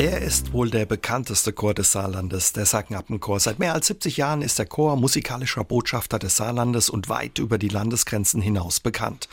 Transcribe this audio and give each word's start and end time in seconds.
Er 0.00 0.22
ist 0.22 0.54
wohl 0.54 0.70
der 0.70 0.86
bekannteste 0.86 1.52
Chor 1.52 1.74
des 1.74 1.92
Saarlandes, 1.92 2.54
der 2.54 2.64
Sacknappenchor. 2.64 3.38
Seit 3.38 3.58
mehr 3.58 3.74
als 3.74 3.88
70 3.88 4.16
Jahren 4.16 4.40
ist 4.40 4.58
der 4.58 4.64
Chor 4.64 4.96
musikalischer 4.96 5.62
Botschafter 5.62 6.18
des 6.18 6.36
Saarlandes 6.36 6.88
und 6.88 7.10
weit 7.10 7.38
über 7.38 7.58
die 7.58 7.68
Landesgrenzen 7.68 8.40
hinaus 8.40 8.80
bekannt. 8.80 9.28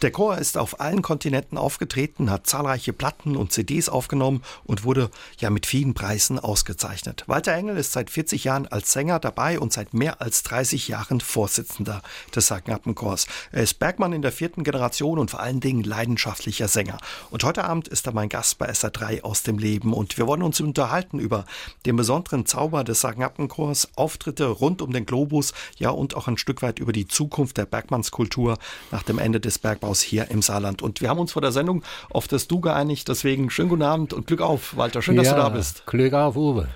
Der 0.00 0.12
Chor 0.12 0.38
ist 0.38 0.56
auf 0.58 0.78
allen 0.78 1.02
Kontinenten 1.02 1.58
aufgetreten, 1.58 2.30
hat 2.30 2.46
zahlreiche 2.46 2.92
Platten 2.92 3.36
und 3.36 3.50
CDs 3.50 3.88
aufgenommen 3.88 4.42
und 4.62 4.84
wurde 4.84 5.10
ja 5.38 5.50
mit 5.50 5.66
vielen 5.66 5.92
Preisen 5.92 6.38
ausgezeichnet. 6.38 7.24
Walter 7.26 7.54
Engel 7.54 7.76
ist 7.76 7.90
seit 7.90 8.08
40 8.08 8.44
Jahren 8.44 8.68
als 8.68 8.92
Sänger 8.92 9.18
dabei 9.18 9.58
und 9.58 9.72
seit 9.72 9.92
mehr 9.92 10.22
als 10.22 10.44
30 10.44 10.86
Jahren 10.86 11.20
Vorsitzender 11.20 12.00
des 12.32 12.46
Sacknappenchors. 12.46 13.26
Er 13.50 13.64
ist 13.64 13.80
Bergmann 13.80 14.12
in 14.12 14.22
der 14.22 14.30
vierten 14.30 14.62
Generation 14.62 15.18
und 15.18 15.32
vor 15.32 15.40
allen 15.40 15.58
Dingen 15.58 15.82
leidenschaftlicher 15.82 16.68
Sänger. 16.68 16.98
Und 17.30 17.42
heute 17.42 17.64
Abend 17.64 17.88
ist 17.88 18.06
er 18.06 18.12
mein 18.12 18.28
Gast 18.28 18.58
bei 18.58 18.70
SR3 18.70 19.22
aus 19.22 19.42
dem 19.42 19.58
Leben 19.58 19.92
und 19.92 20.11
wir 20.18 20.26
wollen 20.26 20.42
uns 20.42 20.60
unterhalten 20.60 21.18
über 21.18 21.44
den 21.86 21.96
besonderen 21.96 22.46
Zauber 22.46 22.84
des 22.84 23.00
Sagenappenchors, 23.00 23.88
Auftritte 23.96 24.46
rund 24.46 24.82
um 24.82 24.92
den 24.92 25.06
Globus, 25.06 25.52
ja 25.76 25.90
und 25.90 26.16
auch 26.16 26.28
ein 26.28 26.38
Stück 26.38 26.62
weit 26.62 26.78
über 26.78 26.92
die 26.92 27.08
Zukunft 27.08 27.56
der 27.56 27.66
Bergmannskultur 27.66 28.58
nach 28.90 29.02
dem 29.02 29.18
Ende 29.18 29.40
des 29.40 29.58
Bergbaus 29.58 30.00
hier 30.00 30.30
im 30.30 30.42
Saarland. 30.42 30.82
Und 30.82 31.00
wir 31.00 31.08
haben 31.08 31.18
uns 31.18 31.32
vor 31.32 31.42
der 31.42 31.52
Sendung 31.52 31.82
auf 32.10 32.28
das 32.28 32.48
Du 32.48 32.60
geeinigt, 32.60 33.08
deswegen 33.08 33.50
schönen 33.50 33.68
guten 33.68 33.82
Abend 33.82 34.12
und 34.12 34.26
Glück 34.26 34.40
auf, 34.40 34.76
Walter. 34.76 35.02
Schön, 35.02 35.16
dass 35.16 35.26
ja, 35.26 35.34
du 35.34 35.40
da 35.40 35.48
bist. 35.48 35.86
Glück 35.86 36.12
auf, 36.12 36.36
Uwe. 36.36 36.68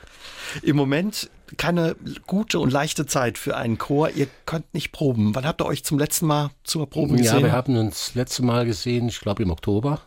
Im 0.62 0.76
Moment 0.76 1.30
keine 1.56 1.96
gute 2.26 2.59
und 2.59 2.73
leichte 2.73 3.06
Zeit 3.06 3.38
für 3.38 3.56
einen 3.56 3.78
Chor. 3.78 4.10
Ihr 4.10 4.26
könnt 4.46 4.73
nicht 4.74 4.92
proben. 4.92 5.34
Wann 5.34 5.46
habt 5.46 5.60
ihr 5.60 5.66
euch 5.66 5.84
zum 5.84 5.98
letzten 5.98 6.26
Mal 6.26 6.50
zur 6.64 6.88
Probe 6.88 7.16
gesehen? 7.16 7.40
Ja, 7.40 7.45
wir 7.45 7.52
haben 7.52 7.76
uns 7.76 8.06
das 8.06 8.14
letzte 8.14 8.42
Mal 8.42 8.66
gesehen, 8.66 9.09
ich 9.09 9.20
glaube 9.20 9.42
im 9.42 9.50
Oktober. 9.50 10.00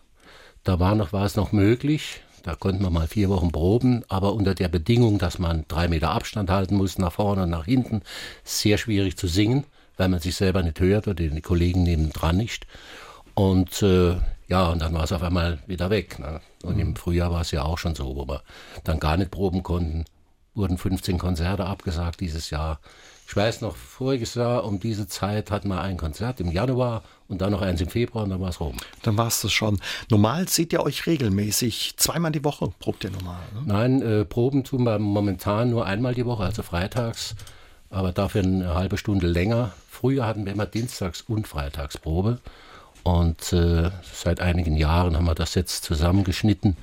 Da 0.63 0.79
war, 0.79 0.95
noch, 0.95 1.13
war 1.13 1.25
es 1.25 1.35
noch 1.35 1.51
möglich. 1.51 2.21
Da 2.43 2.55
konnten 2.55 2.83
wir 2.83 2.89
mal 2.89 3.07
vier 3.07 3.29
Wochen 3.29 3.51
proben, 3.51 4.03
aber 4.07 4.33
unter 4.33 4.55
der 4.55 4.67
Bedingung, 4.67 5.17
dass 5.17 5.39
man 5.39 5.65
drei 5.67 5.87
Meter 5.87 6.11
Abstand 6.11 6.49
halten 6.49 6.75
muss, 6.75 6.97
nach 6.97 7.13
vorne 7.13 7.43
und 7.43 7.49
nach 7.49 7.65
hinten, 7.65 8.01
sehr 8.43 8.77
schwierig 8.77 9.17
zu 9.17 9.27
singen, 9.27 9.65
weil 9.97 10.09
man 10.09 10.19
sich 10.19 10.35
selber 10.35 10.63
nicht 10.63 10.79
hört 10.79 11.07
oder 11.07 11.15
die 11.15 11.41
Kollegen 11.41 11.83
nebendran 11.83 12.37
nicht. 12.37 12.67
Und 13.33 13.81
äh, 13.81 14.17
ja, 14.47 14.69
und 14.69 14.81
dann 14.81 14.93
war 14.93 15.03
es 15.03 15.11
auf 15.11 15.23
einmal 15.23 15.59
wieder 15.67 15.89
weg. 15.89 16.19
Ne? 16.19 16.41
Und 16.63 16.75
mhm. 16.75 16.81
im 16.81 16.95
Frühjahr 16.95 17.31
war 17.31 17.41
es 17.41 17.51
ja 17.51 17.63
auch 17.63 17.77
schon 17.77 17.95
so, 17.95 18.15
wo 18.15 18.27
wir 18.27 18.41
dann 18.83 18.99
gar 18.99 19.15
nicht 19.15 19.31
proben 19.31 19.63
konnten. 19.63 20.05
Wurden 20.55 20.77
15 20.77 21.17
Konzerte 21.19 21.65
abgesagt 21.65 22.19
dieses 22.19 22.49
Jahr. 22.49 22.79
Ich 23.27 23.35
weiß 23.35 23.61
noch, 23.61 23.75
voriges 23.75 24.33
Jahr 24.33 24.63
um 24.65 24.79
diese 24.79 25.07
Zeit 25.07 25.51
hatten 25.51 25.67
wir 25.67 25.79
ein 25.81 25.97
Konzert 25.97 26.39
im 26.39 26.51
Januar 26.51 27.03
und 27.29 27.41
dann 27.41 27.51
noch 27.51 27.61
eins 27.61 27.79
im 27.79 27.87
Februar 27.87 28.25
und 28.25 28.31
dann 28.31 28.41
war 28.41 28.49
es 28.49 28.59
rum. 28.59 28.75
Dann 29.03 29.15
war 29.17 29.27
es 29.27 29.41
das 29.41 29.53
schon. 29.53 29.79
Normal 30.09 30.49
seht 30.49 30.73
ihr 30.73 30.83
euch 30.83 31.05
regelmäßig, 31.05 31.93
zweimal 31.95 32.31
die 32.31 32.43
Woche 32.43 32.73
probt 32.79 33.03
ihr 33.03 33.11
normal? 33.11 33.41
Ne? 33.53 33.61
Nein, 33.65 34.01
äh, 34.01 34.25
Proben 34.25 34.63
tun 34.63 34.83
wir 34.83 34.99
momentan 34.99 35.69
nur 35.69 35.85
einmal 35.85 36.15
die 36.15 36.25
Woche, 36.25 36.43
also 36.43 36.63
freitags, 36.63 37.35
aber 37.89 38.11
dafür 38.11 38.43
eine 38.43 38.73
halbe 38.73 38.97
Stunde 38.97 39.27
länger. 39.27 39.71
Früher 39.89 40.25
hatten 40.25 40.45
wir 40.45 40.51
immer 40.51 40.65
Dienstags- 40.65 41.21
und 41.21 41.47
Freitagsprobe 41.47 42.39
und 43.03 43.53
äh, 43.53 43.91
seit 44.11 44.41
einigen 44.41 44.75
Jahren 44.75 45.15
haben 45.15 45.25
wir 45.25 45.35
das 45.35 45.55
jetzt 45.55 45.83
zusammengeschnitten 45.83 46.75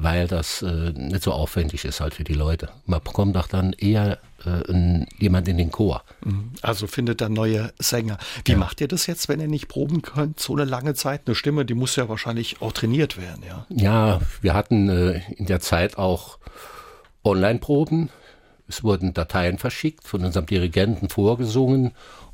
weil 0.00 0.28
das 0.28 0.62
äh, 0.62 0.92
nicht 0.92 1.24
so 1.24 1.32
aufwendig 1.32 1.84
ist 1.84 2.00
halt 2.00 2.14
für 2.14 2.22
die 2.22 2.34
Leute. 2.34 2.68
Man 2.86 3.02
bekommt 3.02 3.36
auch 3.36 3.48
dann 3.48 3.72
eher 3.72 4.20
äh, 4.46 5.04
jemand 5.18 5.48
in 5.48 5.58
den 5.58 5.72
Chor. 5.72 6.04
Mhm. 6.24 6.52
Also 6.62 6.86
findet 6.86 7.20
dann 7.20 7.32
neue 7.32 7.72
Sänger. 7.80 8.16
Wie 8.44 8.52
ja. 8.52 8.58
macht 8.58 8.80
ihr 8.80 8.86
das 8.86 9.08
jetzt, 9.08 9.28
wenn 9.28 9.40
ihr 9.40 9.48
nicht 9.48 9.66
proben 9.66 10.00
könnt? 10.02 10.38
So 10.38 10.52
eine 10.52 10.64
lange 10.64 10.94
Zeit, 10.94 11.22
eine 11.26 11.34
Stimme, 11.34 11.64
die 11.64 11.74
muss 11.74 11.96
ja 11.96 12.08
wahrscheinlich 12.08 12.62
auch 12.62 12.70
trainiert 12.70 13.16
werden, 13.16 13.42
ja? 13.44 13.66
Ja, 13.70 14.20
wir 14.40 14.54
hatten 14.54 14.88
äh, 14.88 15.20
in 15.32 15.46
der 15.46 15.58
Zeit 15.58 15.98
auch 15.98 16.38
Online-Proben. 17.24 18.10
Es 18.68 18.84
wurden 18.84 19.14
Dateien 19.14 19.58
verschickt, 19.58 20.06
von 20.06 20.24
unserem 20.24 20.46
Dirigenten 20.46 21.08
vorgesungen 21.08 21.90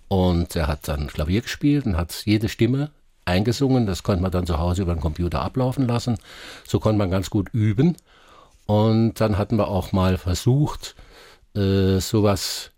und 0.09 0.55
er 0.55 0.67
hat 0.67 0.87
dann 0.87 1.07
Klavier 1.07 1.41
gespielt 1.41 1.87
und 1.87 1.97
hat 1.97 2.13
jede 2.27 2.51
Stimme 2.51 2.91
eingesungen. 3.25 3.87
Das 3.87 4.03
konnte 4.03 4.23
man 4.23 4.31
dann 4.31 4.47
zu 4.47 4.59
Hause 4.59 4.83
über 4.83 4.95
den 4.95 5.01
Computer 5.01 5.43
ablaufen 5.43 5.87
lassen. 5.87 6.19
So 6.67 6.81
konnte 6.81 6.99
man 6.99 7.11
ganz 7.11 7.31
gut 7.31 7.49
üben. 7.53 7.97
Und 8.67 9.21
dann 9.21 9.37
hatten 9.37 9.57
wir 9.57 9.69
auch 9.69 9.93
mal 9.93 10.17
versucht, 10.17 10.95
äh, 11.55 11.99
sowas 12.01 12.71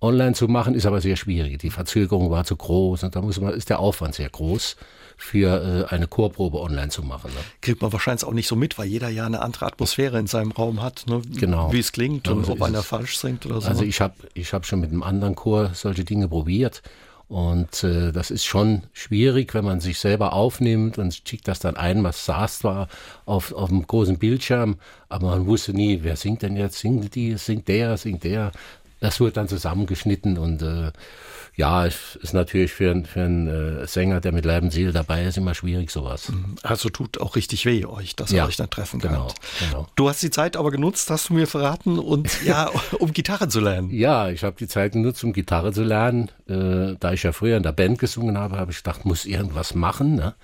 online 0.00 0.34
zu 0.34 0.46
machen, 0.46 0.74
ist 0.74 0.86
aber 0.86 1.00
sehr 1.00 1.16
schwierig. 1.16 1.58
Die 1.58 1.70
Verzögerung 1.70 2.30
war 2.30 2.44
zu 2.44 2.56
groß 2.56 3.02
und 3.02 3.16
da 3.16 3.20
muss 3.20 3.40
man, 3.40 3.52
ist 3.52 3.68
der 3.68 3.80
Aufwand 3.80 4.14
sehr 4.14 4.28
groß 4.28 4.76
für 5.16 5.86
äh, 5.90 5.92
eine 5.92 6.06
Chorprobe 6.06 6.60
online 6.60 6.90
zu 6.90 7.02
machen. 7.02 7.32
Ne? 7.32 7.40
Kriegt 7.60 7.82
man 7.82 7.92
wahrscheinlich 7.92 8.24
auch 8.24 8.32
nicht 8.32 8.46
so 8.46 8.54
mit, 8.54 8.78
weil 8.78 8.86
jeder 8.86 9.08
ja 9.08 9.26
eine 9.26 9.42
andere 9.42 9.66
Atmosphäre 9.66 10.18
in 10.18 10.28
seinem 10.28 10.52
Raum 10.52 10.80
hat, 10.80 11.06
ne? 11.08 11.20
genau. 11.36 11.72
wie 11.72 11.80
es 11.80 11.90
klingt 11.90 12.28
ja, 12.28 12.32
und 12.32 12.46
so 12.46 12.52
ob 12.52 12.62
einer 12.62 12.84
falsch 12.84 13.18
singt 13.18 13.44
oder 13.44 13.60
so. 13.60 13.68
Also 13.68 13.82
ich 13.82 14.00
habe 14.00 14.14
ich 14.34 14.52
hab 14.52 14.64
schon 14.64 14.78
mit 14.78 14.90
einem 14.90 15.02
anderen 15.02 15.34
Chor 15.34 15.72
solche 15.74 16.04
Dinge 16.04 16.28
probiert 16.28 16.82
und 17.28 17.84
äh, 17.84 18.10
das 18.10 18.30
ist 18.30 18.46
schon 18.46 18.82
schwierig, 18.94 19.52
wenn 19.52 19.64
man 19.64 19.80
sich 19.80 19.98
selber 19.98 20.32
aufnimmt 20.32 20.96
und 20.96 21.20
schickt 21.26 21.46
das 21.46 21.58
dann 21.60 21.76
ein, 21.76 22.02
was 22.02 22.24
saß 22.24 22.64
war 22.64 22.88
auf, 23.26 23.52
auf 23.52 23.68
dem 23.68 23.86
großen 23.86 24.18
Bildschirm, 24.18 24.76
aber 25.10 25.28
man 25.28 25.46
wusste 25.46 25.74
nie, 25.74 26.00
wer 26.02 26.16
singt 26.16 26.42
denn 26.42 26.56
jetzt, 26.56 26.78
singt 26.78 27.14
die, 27.14 27.36
singt 27.36 27.68
der, 27.68 27.98
singt 27.98 28.24
der. 28.24 28.52
Das 29.00 29.20
wird 29.20 29.36
dann 29.36 29.46
zusammengeschnitten 29.46 30.38
und 30.38 30.62
äh, 30.62 30.90
ja, 31.58 31.86
es 31.86 32.14
ist 32.22 32.34
natürlich 32.34 32.72
für, 32.72 33.02
für 33.04 33.22
einen 33.22 33.48
äh, 33.48 33.86
Sänger, 33.88 34.20
der 34.20 34.30
mit 34.30 34.44
Leib 34.44 34.62
und 34.62 34.70
Seele 34.70 34.92
dabei 34.92 35.24
ist, 35.24 35.36
immer 35.36 35.56
schwierig 35.56 35.90
sowas. 35.90 36.32
Also 36.62 36.88
tut 36.88 37.20
auch 37.20 37.34
richtig 37.34 37.66
weh 37.66 37.84
euch, 37.84 38.14
dass 38.14 38.30
ja, 38.30 38.44
ihr 38.44 38.48
euch 38.48 38.56
dann 38.56 38.70
treffen 38.70 39.00
genau, 39.00 39.26
könnt. 39.26 39.34
Genau. 39.68 39.88
Du 39.96 40.08
hast 40.08 40.22
die 40.22 40.30
Zeit 40.30 40.56
aber 40.56 40.70
genutzt, 40.70 41.10
hast 41.10 41.30
du 41.30 41.34
mir 41.34 41.48
verraten, 41.48 41.98
und 41.98 42.30
ja, 42.44 42.70
um 43.00 43.12
Gitarre 43.12 43.48
zu 43.48 43.58
lernen. 43.58 43.90
Ja, 43.90 44.28
ich 44.28 44.44
habe 44.44 44.54
die 44.54 44.68
Zeit 44.68 44.92
genutzt, 44.92 45.24
um 45.24 45.32
Gitarre 45.32 45.72
zu 45.72 45.82
lernen. 45.82 46.30
Äh, 46.48 46.94
da 47.00 47.12
ich 47.12 47.24
ja 47.24 47.32
früher 47.32 47.56
in 47.56 47.64
der 47.64 47.72
Band 47.72 47.98
gesungen 47.98 48.38
habe, 48.38 48.56
habe 48.56 48.70
ich 48.70 48.76
gedacht, 48.76 49.04
muss 49.04 49.24
irgendwas 49.24 49.74
machen. 49.74 50.14
Ne? 50.14 50.36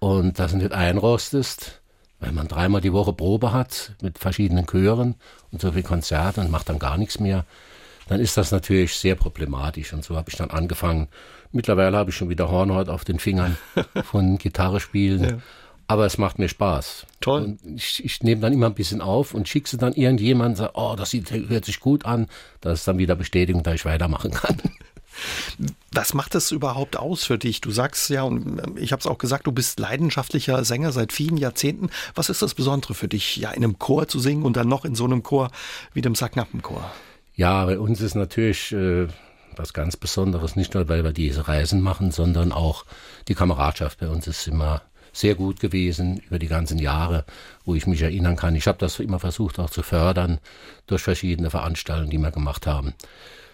Und 0.00 0.40
das 0.40 0.52
nicht 0.52 0.72
einrostest, 0.72 1.80
weil 2.18 2.32
man 2.32 2.48
dreimal 2.48 2.80
die 2.80 2.92
Woche 2.92 3.12
Probe 3.12 3.52
hat 3.52 3.92
mit 4.02 4.18
verschiedenen 4.18 4.66
Chören 4.66 5.14
und 5.52 5.60
so 5.60 5.70
viel 5.70 5.84
Konzerte 5.84 6.40
und 6.40 6.50
macht 6.50 6.68
dann 6.68 6.80
gar 6.80 6.98
nichts 6.98 7.20
mehr 7.20 7.44
dann 8.10 8.18
ist 8.18 8.36
das 8.36 8.50
natürlich 8.50 8.96
sehr 8.96 9.14
problematisch. 9.14 9.92
Und 9.92 10.04
so 10.04 10.16
habe 10.16 10.30
ich 10.30 10.36
dann 10.36 10.50
angefangen. 10.50 11.06
Mittlerweile 11.52 11.96
habe 11.96 12.10
ich 12.10 12.16
schon 12.16 12.28
wieder 12.28 12.50
Hornhaut 12.50 12.88
auf 12.88 13.04
den 13.04 13.20
Fingern 13.20 13.56
von 14.02 14.36
Gitarre 14.36 14.80
spielen. 14.80 15.22
Ja. 15.22 15.38
Aber 15.86 16.06
es 16.06 16.18
macht 16.18 16.40
mir 16.40 16.48
Spaß. 16.48 17.06
Toll. 17.20 17.42
Und 17.42 17.60
ich, 17.76 18.04
ich 18.04 18.20
nehme 18.24 18.40
dann 18.40 18.52
immer 18.52 18.66
ein 18.66 18.74
bisschen 18.74 19.00
auf 19.00 19.32
und 19.32 19.48
schicke 19.48 19.70
sie 19.70 19.76
dann 19.76 19.92
irgendjemand, 19.92 20.56
sage, 20.56 20.72
oh, 20.74 20.96
das 20.98 21.10
sieht, 21.10 21.30
hört 21.30 21.64
sich 21.64 21.78
gut 21.78 22.04
an. 22.04 22.26
Das 22.60 22.80
ist 22.80 22.88
dann 22.88 22.98
wieder 22.98 23.14
Bestätigung, 23.14 23.62
dass 23.62 23.74
ich 23.74 23.84
weitermachen 23.84 24.32
kann. 24.32 24.60
Was 25.92 26.12
macht 26.12 26.34
es 26.34 26.50
überhaupt 26.50 26.96
aus 26.96 27.22
für 27.22 27.38
dich? 27.38 27.60
Du 27.60 27.70
sagst 27.70 28.10
ja, 28.10 28.24
und 28.24 28.76
ich 28.76 28.90
habe 28.90 28.98
es 28.98 29.06
auch 29.06 29.18
gesagt, 29.18 29.46
du 29.46 29.52
bist 29.52 29.78
leidenschaftlicher 29.78 30.64
Sänger 30.64 30.90
seit 30.90 31.12
vielen 31.12 31.36
Jahrzehnten. 31.36 31.90
Was 32.16 32.28
ist 32.28 32.42
das 32.42 32.54
Besondere 32.54 32.94
für 32.94 33.06
dich, 33.06 33.36
ja, 33.36 33.52
in 33.52 33.62
einem 33.62 33.78
Chor 33.78 34.08
zu 34.08 34.18
singen 34.18 34.42
und 34.42 34.56
dann 34.56 34.66
noch 34.66 34.84
in 34.84 34.96
so 34.96 35.04
einem 35.04 35.22
Chor 35.22 35.52
wie 35.94 36.00
dem 36.00 36.16
Sacknappenchor? 36.16 36.90
Ja, 37.40 37.64
bei 37.64 37.78
uns 37.78 38.02
ist 38.02 38.16
natürlich 38.16 38.70
äh, 38.72 39.08
was 39.56 39.72
ganz 39.72 39.96
Besonderes, 39.96 40.56
nicht 40.56 40.74
nur, 40.74 40.90
weil 40.90 41.04
wir 41.04 41.12
diese 41.14 41.48
Reisen 41.48 41.80
machen, 41.80 42.10
sondern 42.10 42.52
auch 42.52 42.84
die 43.28 43.34
Kameradschaft 43.34 43.98
bei 43.98 44.08
uns 44.08 44.26
ist 44.26 44.46
immer 44.46 44.82
sehr 45.14 45.36
gut 45.36 45.58
gewesen 45.58 46.18
über 46.18 46.38
die 46.38 46.48
ganzen 46.48 46.78
Jahre, 46.78 47.24
wo 47.64 47.74
ich 47.74 47.86
mich 47.86 48.02
erinnern 48.02 48.36
kann. 48.36 48.56
Ich 48.56 48.66
habe 48.66 48.76
das 48.76 49.00
immer 49.00 49.18
versucht 49.18 49.58
auch 49.58 49.70
zu 49.70 49.82
fördern 49.82 50.38
durch 50.86 51.00
verschiedene 51.00 51.48
Veranstaltungen, 51.48 52.10
die 52.10 52.18
wir 52.18 52.30
gemacht 52.30 52.66
haben. 52.66 52.92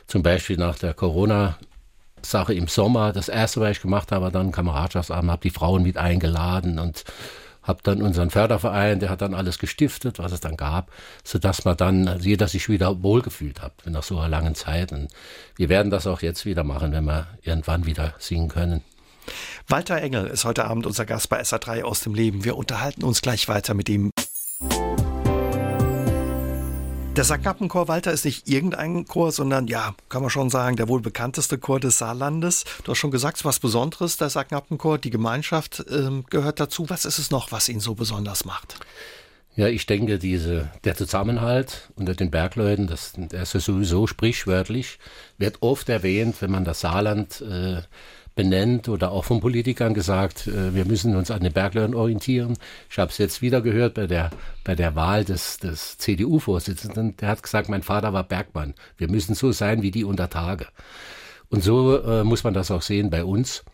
Zum 0.08 0.24
Beispiel 0.24 0.56
nach 0.56 0.80
der 0.80 0.92
Corona 0.92 1.56
Sache 2.22 2.54
im 2.54 2.66
Sommer. 2.66 3.12
Das 3.12 3.28
erste, 3.28 3.60
was 3.60 3.70
ich 3.70 3.82
gemacht 3.82 4.10
habe, 4.10 4.24
war 4.24 4.30
dann 4.32 4.50
Kameradschaftsabend, 4.50 5.30
habe 5.30 5.42
die 5.42 5.50
Frauen 5.50 5.84
mit 5.84 5.96
eingeladen 5.96 6.80
und 6.80 7.04
habe 7.66 7.80
dann 7.82 8.02
unseren 8.02 8.30
Förderverein, 8.30 9.00
der 9.00 9.10
hat 9.10 9.22
dann 9.22 9.34
alles 9.34 9.58
gestiftet, 9.58 10.18
was 10.18 10.32
es 10.32 10.40
dann 10.40 10.56
gab, 10.56 10.90
sodass 11.24 11.64
man 11.64 11.76
dann 11.76 12.08
also 12.08 12.28
jeder 12.28 12.48
sich 12.48 12.68
wieder 12.68 13.02
wohlgefühlt 13.02 13.60
hat 13.60 13.72
nach 13.86 14.02
so 14.02 14.18
einer 14.18 14.28
langen 14.28 14.54
Zeit. 14.54 14.92
Und 14.92 15.08
wir 15.56 15.68
werden 15.68 15.90
das 15.90 16.06
auch 16.06 16.22
jetzt 16.22 16.46
wieder 16.46 16.64
machen, 16.64 16.92
wenn 16.92 17.04
wir 17.04 17.26
irgendwann 17.42 17.86
wieder 17.86 18.14
singen 18.18 18.48
können. 18.48 18.82
Walter 19.68 20.00
Engel 20.00 20.26
ist 20.26 20.44
heute 20.44 20.64
Abend 20.66 20.86
unser 20.86 21.04
Gast 21.04 21.28
bei 21.28 21.40
SA3 21.40 21.82
aus 21.82 22.00
dem 22.00 22.14
Leben. 22.14 22.44
Wir 22.44 22.56
unterhalten 22.56 23.02
uns 23.02 23.22
gleich 23.22 23.48
weiter 23.48 23.74
mit 23.74 23.88
ihm. 23.88 24.12
Der 27.16 27.24
Sacknappenchor 27.24 27.88
Walter 27.88 28.12
ist 28.12 28.26
nicht 28.26 28.46
irgendein 28.46 29.06
Chor, 29.06 29.32
sondern 29.32 29.68
ja, 29.68 29.94
kann 30.10 30.20
man 30.20 30.30
schon 30.30 30.50
sagen, 30.50 30.76
der 30.76 30.86
wohl 30.86 31.00
bekannteste 31.00 31.56
Chor 31.56 31.80
des 31.80 31.96
Saarlandes. 31.96 32.64
Du 32.84 32.90
hast 32.90 32.98
schon 32.98 33.10
gesagt, 33.10 33.42
was 33.46 33.58
Besonderes, 33.58 34.18
der 34.18 34.28
Sacknappenchor, 34.28 34.98
die 34.98 35.08
Gemeinschaft 35.08 35.80
äh, 35.88 36.10
gehört 36.28 36.60
dazu. 36.60 36.90
Was 36.90 37.06
ist 37.06 37.18
es 37.18 37.30
noch, 37.30 37.52
was 37.52 37.70
ihn 37.70 37.80
so 37.80 37.94
besonders 37.94 38.44
macht? 38.44 38.78
Ja, 39.54 39.66
ich 39.68 39.86
denke, 39.86 40.18
diese, 40.18 40.70
der 40.84 40.94
Zusammenhalt 40.94 41.90
unter 41.96 42.14
den 42.14 42.30
Bergleuten, 42.30 42.86
das, 42.86 43.14
der 43.16 43.44
ist 43.44 43.52
sowieso 43.52 44.06
sprichwörtlich, 44.06 44.98
wird 45.38 45.62
oft 45.62 45.88
erwähnt, 45.88 46.42
wenn 46.42 46.50
man 46.50 46.66
das 46.66 46.80
Saarland 46.80 47.40
äh, 47.40 47.80
benennt 48.36 48.88
oder 48.88 49.10
auch 49.10 49.24
von 49.24 49.40
Politikern 49.40 49.94
gesagt, 49.94 50.46
äh, 50.46 50.74
wir 50.74 50.84
müssen 50.84 51.16
uns 51.16 51.32
an 51.32 51.42
den 51.42 51.52
Bergleuten 51.52 51.94
orientieren. 51.94 52.56
Ich 52.88 52.98
habe 52.98 53.10
es 53.10 53.18
jetzt 53.18 53.42
wieder 53.42 53.62
gehört 53.62 53.94
bei 53.94 54.06
der, 54.06 54.30
bei 54.62 54.76
der 54.76 54.94
Wahl 54.94 55.24
des, 55.24 55.58
des 55.58 55.98
CDU-Vorsitzenden. 55.98 57.16
Der 57.16 57.30
hat 57.30 57.42
gesagt, 57.42 57.68
mein 57.68 57.82
Vater 57.82 58.12
war 58.12 58.22
Bergmann. 58.22 58.74
Wir 58.98 59.10
müssen 59.10 59.34
so 59.34 59.50
sein 59.50 59.82
wie 59.82 59.90
die 59.90 60.04
unter 60.04 60.30
Tage. 60.30 60.66
Und 61.48 61.64
so 61.64 61.98
äh, 61.98 62.24
muss 62.24 62.44
man 62.44 62.54
das 62.54 62.70
auch 62.70 62.82
sehen 62.82 63.10
bei 63.10 63.24
uns. 63.24 63.64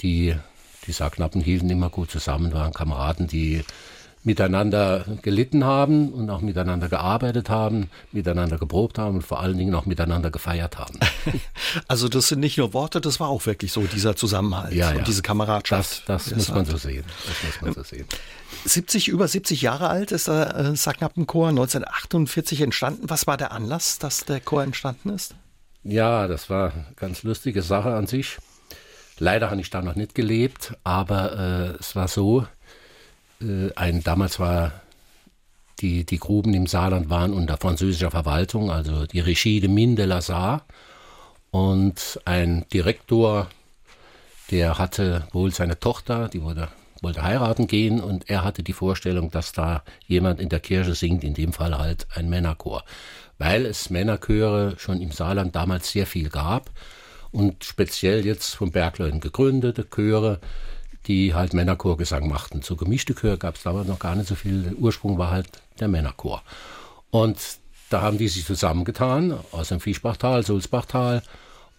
Die, 0.00 0.34
die 0.86 0.92
Saarknappen 0.92 1.40
hielten 1.40 1.68
immer 1.68 1.90
gut 1.90 2.10
zusammen, 2.10 2.52
waren 2.52 2.72
Kameraden, 2.72 3.26
die 3.26 3.64
miteinander 4.26 5.04
gelitten 5.22 5.64
haben 5.64 6.12
und 6.12 6.28
auch 6.30 6.40
miteinander 6.40 6.88
gearbeitet 6.88 7.48
haben, 7.48 7.90
miteinander 8.10 8.58
geprobt 8.58 8.98
haben 8.98 9.16
und 9.16 9.22
vor 9.22 9.40
allen 9.40 9.56
Dingen 9.56 9.72
auch 9.74 9.86
miteinander 9.86 10.30
gefeiert 10.30 10.78
haben. 10.78 10.98
Also 11.88 12.08
das 12.08 12.28
sind 12.28 12.40
nicht 12.40 12.58
nur 12.58 12.72
Worte, 12.72 13.00
das 13.00 13.20
war 13.20 13.28
auch 13.28 13.44
wirklich 13.46 13.72
so, 13.72 13.82
dieser 13.82 14.16
Zusammenhalt 14.16 14.72
ja, 14.72 14.92
ja. 14.92 14.98
und 14.98 15.06
diese 15.06 15.22
Kameradschaft. 15.22 16.08
Das, 16.08 16.24
das 16.26 16.34
muss 16.34 16.48
man 16.48 16.64
so 16.64 16.76
sehen. 16.76 17.04
Das 17.26 17.44
muss 17.44 17.60
man 17.60 17.74
so 17.74 17.82
sehen. 17.82 18.06
70, 18.64 19.08
über 19.08 19.28
70 19.28 19.62
Jahre 19.62 19.88
alt 19.88 20.10
ist 20.10 20.28
der 20.28 20.56
äh, 20.56 20.76
Sacknappenchor, 20.76 21.48
1948 21.50 22.62
entstanden. 22.62 23.08
Was 23.08 23.26
war 23.26 23.36
der 23.36 23.52
Anlass, 23.52 23.98
dass 23.98 24.24
der 24.24 24.40
Chor 24.40 24.62
entstanden 24.62 25.10
ist? 25.10 25.34
Ja, 25.84 26.26
das 26.26 26.50
war 26.50 26.72
eine 26.72 26.86
ganz 26.96 27.22
lustige 27.22 27.62
Sache 27.62 27.94
an 27.94 28.06
sich. 28.06 28.38
Leider 29.18 29.50
habe 29.50 29.60
ich 29.60 29.70
da 29.70 29.82
noch 29.82 29.94
nicht 29.94 30.14
gelebt, 30.14 30.74
aber 30.82 31.76
äh, 31.76 31.80
es 31.80 31.94
war 31.94 32.08
so, 32.08 32.46
äh, 33.40 33.72
ein, 33.74 34.02
damals 34.02 34.38
war 34.38 34.72
die, 35.80 36.04
die 36.04 36.18
Gruben 36.18 36.54
im 36.54 36.66
Saarland 36.66 37.10
waren 37.10 37.32
unter 37.32 37.56
französischer 37.58 38.10
Verwaltung, 38.10 38.70
also 38.70 39.06
die 39.06 39.20
Regie 39.20 39.60
de 39.60 39.68
Mine 39.68 39.94
de 39.94 40.06
la 40.06 40.20
Saar. 40.20 40.64
Und 41.50 42.20
ein 42.24 42.66
Direktor, 42.72 43.48
der 44.50 44.78
hatte 44.78 45.26
wohl 45.32 45.52
seine 45.52 45.78
Tochter, 45.78 46.28
die 46.28 46.42
wurde, 46.42 46.68
wollte 47.02 47.22
heiraten 47.22 47.66
gehen 47.66 48.00
und 48.00 48.28
er 48.28 48.44
hatte 48.44 48.62
die 48.62 48.72
Vorstellung, 48.72 49.30
dass 49.30 49.52
da 49.52 49.82
jemand 50.06 50.40
in 50.40 50.48
der 50.48 50.60
Kirche 50.60 50.94
singt, 50.94 51.24
in 51.24 51.34
dem 51.34 51.52
Fall 51.52 51.78
halt 51.78 52.06
ein 52.14 52.28
Männerchor. 52.28 52.84
Weil 53.38 53.66
es 53.66 53.90
Männerchöre 53.90 54.74
schon 54.78 55.00
im 55.00 55.12
Saarland 55.12 55.54
damals 55.54 55.90
sehr 55.90 56.06
viel 56.06 56.30
gab 56.30 56.70
und 57.32 57.64
speziell 57.64 58.24
jetzt 58.24 58.54
von 58.54 58.70
Bergleuten 58.70 59.20
gegründete 59.20 59.88
Chöre, 59.88 60.40
die 61.06 61.34
halt 61.34 61.54
Männerchorgesang 61.54 62.28
machten. 62.28 62.62
So 62.62 62.76
gemischte 62.76 63.14
Chöre 63.14 63.38
gab 63.38 63.56
es 63.56 63.62
damals 63.62 63.88
noch 63.88 63.98
gar 63.98 64.14
nicht 64.14 64.28
so 64.28 64.34
viel. 64.34 64.62
Der 64.62 64.74
Ursprung 64.74 65.18
war 65.18 65.30
halt 65.30 65.48
der 65.80 65.88
Männerchor. 65.88 66.42
Und 67.10 67.38
da 67.90 68.02
haben 68.02 68.18
die 68.18 68.28
sich 68.28 68.44
zusammengetan 68.44 69.38
aus 69.52 69.68
dem 69.68 69.80
Fischbachtal, 69.80 70.44
Sulzbachtal 70.44 71.22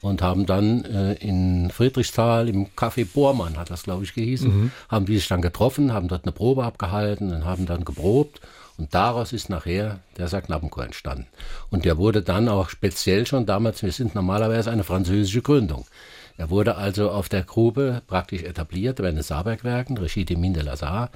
und 0.02 0.22
haben 0.22 0.46
dann 0.46 0.86
äh, 0.86 1.14
in 1.14 1.70
Friedrichsthal 1.72 2.48
im 2.50 2.68
Café 2.68 3.06
Bormann, 3.06 3.58
hat 3.58 3.70
das 3.70 3.84
glaube 3.84 4.04
ich 4.04 4.14
gehießen, 4.14 4.50
mhm. 4.50 4.72
haben 4.90 5.06
die 5.06 5.18
sich 5.18 5.28
dann 5.28 5.42
getroffen, 5.42 5.94
haben 5.94 6.08
dort 6.08 6.26
eine 6.26 6.32
Probe 6.32 6.64
abgehalten 6.64 7.34
und 7.34 7.46
haben 7.46 7.66
dann 7.66 7.84
geprobt. 7.84 8.42
Und 8.78 8.94
daraus 8.94 9.34
ist 9.34 9.50
nachher 9.50 10.02
der 10.18 10.28
Sagnappenchor 10.28 10.84
entstanden. 10.84 11.26
Und 11.72 11.84
der 11.84 11.98
wurde 11.98 12.22
dann 12.22 12.48
auch 12.48 12.70
speziell 12.70 13.26
schon 13.26 13.48
damals, 13.48 13.82
wir 13.82 13.92
sind 13.92 14.14
normalerweise 14.14 14.70
eine 14.70 14.84
französische 14.84 15.42
Gründung. 15.42 15.88
Er 16.38 16.52
wurde 16.52 16.76
also 16.76 17.10
auf 17.10 17.30
der 17.30 17.44
Grube 17.44 18.04
praktisch 18.08 18.44
etabliert 18.44 18.98
bei 18.98 19.12
den 19.12 19.22
Saarbergwerken, 19.22 19.98
Regie 19.98 20.24
de 20.24 20.38
Mine 20.38 20.54
de 20.54 20.64
la 20.64 20.76
Saar, 20.76 21.10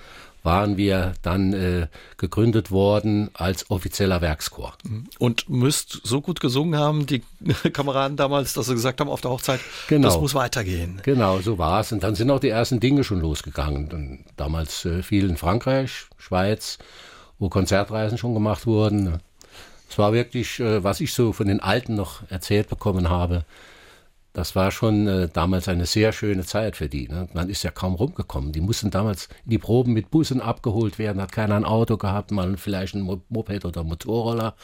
waren 0.43 0.77
wir 0.77 1.13
dann 1.21 1.53
äh, 1.53 1.87
gegründet 2.17 2.71
worden 2.71 3.29
als 3.33 3.69
offizieller 3.69 4.21
Werkschor. 4.21 4.73
Und 5.19 5.47
müsst 5.49 6.01
so 6.03 6.21
gut 6.21 6.39
gesungen 6.39 6.79
haben, 6.79 7.05
die 7.05 7.21
Kameraden 7.73 8.17
damals, 8.17 8.53
dass 8.53 8.65
sie 8.65 8.73
gesagt 8.73 8.99
haben 8.99 9.09
auf 9.09 9.21
der 9.21 9.31
Hochzeit, 9.31 9.59
genau. 9.87 10.07
das 10.07 10.19
muss 10.19 10.33
weitergehen. 10.33 10.99
Genau, 11.03 11.39
so 11.39 11.59
war 11.59 11.81
es. 11.81 11.91
Und 11.91 12.01
dann 12.03 12.15
sind 12.15 12.31
auch 12.31 12.39
die 12.39 12.49
ersten 12.49 12.79
Dinge 12.79 13.03
schon 13.03 13.21
losgegangen. 13.21 13.91
Und 13.91 14.25
damals 14.37 14.85
äh, 14.85 15.03
viel 15.03 15.29
in 15.29 15.37
Frankreich, 15.37 16.05
Schweiz, 16.17 16.79
wo 17.37 17.49
Konzertreisen 17.49 18.17
schon 18.17 18.33
gemacht 18.33 18.65
wurden. 18.65 19.19
Es 19.89 19.97
war 19.99 20.13
wirklich, 20.13 20.59
äh, 20.59 20.83
was 20.83 21.01
ich 21.01 21.13
so 21.13 21.33
von 21.33 21.47
den 21.47 21.59
Alten 21.59 21.93
noch 21.93 22.23
erzählt 22.29 22.67
bekommen 22.67 23.09
habe, 23.09 23.45
das 24.33 24.55
war 24.55 24.71
schon 24.71 25.07
äh, 25.07 25.29
damals 25.31 25.67
eine 25.67 25.85
sehr 25.85 26.13
schöne 26.13 26.45
Zeit 26.45 26.77
für 26.77 26.87
die. 26.87 27.07
Ne? 27.07 27.27
Man 27.33 27.49
ist 27.49 27.63
ja 27.63 27.71
kaum 27.71 27.95
rumgekommen. 27.95 28.51
Die 28.51 28.61
mussten 28.61 28.89
damals 28.89 29.27
in 29.45 29.51
die 29.51 29.57
Proben 29.57 29.93
mit 29.93 30.09
Bussen 30.09 30.41
abgeholt 30.41 30.99
werden, 30.99 31.21
hat 31.21 31.31
keiner 31.31 31.55
ein 31.55 31.65
Auto 31.65 31.97
gehabt, 31.97 32.31
mal 32.31 32.55
vielleicht 32.57 32.95
ein 32.95 33.01
Moped 33.01 33.65
oder 33.65 33.83
Motorroller. 33.83 34.55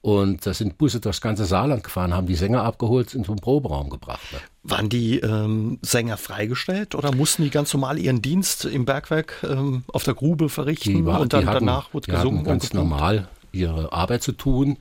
Und 0.00 0.44
da 0.44 0.52
sind 0.52 0.76
Busse 0.76 1.00
durchs 1.00 1.22
ganze 1.22 1.46
Saarland 1.46 1.82
gefahren, 1.82 2.12
haben 2.12 2.26
die 2.26 2.34
Sänger 2.34 2.62
abgeholt 2.62 3.14
und 3.14 3.24
zum 3.24 3.36
Proberaum 3.36 3.88
gebracht. 3.88 4.20
Ne? 4.32 4.38
Waren 4.62 4.90
die 4.90 5.20
ähm, 5.20 5.78
Sänger 5.80 6.18
freigestellt 6.18 6.94
oder 6.94 7.14
mussten 7.14 7.42
die 7.42 7.48
ganz 7.50 7.72
normal 7.72 7.98
ihren 7.98 8.20
Dienst 8.20 8.66
im 8.66 8.84
Bergwerk 8.84 9.42
ähm, 9.48 9.84
auf 9.90 10.04
der 10.04 10.12
Grube 10.12 10.50
verrichten 10.50 11.06
war, 11.06 11.20
und 11.20 11.32
dann 11.32 11.46
hatten, 11.46 11.66
danach 11.66 11.94
wurde 11.94 12.10
gesungen? 12.10 12.40
Hatten 12.40 12.48
ganz 12.48 12.74
normal 12.74 13.28
ihre 13.52 13.94
Arbeit 13.94 14.22
zu 14.22 14.32
tun, 14.32 14.76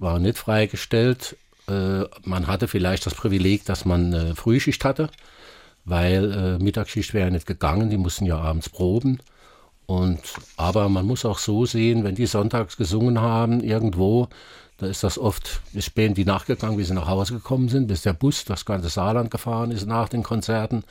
waren 0.00 0.22
nicht 0.22 0.38
freigestellt 0.38 1.36
man 2.24 2.46
hatte 2.46 2.68
vielleicht 2.68 3.06
das 3.06 3.14
Privileg, 3.14 3.64
dass 3.64 3.84
man 3.84 4.12
äh, 4.12 4.34
Frühschicht 4.34 4.84
hatte, 4.84 5.08
weil 5.84 6.32
äh, 6.32 6.62
Mittagsschicht 6.62 7.14
wäre 7.14 7.26
ja 7.26 7.30
nicht 7.30 7.46
gegangen, 7.46 7.90
die 7.90 7.96
mussten 7.96 8.26
ja 8.26 8.38
abends 8.38 8.68
proben. 8.68 9.20
Und, 9.86 10.20
aber 10.56 10.88
man 10.88 11.06
muss 11.06 11.24
auch 11.24 11.38
so 11.38 11.66
sehen, 11.66 12.04
wenn 12.04 12.14
die 12.14 12.26
sonntags 12.26 12.76
gesungen 12.76 13.20
haben 13.20 13.60
irgendwo, 13.60 14.28
da 14.78 14.86
ist 14.86 15.04
das 15.04 15.18
oft 15.18 15.60
bis 15.72 15.84
spät 15.84 16.16
die 16.16 16.24
Nacht 16.24 16.46
gegangen, 16.46 16.78
wie 16.78 16.84
sie 16.84 16.94
nach 16.94 17.06
Hause 17.06 17.34
gekommen 17.34 17.68
sind, 17.68 17.86
bis 17.86 18.02
der 18.02 18.12
Bus 18.12 18.44
das 18.44 18.64
ganze 18.64 18.88
Saarland 18.88 19.30
gefahren 19.30 19.70
ist 19.70 19.86
nach 19.86 20.08
den 20.08 20.22
Konzerten. 20.22 20.84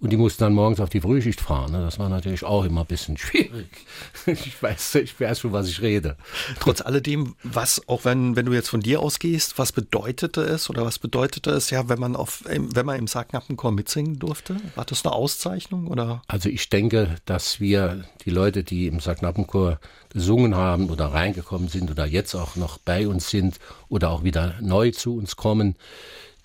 Und 0.00 0.10
die 0.10 0.16
mussten 0.16 0.44
dann 0.44 0.52
morgens 0.52 0.78
auf 0.78 0.90
die 0.90 1.00
Frühschicht 1.00 1.40
fahren. 1.40 1.72
Ne? 1.72 1.80
Das 1.80 1.98
war 1.98 2.08
natürlich 2.08 2.44
auch 2.44 2.64
immer 2.64 2.82
ein 2.82 2.86
bisschen 2.86 3.16
schwierig. 3.16 3.68
Ich 4.26 4.62
weiß, 4.62 4.96
ich 4.96 5.18
weiß 5.18 5.40
schon, 5.40 5.52
was 5.52 5.68
ich 5.68 5.80
rede. 5.80 6.16
Trotz 6.60 6.82
alledem, 6.82 7.34
was, 7.42 7.88
auch 7.88 8.04
wenn, 8.04 8.36
wenn 8.36 8.46
du 8.46 8.52
jetzt 8.52 8.68
von 8.68 8.80
dir 8.80 9.00
ausgehst, 9.00 9.58
was 9.58 9.72
bedeutete 9.72 10.42
es 10.42 10.68
oder 10.68 10.84
was 10.84 10.98
bedeutete 10.98 11.50
es 11.50 11.70
ja, 11.70 11.88
wenn 11.88 11.98
man 11.98 12.14
auf, 12.14 12.44
wenn 12.44 12.86
man 12.86 12.98
im 12.98 13.06
Sacknappenchor 13.06 13.72
mitsingen 13.72 14.18
durfte? 14.18 14.56
War 14.74 14.84
das 14.84 15.04
eine 15.04 15.14
Auszeichnung 15.14 15.86
oder? 15.86 16.22
Also 16.28 16.48
ich 16.48 16.68
denke, 16.68 17.16
dass 17.24 17.58
wir 17.58 18.04
die 18.24 18.30
Leute, 18.30 18.64
die 18.64 18.86
im 18.86 19.00
Sacknappenchor 19.00 19.80
gesungen 20.10 20.54
haben 20.54 20.90
oder 20.90 21.06
reingekommen 21.06 21.68
sind 21.68 21.90
oder 21.90 22.06
jetzt 22.06 22.34
auch 22.34 22.56
noch 22.56 22.78
bei 22.78 23.08
uns 23.08 23.30
sind 23.30 23.58
oder 23.88 24.10
auch 24.10 24.24
wieder 24.24 24.54
neu 24.60 24.90
zu 24.90 25.16
uns 25.16 25.36
kommen, 25.36 25.76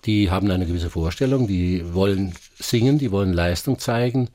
die 0.05 0.29
haben 0.29 0.49
eine 0.51 0.65
gewisse 0.65 0.89
Vorstellung, 0.89 1.47
die 1.47 1.93
wollen 1.93 2.33
singen, 2.55 2.97
die 2.97 3.11
wollen 3.11 3.33
Leistung 3.33 3.79
zeigen 3.79 4.29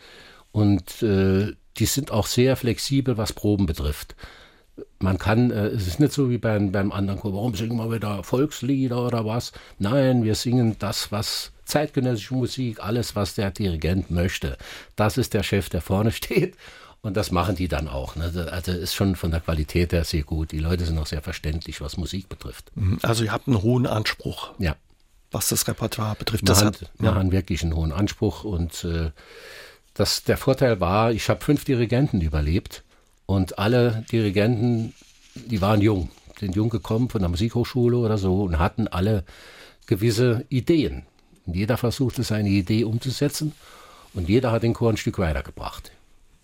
und 0.53 1.03
äh, 1.03 1.53
die 1.77 1.87
sind 1.87 2.10
auch 2.10 2.27
sehr 2.27 2.56
flexibel, 2.56 3.17
was 3.17 3.32
Proben 3.32 3.67
betrifft. 3.67 4.17
Man 4.98 5.19
kann, 5.19 5.51
äh, 5.51 5.67
es 5.69 5.87
ist 5.87 6.01
nicht 6.01 6.13
so 6.13 6.31
wie 6.31 6.39
beim, 6.39 6.72
beim 6.72 6.93
anderen 6.93 7.20
Chor, 7.20 7.34
warum 7.34 7.55
singen 7.55 7.77
wir 7.77 7.93
wieder 7.93 8.22
Volkslieder 8.22 9.05
oder 9.05 9.25
was? 9.25 9.53
Nein, 9.79 10.25
wir 10.25 10.34
singen 10.34 10.77
das, 10.79 11.13
was 11.13 11.53
zeitgenössische 11.65 12.34
Musik, 12.34 12.81
alles, 12.82 13.15
was 13.15 13.34
der 13.34 13.51
Dirigent 13.51 14.10
möchte. 14.10 14.56
Das 14.96 15.19
ist 15.19 15.34
der 15.34 15.43
Chef, 15.43 15.69
der 15.69 15.82
vorne 15.82 16.13
steht. 16.13 16.56
Und 17.01 17.17
das 17.17 17.31
machen 17.31 17.55
die 17.55 17.69
dann 17.69 17.87
auch. 17.87 18.17
Ne? 18.17 18.48
Also 18.51 18.72
ist 18.72 18.94
schon 18.96 19.15
von 19.15 19.31
der 19.31 19.39
Qualität 19.39 19.93
her 19.93 20.03
sehr 20.03 20.25
gut. 20.25 20.51
Die 20.51 20.58
Leute 20.58 20.84
sind 20.84 20.98
auch 20.98 21.06
sehr 21.06 21.22
verständlich, 21.22 21.81
was 21.81 21.96
Musik 21.96 22.29
betrifft. 22.29 22.72
Also 23.03 23.22
ihr 23.22 23.31
habt 23.31 23.46
einen 23.46 23.63
hohen 23.63 23.87
Anspruch. 23.87 24.51
Ja 24.58 24.75
was 25.31 25.49
das 25.49 25.69
Repertoire 25.69 26.15
betrifft. 26.15 26.47
Wir, 26.47 26.56
haben, 26.56 26.77
wir 26.99 27.15
haben 27.15 27.32
wirklich 27.32 27.63
einen 27.63 27.75
hohen 27.75 27.93
Anspruch 27.93 28.44
und 28.44 28.85
äh, 28.85 29.11
das, 29.94 30.23
der 30.25 30.37
Vorteil 30.37 30.81
war, 30.81 31.13
ich 31.13 31.29
habe 31.29 31.44
fünf 31.44 31.65
Dirigenten 31.65 32.20
überlebt 32.20 32.85
und 33.27 33.58
alle 33.58 34.05
Dirigenten, 34.11 34.94
die 35.35 35.61
waren 35.61 35.81
jung, 35.81 36.11
sind 36.39 36.56
jung 36.56 36.70
gekommen 36.70 37.11
von 37.11 37.20
der 37.20 37.29
Musikhochschule 37.29 37.97
oder 37.97 38.17
so 38.17 38.43
und 38.43 38.58
hatten 38.58 38.89
alle 38.89 39.25
gewisse 39.87 40.44
Ideen. 40.49 41.05
Und 41.47 41.56
jeder 41.56 41.77
versuchte 41.77 42.23
seine 42.23 42.49
Idee 42.49 42.85
umzusetzen 42.85 43.53
und 44.15 44.29
jeder 44.29 44.53
hat 44.53 44.63
den 44.63 44.75
Chor 44.75 44.91
ein 44.91 44.97
Stück 44.97 45.19
weitergebracht. 45.19 45.91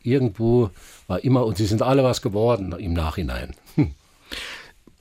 Irgendwo 0.03 0.71
war 1.07 1.25
immer, 1.25 1.47
und 1.47 1.57
sie 1.57 1.67
sind 1.67 1.81
alle 1.81 2.05
was 2.05 2.21
geworden 2.23 2.73
im 2.73 2.93
Nachhinein. 2.93 3.55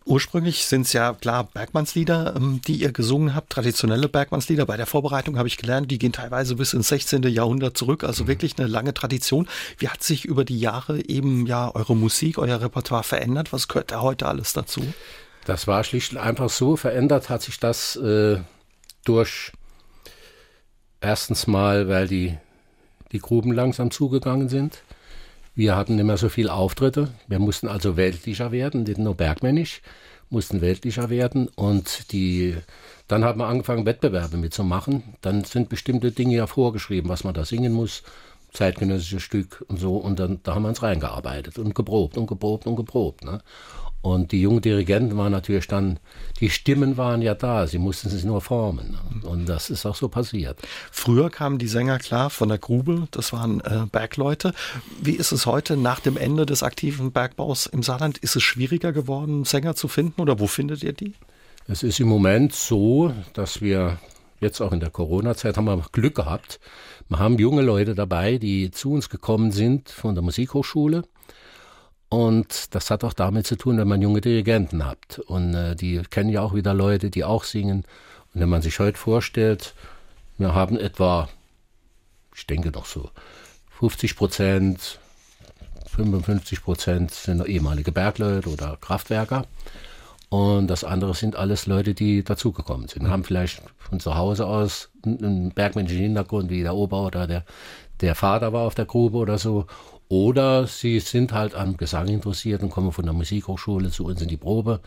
Ursprünglich 0.05 0.65
sind 0.65 0.81
es 0.81 0.93
ja 0.93 1.13
klar 1.13 1.45
Bergmannslieder, 1.45 2.35
ähm, 2.35 2.61
die 2.67 2.75
ihr 2.75 2.91
gesungen 2.91 3.35
habt, 3.35 3.51
traditionelle 3.51 4.09
Bergmannslieder. 4.09 4.65
Bei 4.65 4.75
der 4.75 4.85
Vorbereitung 4.85 5.37
habe 5.37 5.47
ich 5.47 5.57
gelernt, 5.57 5.89
die 5.91 5.97
gehen 5.97 6.11
teilweise 6.11 6.55
bis 6.55 6.73
ins 6.73 6.89
16. 6.89 7.23
Jahrhundert 7.23 7.77
zurück, 7.77 8.03
also 8.03 8.23
mhm. 8.23 8.27
wirklich 8.27 8.57
eine 8.57 8.67
lange 8.67 8.93
Tradition. 8.93 9.47
Wie 9.77 9.87
hat 9.87 10.03
sich 10.03 10.25
über 10.25 10.43
die 10.43 10.59
Jahre 10.59 11.05
eben 11.05 11.45
ja 11.45 11.73
eure 11.73 11.95
Musik, 11.95 12.37
euer 12.37 12.59
Repertoire 12.59 13.03
verändert? 13.03 13.53
Was 13.53 13.67
gehört 13.67 13.91
da 13.91 14.01
heute 14.01 14.27
alles 14.27 14.51
dazu? 14.51 14.81
Das 15.45 15.67
war 15.67 15.83
schlicht 15.83 16.11
und 16.11 16.17
einfach 16.17 16.49
so. 16.49 16.75
Verändert 16.75 17.29
hat 17.29 17.41
sich 17.41 17.59
das 17.59 17.95
äh, 17.95 18.39
durch 19.05 19.51
erstens 20.99 21.47
mal, 21.47 21.87
weil 21.87 22.07
die, 22.07 22.37
die 23.11 23.19
Gruben 23.19 23.51
langsam 23.51 23.91
zugegangen 23.91 24.49
sind. 24.49 24.81
Wir 25.55 25.75
hatten 25.75 25.95
nicht 25.95 26.05
mehr 26.05 26.17
so 26.17 26.29
viele 26.29 26.51
Auftritte. 26.51 27.09
Wir 27.27 27.37
mussten 27.37 27.67
also 27.67 27.95
weltlicher 27.95 28.51
werden, 28.51 28.83
nicht 28.83 28.97
nur 28.97 29.15
bergmännisch. 29.15 29.81
mussten 30.29 30.61
weltlicher 30.61 31.11
werden 31.11 31.47
und 31.47 32.11
die, 32.11 32.55
dann 33.07 33.23
haben 33.23 33.39
wir 33.39 33.45
angefangen, 33.45 33.85
Wettbewerbe 33.85 34.37
mitzumachen. 34.37 35.03
Dann 35.21 35.43
sind 35.43 35.69
bestimmte 35.69 36.11
Dinge 36.11 36.35
ja 36.35 36.47
vorgeschrieben, 36.47 37.07
was 37.07 37.23
man 37.23 37.35
da 37.35 37.45
singen 37.45 37.71
muss, 37.71 38.01
zeitgenössisches 38.51 39.21
Stück 39.21 39.63
und 39.67 39.79
so. 39.79 39.95
Und 39.97 40.19
dann 40.19 40.39
da 40.41 40.55
haben 40.55 40.63
wir 40.63 40.69
uns 40.69 40.81
reingearbeitet 40.81 41.59
und 41.59 41.75
geprobt 41.75 42.17
und 42.17 42.25
geprobt 42.25 42.65
und 42.65 42.75
geprobt. 42.75 43.23
Ne? 43.23 43.41
Und 44.03 44.33
die 44.33 44.41
jungen 44.41 44.59
Dirigenten 44.59 45.15
waren 45.15 45.31
natürlich 45.31 45.67
dann, 45.67 45.97
die 46.41 46.49
Stimmen 46.49 46.97
waren 46.97 47.21
ja 47.21 47.35
da, 47.35 47.67
sie 47.67 47.77
mussten 47.77 48.09
sich 48.09 48.25
nur 48.25 48.41
formen. 48.41 48.97
Und 49.23 49.47
das 49.47 49.69
ist 49.69 49.85
auch 49.85 49.95
so 49.95 50.09
passiert. 50.09 50.59
Früher 50.91 51.29
kamen 51.29 51.57
die 51.57 51.69
Sänger 51.69 51.99
klar 51.99 52.29
von 52.29 52.49
der 52.49 52.57
Grube, 52.57 53.07
das 53.11 53.31
waren 53.31 53.61
äh, 53.61 53.85
Bergleute. 53.89 54.53
Wie 55.01 55.13
ist 55.13 55.31
es 55.31 55.45
heute 55.45 55.77
nach 55.77 56.01
dem 56.01 56.17
Ende 56.17 56.45
des 56.45 56.63
aktiven 56.63 57.13
Bergbaus 57.13 57.65
im 57.65 57.81
Saarland? 57.81 58.17
Ist 58.17 58.35
es 58.35 58.43
schwieriger 58.43 58.91
geworden, 58.91 59.45
Sänger 59.45 59.73
zu 59.73 59.87
finden 59.87 60.19
oder 60.19 60.37
wo 60.37 60.47
findet 60.47 60.83
ihr 60.83 60.93
die? 60.93 61.13
Es 61.69 61.81
ist 61.81 62.01
im 62.01 62.09
Moment 62.09 62.53
so, 62.53 63.13
dass 63.31 63.61
wir 63.61 63.99
jetzt 64.41 64.59
auch 64.59 64.73
in 64.73 64.81
der 64.81 64.89
Corona-Zeit 64.89 65.55
haben 65.55 65.63
wir 65.63 65.81
Glück 65.93 66.15
gehabt. 66.15 66.59
Wir 67.07 67.19
haben 67.19 67.39
junge 67.39 67.61
Leute 67.61 67.95
dabei, 67.95 68.37
die 68.37 68.69
zu 68.69 68.91
uns 68.91 69.09
gekommen 69.09 69.53
sind 69.53 69.89
von 69.89 70.13
der 70.13 70.25
Musikhochschule 70.25 71.03
und 72.13 72.75
das 72.75 72.91
hat 72.91 73.03
auch 73.03 73.13
damit 73.13 73.47
zu 73.47 73.55
tun, 73.55 73.79
wenn 73.79 73.87
man 73.87 73.99
junge 73.99 74.21
Dirigenten 74.21 74.85
hat. 74.85 75.17
Und 75.25 75.55
äh, 75.55 75.75
die 75.75 75.99
kennen 76.11 76.29
ja 76.29 76.41
auch 76.41 76.53
wieder 76.53 76.71
Leute, 76.75 77.09
die 77.09 77.23
auch 77.23 77.43
singen. 77.43 77.85
Und 78.33 78.41
wenn 78.41 78.49
man 78.49 78.61
sich 78.61 78.77
heute 78.77 78.99
vorstellt, 78.99 79.73
wir 80.37 80.53
haben 80.53 80.77
etwa, 80.77 81.27
ich 82.35 82.45
denke 82.45 82.69
noch 82.69 82.85
so, 82.85 83.09
50 83.79 84.15
Prozent, 84.15 84.99
55 85.87 86.61
Prozent 86.61 87.09
sind 87.09 87.47
ehemalige 87.47 87.91
Bergleute 87.91 88.47
oder 88.47 88.77
Kraftwerker. 88.79 89.47
Und 90.33 90.65
das 90.65 90.83
andere 90.83 91.13
sind 91.13 91.35
alles 91.35 91.67
Leute, 91.67 91.93
die 91.93 92.23
dazugekommen 92.23 92.87
sind. 92.87 93.07
Haben 93.07 93.23
vielleicht 93.23 93.61
von 93.77 93.99
zu 93.99 94.15
Hause 94.15 94.47
aus 94.47 94.89
einen 95.05 95.51
bergmännischen 95.51 95.99
Hintergrund, 95.99 96.49
wie 96.49 96.63
der 96.63 96.73
Opa 96.73 97.05
oder 97.05 97.27
der, 97.27 97.45
der 98.01 98.15
Vater 98.15 98.51
war 98.51 98.65
auf 98.65 98.73
der 98.73 98.85
Grube 98.85 99.17
oder 99.17 99.37
so. 99.37 99.67
Oder 100.09 100.65
sie 100.65 100.99
sind 101.01 101.33
halt 101.33 101.53
am 101.53 101.77
Gesang 101.77 102.07
interessiert 102.07 102.63
und 102.63 102.71
kommen 102.71 102.91
von 102.91 103.05
der 103.05 103.13
Musikhochschule 103.13 103.91
zu 103.91 104.05
uns 104.05 104.23
in 104.23 104.27
die 104.27 104.37
Probe 104.37 104.79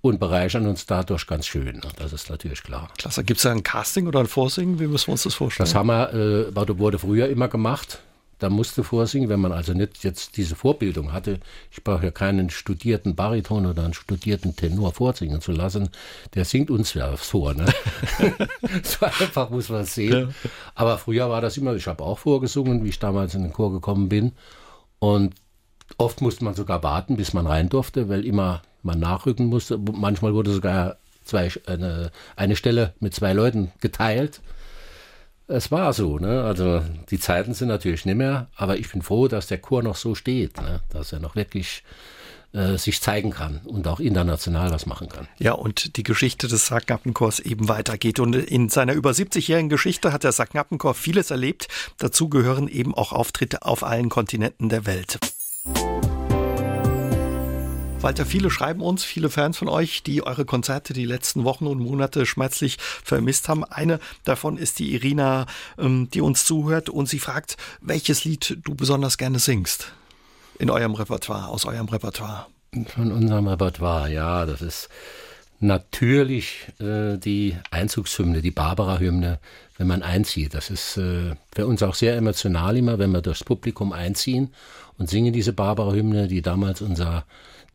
und 0.00 0.20
bereichern 0.20 0.64
uns 0.68 0.86
dadurch 0.86 1.26
ganz 1.26 1.46
schön. 1.46 1.80
Das 1.96 2.12
ist 2.12 2.30
natürlich 2.30 2.62
klar. 2.62 2.88
Klasse. 2.96 3.24
Gibt 3.24 3.38
es 3.38 3.42
da 3.42 3.50
ein 3.50 3.64
Casting 3.64 4.06
oder 4.06 4.20
ein 4.20 4.28
Vorsingen? 4.28 4.78
Wie 4.78 4.86
müssen 4.86 5.08
wir 5.08 5.12
uns 5.14 5.24
das 5.24 5.34
vorstellen? 5.34 5.64
Das 5.64 5.74
haben 5.74 5.88
wir, 5.88 6.14
äh, 6.14 6.78
wurde 6.78 7.00
früher 7.00 7.28
immer 7.28 7.48
gemacht 7.48 7.98
da 8.38 8.50
musste 8.50 8.84
vorsingen, 8.84 9.28
wenn 9.28 9.40
man 9.40 9.52
also 9.52 9.72
nicht 9.72 10.02
jetzt 10.02 10.36
diese 10.36 10.56
Vorbildung 10.56 11.12
hatte. 11.12 11.40
Ich 11.70 11.84
brauche 11.84 12.04
ja 12.04 12.10
keinen 12.10 12.50
studierten 12.50 13.14
Bariton 13.14 13.66
oder 13.66 13.84
einen 13.84 13.94
studierten 13.94 14.56
Tenor 14.56 14.92
vorsingen 14.92 15.40
zu 15.40 15.52
lassen. 15.52 15.88
Der 16.34 16.44
singt 16.44 16.70
uns 16.70 16.94
ja 16.94 17.16
vor. 17.16 17.54
Ne? 17.54 17.66
so 18.82 19.06
einfach 19.06 19.50
muss 19.50 19.68
man 19.68 19.82
es 19.82 19.94
sehen. 19.94 20.34
Ja. 20.42 20.50
Aber 20.74 20.98
früher 20.98 21.30
war 21.30 21.40
das 21.40 21.56
immer, 21.56 21.74
ich 21.74 21.86
habe 21.86 22.02
auch 22.02 22.18
vorgesungen, 22.18 22.84
wie 22.84 22.88
ich 22.88 22.98
damals 22.98 23.34
in 23.34 23.42
den 23.42 23.52
Chor 23.52 23.72
gekommen 23.72 24.08
bin. 24.08 24.32
Und 24.98 25.34
oft 25.98 26.20
musste 26.20 26.44
man 26.44 26.54
sogar 26.54 26.82
warten, 26.82 27.16
bis 27.16 27.32
man 27.34 27.46
rein 27.46 27.68
durfte, 27.68 28.08
weil 28.08 28.24
immer 28.24 28.62
man 28.82 28.98
nachrücken 28.98 29.46
musste. 29.46 29.78
Manchmal 29.78 30.34
wurde 30.34 30.52
sogar 30.52 30.96
zwei, 31.24 31.50
eine, 31.66 32.10
eine 32.36 32.56
Stelle 32.56 32.94
mit 33.00 33.14
zwei 33.14 33.32
Leuten 33.32 33.72
geteilt 33.80 34.40
es 35.46 35.70
war 35.70 35.92
so, 35.92 36.18
ne? 36.18 36.42
Also 36.44 36.82
die 37.10 37.18
Zeiten 37.18 37.54
sind 37.54 37.68
natürlich 37.68 38.06
nicht 38.06 38.16
mehr, 38.16 38.48
aber 38.56 38.78
ich 38.78 38.90
bin 38.90 39.02
froh, 39.02 39.28
dass 39.28 39.46
der 39.46 39.58
Chor 39.58 39.82
noch 39.82 39.96
so 39.96 40.14
steht, 40.14 40.56
ne? 40.60 40.80
dass 40.90 41.12
er 41.12 41.20
noch 41.20 41.36
wirklich 41.36 41.82
äh, 42.52 42.78
sich 42.78 43.00
zeigen 43.00 43.30
kann 43.30 43.60
und 43.64 43.86
auch 43.86 44.00
international 44.00 44.70
was 44.70 44.86
machen 44.86 45.08
kann. 45.08 45.28
Ja, 45.38 45.52
und 45.52 45.96
die 45.96 46.02
Geschichte 46.02 46.48
des 46.48 46.66
Sacknappenchors 46.66 47.40
eben 47.40 47.68
weitergeht. 47.68 48.20
Und 48.20 48.34
in 48.34 48.68
seiner 48.68 48.94
über 48.94 49.10
70-jährigen 49.10 49.68
Geschichte 49.68 50.12
hat 50.12 50.24
der 50.24 50.32
Sacknappenchor 50.32 50.94
vieles 50.94 51.30
erlebt. 51.30 51.68
Dazu 51.98 52.28
gehören 52.28 52.68
eben 52.68 52.94
auch 52.94 53.12
Auftritte 53.12 53.62
auf 53.62 53.82
allen 53.82 54.08
Kontinenten 54.08 54.68
der 54.68 54.86
Welt. 54.86 55.18
Walter, 58.04 58.26
viele 58.26 58.50
schreiben 58.50 58.82
uns, 58.82 59.02
viele 59.02 59.30
Fans 59.30 59.56
von 59.56 59.66
euch, 59.66 60.02
die 60.02 60.22
eure 60.22 60.44
Konzerte 60.44 60.92
die 60.92 61.06
letzten 61.06 61.44
Wochen 61.44 61.66
und 61.66 61.78
Monate 61.78 62.26
schmerzlich 62.26 62.76
vermisst 62.78 63.48
haben. 63.48 63.64
Eine 63.64 63.98
davon 64.24 64.58
ist 64.58 64.78
die 64.78 64.92
Irina, 64.92 65.46
ähm, 65.78 66.10
die 66.12 66.20
uns 66.20 66.44
zuhört 66.44 66.90
und 66.90 67.08
sie 67.08 67.18
fragt, 67.18 67.56
welches 67.80 68.26
Lied 68.26 68.58
du 68.62 68.74
besonders 68.74 69.16
gerne 69.16 69.38
singst 69.38 69.92
in 70.58 70.68
eurem 70.68 70.92
Repertoire, 70.92 71.48
aus 71.48 71.64
eurem 71.64 71.88
Repertoire. 71.88 72.44
Von 72.94 73.10
unserem 73.10 73.48
Repertoire, 73.48 74.12
ja, 74.12 74.44
das 74.44 74.60
ist 74.60 74.90
natürlich 75.60 76.68
äh, 76.80 77.16
die 77.16 77.56
Einzugshymne, 77.70 78.42
die 78.42 78.50
Barbara-Hymne, 78.50 79.38
wenn 79.78 79.86
man 79.86 80.02
einzieht. 80.02 80.52
Das 80.52 80.68
ist 80.68 80.98
äh, 80.98 81.36
für 81.54 81.66
uns 81.66 81.82
auch 81.82 81.94
sehr 81.94 82.16
emotional 82.16 82.76
immer, 82.76 82.98
wenn 82.98 83.12
wir 83.12 83.22
durchs 83.22 83.44
Publikum 83.44 83.94
einziehen 83.94 84.52
und 84.98 85.08
singen 85.08 85.32
diese 85.32 85.54
Barbara-Hymne, 85.54 86.28
die 86.28 86.42
damals 86.42 86.82
unser 86.82 87.24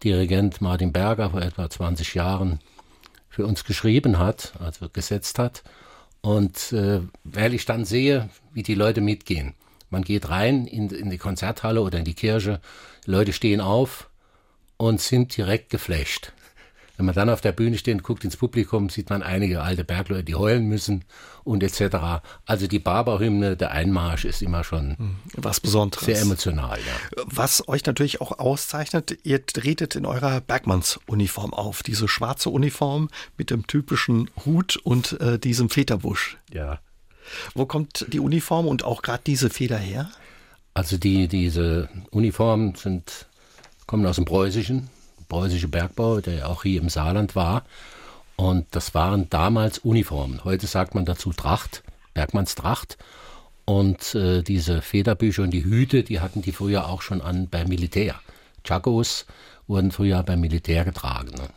Dirigent 0.03 0.61
Martin 0.61 0.91
Berger 0.91 1.31
vor 1.31 1.41
etwa 1.41 1.69
20 1.69 2.13
Jahren 2.13 2.59
für 3.29 3.45
uns 3.45 3.63
geschrieben 3.63 4.17
hat, 4.17 4.53
also 4.59 4.89
gesetzt 4.89 5.39
hat. 5.39 5.63
Und 6.21 6.73
äh, 6.73 7.01
weil 7.23 7.53
ich 7.53 7.65
dann 7.65 7.85
sehe, 7.85 8.29
wie 8.53 8.63
die 8.63 8.75
Leute 8.75 9.01
mitgehen. 9.01 9.53
Man 9.89 10.03
geht 10.03 10.29
rein 10.29 10.67
in, 10.67 10.89
in 10.89 11.09
die 11.09 11.17
Konzerthalle 11.17 11.81
oder 11.81 11.99
in 11.99 12.05
die 12.05 12.13
Kirche, 12.13 12.59
Leute 13.05 13.33
stehen 13.33 13.61
auf 13.61 14.09
und 14.77 15.01
sind 15.01 15.35
direkt 15.35 15.69
geflasht. 15.69 16.31
Wenn 16.99 17.05
man 17.05 17.15
dann 17.15 17.29
auf 17.29 17.39
der 17.39 17.53
Bühne 17.53 17.77
steht 17.77 17.95
und 17.95 18.03
guckt 18.03 18.25
ins 18.25 18.35
Publikum, 18.35 18.89
sieht 18.89 19.09
man 19.09 19.23
einige 19.23 19.61
alte 19.61 19.85
Bergleute, 19.85 20.25
die 20.25 20.35
heulen 20.35 20.65
müssen 20.65 21.05
und 21.45 21.63
etc. 21.63 22.21
Also 22.45 22.67
die 22.67 22.79
Barberhymne, 22.79 23.55
der 23.55 23.71
Einmarsch 23.71 24.25
ist 24.25 24.41
immer 24.41 24.65
schon 24.65 24.97
hm, 24.97 25.15
was 25.37 25.61
Besonderes. 25.61 26.03
Sehr 26.03 26.19
emotional, 26.19 26.77
ja. 26.77 27.23
Was 27.25 27.65
euch 27.69 27.85
natürlich 27.85 28.19
auch 28.19 28.37
auszeichnet, 28.37 29.17
ihr 29.23 29.45
tretet 29.45 29.95
in 29.95 30.05
eurer 30.05 30.41
Bergmannsuniform 30.41 31.53
auf. 31.53 31.83
Diese 31.83 32.09
schwarze 32.09 32.49
Uniform 32.49 33.07
mit 33.37 33.49
dem 33.49 33.65
typischen 33.65 34.29
Hut 34.43 34.75
und 34.75 35.21
äh, 35.21 35.39
diesem 35.39 35.69
Federbusch. 35.69 36.37
Ja. 36.51 36.81
Wo 37.53 37.65
kommt 37.65 38.07
die 38.09 38.19
Uniform 38.19 38.67
und 38.67 38.83
auch 38.83 39.03
gerade 39.03 39.23
diese 39.25 39.49
Feder 39.49 39.77
her? 39.77 40.09
Also 40.73 40.97
die, 40.97 41.29
diese 41.29 41.87
Uniformen 42.11 42.75
sind, 42.75 43.27
kommen 43.85 44.05
aus 44.05 44.17
dem 44.17 44.25
Preußischen 44.25 44.89
preußische 45.29 45.69
Bergbau, 45.69 46.19
der 46.19 46.33
ja 46.33 46.45
auch 46.47 46.63
hier 46.63 46.81
im 46.81 46.89
Saarland 46.89 47.35
war. 47.35 47.63
Und 48.35 48.67
das 48.71 48.93
waren 48.93 49.29
damals 49.29 49.79
Uniformen. 49.79 50.43
Heute 50.43 50.67
sagt 50.67 50.95
man 50.95 51.05
dazu 51.05 51.31
Tracht, 51.31 51.83
Bergmannstracht. 52.13 52.97
Und 53.65 54.15
äh, 54.15 54.41
diese 54.41 54.81
Federbücher 54.81 55.43
und 55.43 55.51
die 55.51 55.63
Hüte, 55.63 56.03
die 56.03 56.19
hatten 56.19 56.41
die 56.41 56.51
früher 56.51 56.87
auch 56.87 57.01
schon 57.01 57.21
an 57.21 57.47
beim 57.49 57.67
Militär. 57.67 58.15
Chagos 58.63 59.25
wurden 59.67 59.91
früher 59.91 60.23
beim 60.23 60.41
Militär 60.41 60.83
getragen. 60.83 61.29
Ne? 61.35 61.47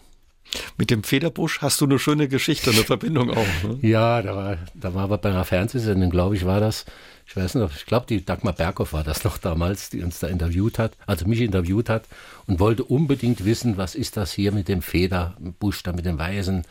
Mit 0.77 0.91
dem 0.91 1.03
Federbusch 1.03 1.61
hast 1.61 1.81
du 1.81 1.87
eine 1.87 1.99
schöne 1.99 2.29
Geschichte, 2.29 2.71
eine 2.71 2.85
Verbindung 2.85 3.31
auch. 3.31 3.37
Ne? 3.37 3.79
Ja, 3.83 4.23
da 4.23 4.37
war, 4.37 4.57
da 4.75 4.95
war 4.95 5.09
bei 5.09 5.31
einer 5.31 5.45
Fernsehsendung, 5.45 6.11
glaube 6.11 6.37
ich, 6.37 6.45
war 6.45 6.61
das, 6.61 6.85
ich 7.27 7.37
weiß 7.37 7.55
nicht, 7.55 7.77
ich 7.77 7.87
glaube, 7.87 8.07
die 8.07 8.25
Dagmar 8.25 8.53
Berghoff 8.53 8.93
war 8.93 9.05
das 9.05 9.25
noch 9.25 9.39
damals, 9.39 9.91
die 9.91 10.03
uns 10.03 10.19
da 10.19 10.27
interviewt 10.27 10.79
hat, 10.79 10.93
also 11.07 11.27
mich 11.27 11.41
interviewt 11.41 11.89
hat 11.89 12.05
und 12.47 12.61
wollte 12.61 12.85
unbedingt 12.85 13.45
wissen, 13.45 13.77
was 13.77 13.95
ist 13.95 14.17
das 14.17 14.33
hier 14.33 14.53
mit 14.53 14.69
dem 14.69 14.83
Federbusch, 14.83 15.83
da 15.83 15.93
mit 15.93 16.05
dem 16.05 16.19
Weißen. 16.19 16.63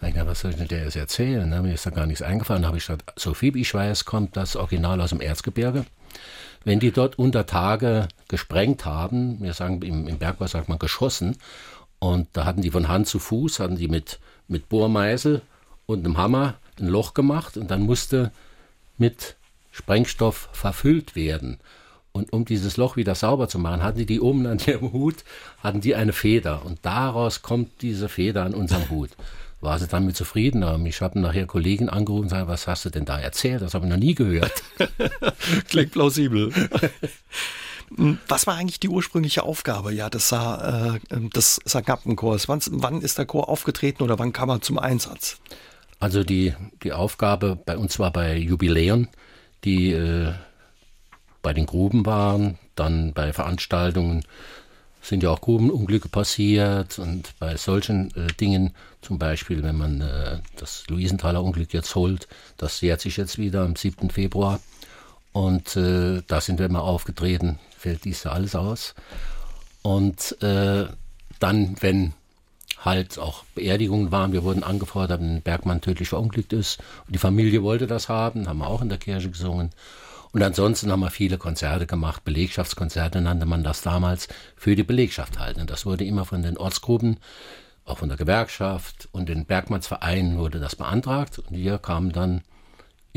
Ich 0.00 0.14
dachte, 0.14 0.28
was 0.28 0.40
soll 0.40 0.52
ich 0.52 0.56
denn 0.56 0.68
der 0.68 0.84
jetzt 0.84 0.96
erzählen? 0.96 1.48
Ne? 1.48 1.60
Mir 1.60 1.74
ist 1.74 1.84
da 1.84 1.90
gar 1.90 2.06
nichts 2.06 2.22
eingefallen. 2.22 2.62
Da 2.62 2.68
habe 2.68 2.78
ich 2.78 2.86
gesagt, 2.86 3.12
so 3.16 3.34
viel 3.34 3.56
ich 3.56 3.74
weiß, 3.74 4.04
kommt 4.04 4.36
das 4.36 4.54
Original 4.54 5.00
aus 5.00 5.10
dem 5.10 5.20
Erzgebirge. 5.20 5.84
Wenn 6.64 6.78
die 6.78 6.92
dort 6.92 7.18
unter 7.18 7.46
Tage 7.46 8.08
gesprengt 8.28 8.84
haben, 8.84 9.40
wir 9.40 9.54
sagen 9.54 9.82
im, 9.82 10.06
im 10.06 10.18
Bergbau 10.18 10.46
sagt 10.46 10.68
man 10.68 10.78
geschossen, 10.78 11.36
und 11.98 12.28
da 12.32 12.44
hatten 12.44 12.62
die 12.62 12.70
von 12.70 12.88
Hand 12.88 13.08
zu 13.08 13.18
Fuß, 13.18 13.60
hatten 13.60 13.76
die 13.76 13.88
mit, 13.88 14.18
mit 14.46 14.68
Bohrmeißel 14.68 15.42
und 15.86 16.04
einem 16.04 16.16
Hammer 16.16 16.54
ein 16.78 16.88
Loch 16.88 17.14
gemacht 17.14 17.56
und 17.56 17.70
dann 17.70 17.82
musste 17.82 18.30
mit 18.98 19.36
Sprengstoff 19.72 20.48
verfüllt 20.52 21.16
werden. 21.16 21.58
Und 22.12 22.32
um 22.32 22.44
dieses 22.44 22.76
Loch 22.76 22.96
wieder 22.96 23.14
sauber 23.14 23.48
zu 23.48 23.58
machen, 23.58 23.82
hatten 23.82 23.98
die 23.98 24.06
die 24.06 24.20
oben 24.20 24.46
an 24.46 24.58
ihrem 24.66 24.92
Hut, 24.92 25.16
hatten 25.62 25.80
die 25.80 25.94
eine 25.94 26.12
Feder. 26.12 26.64
Und 26.64 26.80
daraus 26.82 27.42
kommt 27.42 27.82
diese 27.82 28.08
Feder 28.08 28.44
an 28.44 28.54
unserem 28.54 28.90
Hut. 28.90 29.10
War 29.60 29.78
sie 29.78 29.88
damit 29.88 30.16
zufrieden? 30.16 30.86
Ich 30.86 31.00
habe 31.00 31.18
nachher 31.18 31.46
Kollegen 31.46 31.88
angerufen 31.88 32.24
und 32.24 32.28
gesagt, 32.28 32.48
was 32.48 32.66
hast 32.66 32.84
du 32.84 32.90
denn 32.90 33.04
da 33.04 33.18
erzählt? 33.18 33.60
Das 33.60 33.74
habe 33.74 33.86
ich 33.86 33.90
noch 33.90 33.98
nie 33.98 34.14
gehört. 34.14 34.62
Klingt 35.68 35.92
plausibel. 35.92 36.52
Was 37.90 38.46
war 38.46 38.56
eigentlich 38.56 38.80
die 38.80 38.88
ursprüngliche 38.88 39.42
Aufgabe 39.42 39.92
ja, 39.92 40.10
des, 40.10 40.32
äh, 40.32 40.98
des 41.10 41.60
Sargappenchors? 41.64 42.48
Wann, 42.48 42.60
wann 42.70 43.00
ist 43.00 43.18
der 43.18 43.26
Chor 43.26 43.48
aufgetreten 43.48 44.02
oder 44.02 44.18
wann 44.18 44.32
kam 44.32 44.50
er 44.50 44.60
zum 44.60 44.78
Einsatz? 44.78 45.40
Also 46.00 46.22
die, 46.22 46.54
die 46.82 46.92
Aufgabe 46.92 47.56
bei 47.56 47.76
uns 47.76 47.98
war 47.98 48.12
bei 48.12 48.36
Jubiläen, 48.36 49.08
die 49.64 49.92
äh, 49.92 50.32
bei 51.42 51.52
den 51.52 51.66
Gruben 51.66 52.06
waren, 52.06 52.58
dann 52.74 53.12
bei 53.12 53.32
Veranstaltungen 53.32 54.24
sind 55.00 55.22
ja 55.22 55.30
auch 55.30 55.40
Grubenunglücke 55.40 56.08
passiert 56.08 56.98
und 56.98 57.38
bei 57.38 57.56
solchen 57.56 58.14
äh, 58.16 58.26
Dingen, 58.34 58.74
zum 59.00 59.18
Beispiel, 59.18 59.62
wenn 59.62 59.76
man 59.76 60.00
äh, 60.00 60.40
das 60.56 60.84
Luisenthaler 60.88 61.42
Unglück 61.42 61.72
jetzt 61.72 61.94
holt, 61.94 62.28
das 62.56 62.80
jährt 62.80 63.00
sich 63.00 63.16
jetzt 63.16 63.38
wieder 63.38 63.62
am 63.62 63.76
7. 63.76 64.10
Februar 64.10 64.60
und 65.38 65.76
äh, 65.76 66.20
da 66.26 66.40
sind 66.40 66.58
wir 66.58 66.68
mal 66.68 66.80
aufgetreten, 66.80 67.60
fällt 67.76 68.04
dies 68.04 68.24
ja 68.24 68.32
alles 68.32 68.56
aus. 68.56 68.96
Und 69.82 70.42
äh, 70.42 70.86
dann, 71.38 71.76
wenn 71.78 72.12
halt 72.84 73.20
auch 73.20 73.44
Beerdigungen 73.54 74.10
waren, 74.10 74.32
wir 74.32 74.42
wurden 74.42 74.64
angefordert, 74.64 75.20
wenn 75.20 75.40
Bergmann 75.40 75.80
tödlich 75.80 76.08
verunglückt 76.08 76.52
ist 76.52 76.80
und 77.06 77.14
die 77.14 77.20
Familie 77.20 77.62
wollte 77.62 77.86
das 77.86 78.08
haben, 78.08 78.48
haben 78.48 78.58
wir 78.58 78.66
auch 78.66 78.82
in 78.82 78.88
der 78.88 78.98
Kirche 78.98 79.30
gesungen. 79.30 79.70
Und 80.32 80.42
ansonsten 80.42 80.90
haben 80.90 81.00
wir 81.02 81.10
viele 81.10 81.38
Konzerte 81.38 81.86
gemacht, 81.86 82.24
Belegschaftskonzerte 82.24 83.20
nannte 83.20 83.46
man 83.46 83.62
das 83.62 83.82
damals, 83.82 84.26
für 84.56 84.74
die 84.74 84.82
Belegschaft 84.82 85.38
halten. 85.38 85.60
Und 85.60 85.70
das 85.70 85.86
wurde 85.86 86.02
immer 86.02 86.24
von 86.24 86.42
den 86.42 86.58
Ortsgruppen, 86.58 87.18
auch 87.84 87.98
von 87.98 88.08
der 88.08 88.18
Gewerkschaft 88.18 89.08
und 89.12 89.28
den 89.28 89.44
Bergmannsvereinen 89.46 90.36
wurde 90.36 90.58
das 90.58 90.74
beantragt. 90.74 91.38
Und 91.38 91.52
wir 91.52 91.78
kamen 91.78 92.10
dann 92.10 92.42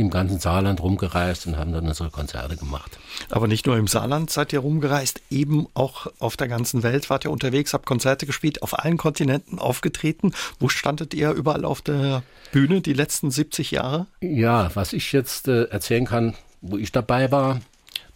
im 0.02 0.10
ganzen 0.10 0.40
Saarland 0.40 0.82
rumgereist 0.82 1.48
und 1.48 1.58
haben 1.58 1.72
dann 1.72 1.88
unsere 1.88 2.10
Konzerte 2.10 2.58
gemacht. 2.58 3.00
Aber 3.30 3.48
nicht 3.48 3.66
nur 3.66 3.78
im 3.78 3.88
Saarland 3.88 4.30
seid 4.30 4.52
ihr 4.54 4.60
rumgereist, 4.60 5.22
eben 5.30 5.68
auch 5.74 6.08
auf 6.20 6.38
der 6.38 6.48
ganzen 6.48 6.84
Welt 6.84 7.10
wart 7.10 7.26
ihr 7.26 7.32
unterwegs, 7.32 7.74
habt 7.74 7.86
Konzerte 7.86 8.26
gespielt, 8.26 8.62
auf 8.62 8.78
allen 8.78 8.98
Kontinenten 8.98 9.60
aufgetreten. 9.60 10.34
Wo 10.60 10.70
standet 10.70 11.14
ihr 11.14 11.32
überall 11.32 11.66
auf 11.66 11.82
der 11.82 12.24
Bühne 12.52 12.82
die 12.82 12.94
letzten 12.94 13.32
70 13.32 13.72
Jahre? 13.72 14.08
Ja, 14.20 14.72
was 14.76 14.94
ich 14.94 15.12
jetzt 15.12 15.48
äh, 15.48 15.66
erzählen 15.66 16.06
kann, 16.06 16.36
wo 16.62 16.78
ich 16.78 16.92
dabei 16.92 17.32
war, 17.32 17.62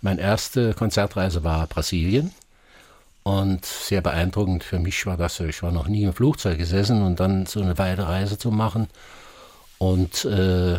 meine 0.01 0.21
erste 0.21 0.73
Konzertreise 0.73 1.43
war 1.43 1.67
Brasilien. 1.67 2.31
Und 3.23 3.65
sehr 3.65 4.01
beeindruckend 4.01 4.63
für 4.63 4.77
mich 4.77 5.07
war 5.07 5.17
das, 5.17 5.39
ich 5.39 5.63
war 5.63 5.71
noch 5.71 5.87
nie 5.87 6.03
im 6.03 6.13
Flugzeug 6.13 6.59
gesessen 6.59 7.01
und 7.01 7.19
dann 7.19 7.47
so 7.47 7.59
eine 7.59 7.75
weite 7.79 8.07
Reise 8.07 8.37
zu 8.37 8.51
machen. 8.51 8.87
Und 9.79 10.25
äh, 10.25 10.77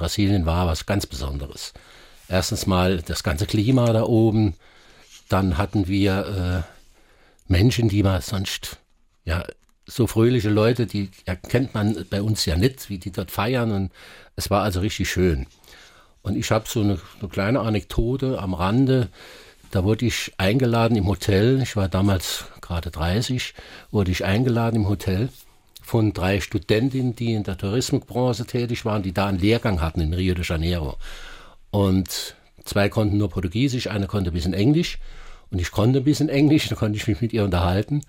Brasilien 0.00 0.46
war 0.46 0.66
was 0.66 0.86
ganz 0.86 1.04
Besonderes. 1.04 1.74
Erstens 2.26 2.66
mal 2.66 3.02
das 3.02 3.22
ganze 3.22 3.44
Klima 3.44 3.92
da 3.92 4.04
oben. 4.04 4.54
Dann 5.28 5.58
hatten 5.58 5.88
wir 5.88 6.64
äh, 6.66 7.52
Menschen, 7.52 7.90
die 7.90 8.02
man 8.02 8.22
sonst, 8.22 8.78
ja, 9.26 9.44
so 9.84 10.06
fröhliche 10.06 10.48
Leute, 10.48 10.86
die 10.86 11.10
erkennt 11.26 11.74
man 11.74 12.06
bei 12.08 12.22
uns 12.22 12.46
ja 12.46 12.56
nicht, 12.56 12.88
wie 12.88 12.98
die 12.98 13.12
dort 13.12 13.30
feiern. 13.30 13.72
Und 13.72 13.92
es 14.36 14.48
war 14.48 14.62
also 14.62 14.80
richtig 14.80 15.10
schön. 15.10 15.46
Und 16.22 16.34
ich 16.34 16.50
habe 16.50 16.66
so 16.66 16.80
eine, 16.80 16.98
eine 17.18 17.28
kleine 17.28 17.60
Anekdote 17.60 18.38
am 18.38 18.54
Rande. 18.54 19.08
Da 19.70 19.84
wurde 19.84 20.06
ich 20.06 20.32
eingeladen 20.38 20.96
im 20.96 21.08
Hotel. 21.08 21.60
Ich 21.60 21.76
war 21.76 21.90
damals 21.90 22.46
gerade 22.62 22.90
30, 22.90 23.52
wurde 23.90 24.12
ich 24.12 24.24
eingeladen 24.24 24.76
im 24.76 24.88
Hotel 24.88 25.28
von 25.90 26.12
drei 26.12 26.40
Studentinnen, 26.40 27.16
die 27.16 27.32
in 27.32 27.42
der 27.42 27.58
Tourismusbranche 27.58 28.46
tätig 28.46 28.84
waren, 28.84 29.02
die 29.02 29.12
da 29.12 29.26
einen 29.26 29.40
Lehrgang 29.40 29.80
hatten 29.80 30.00
in 30.00 30.14
Rio 30.14 30.34
de 30.34 30.44
Janeiro. 30.44 30.98
Und 31.72 32.36
zwei 32.64 32.88
konnten 32.88 33.16
nur 33.16 33.28
Portugiesisch, 33.28 33.88
eine 33.88 34.06
konnte 34.06 34.30
ein 34.30 34.34
bisschen 34.34 34.54
Englisch. 34.54 34.98
Und 35.50 35.60
ich 35.60 35.72
konnte 35.72 35.98
ein 35.98 36.04
bisschen 36.04 36.28
Englisch, 36.28 36.68
da 36.68 36.76
konnte 36.76 36.96
ich 36.96 37.08
mich 37.08 37.20
mit 37.20 37.32
ihr 37.32 37.42
unterhalten. 37.42 38.02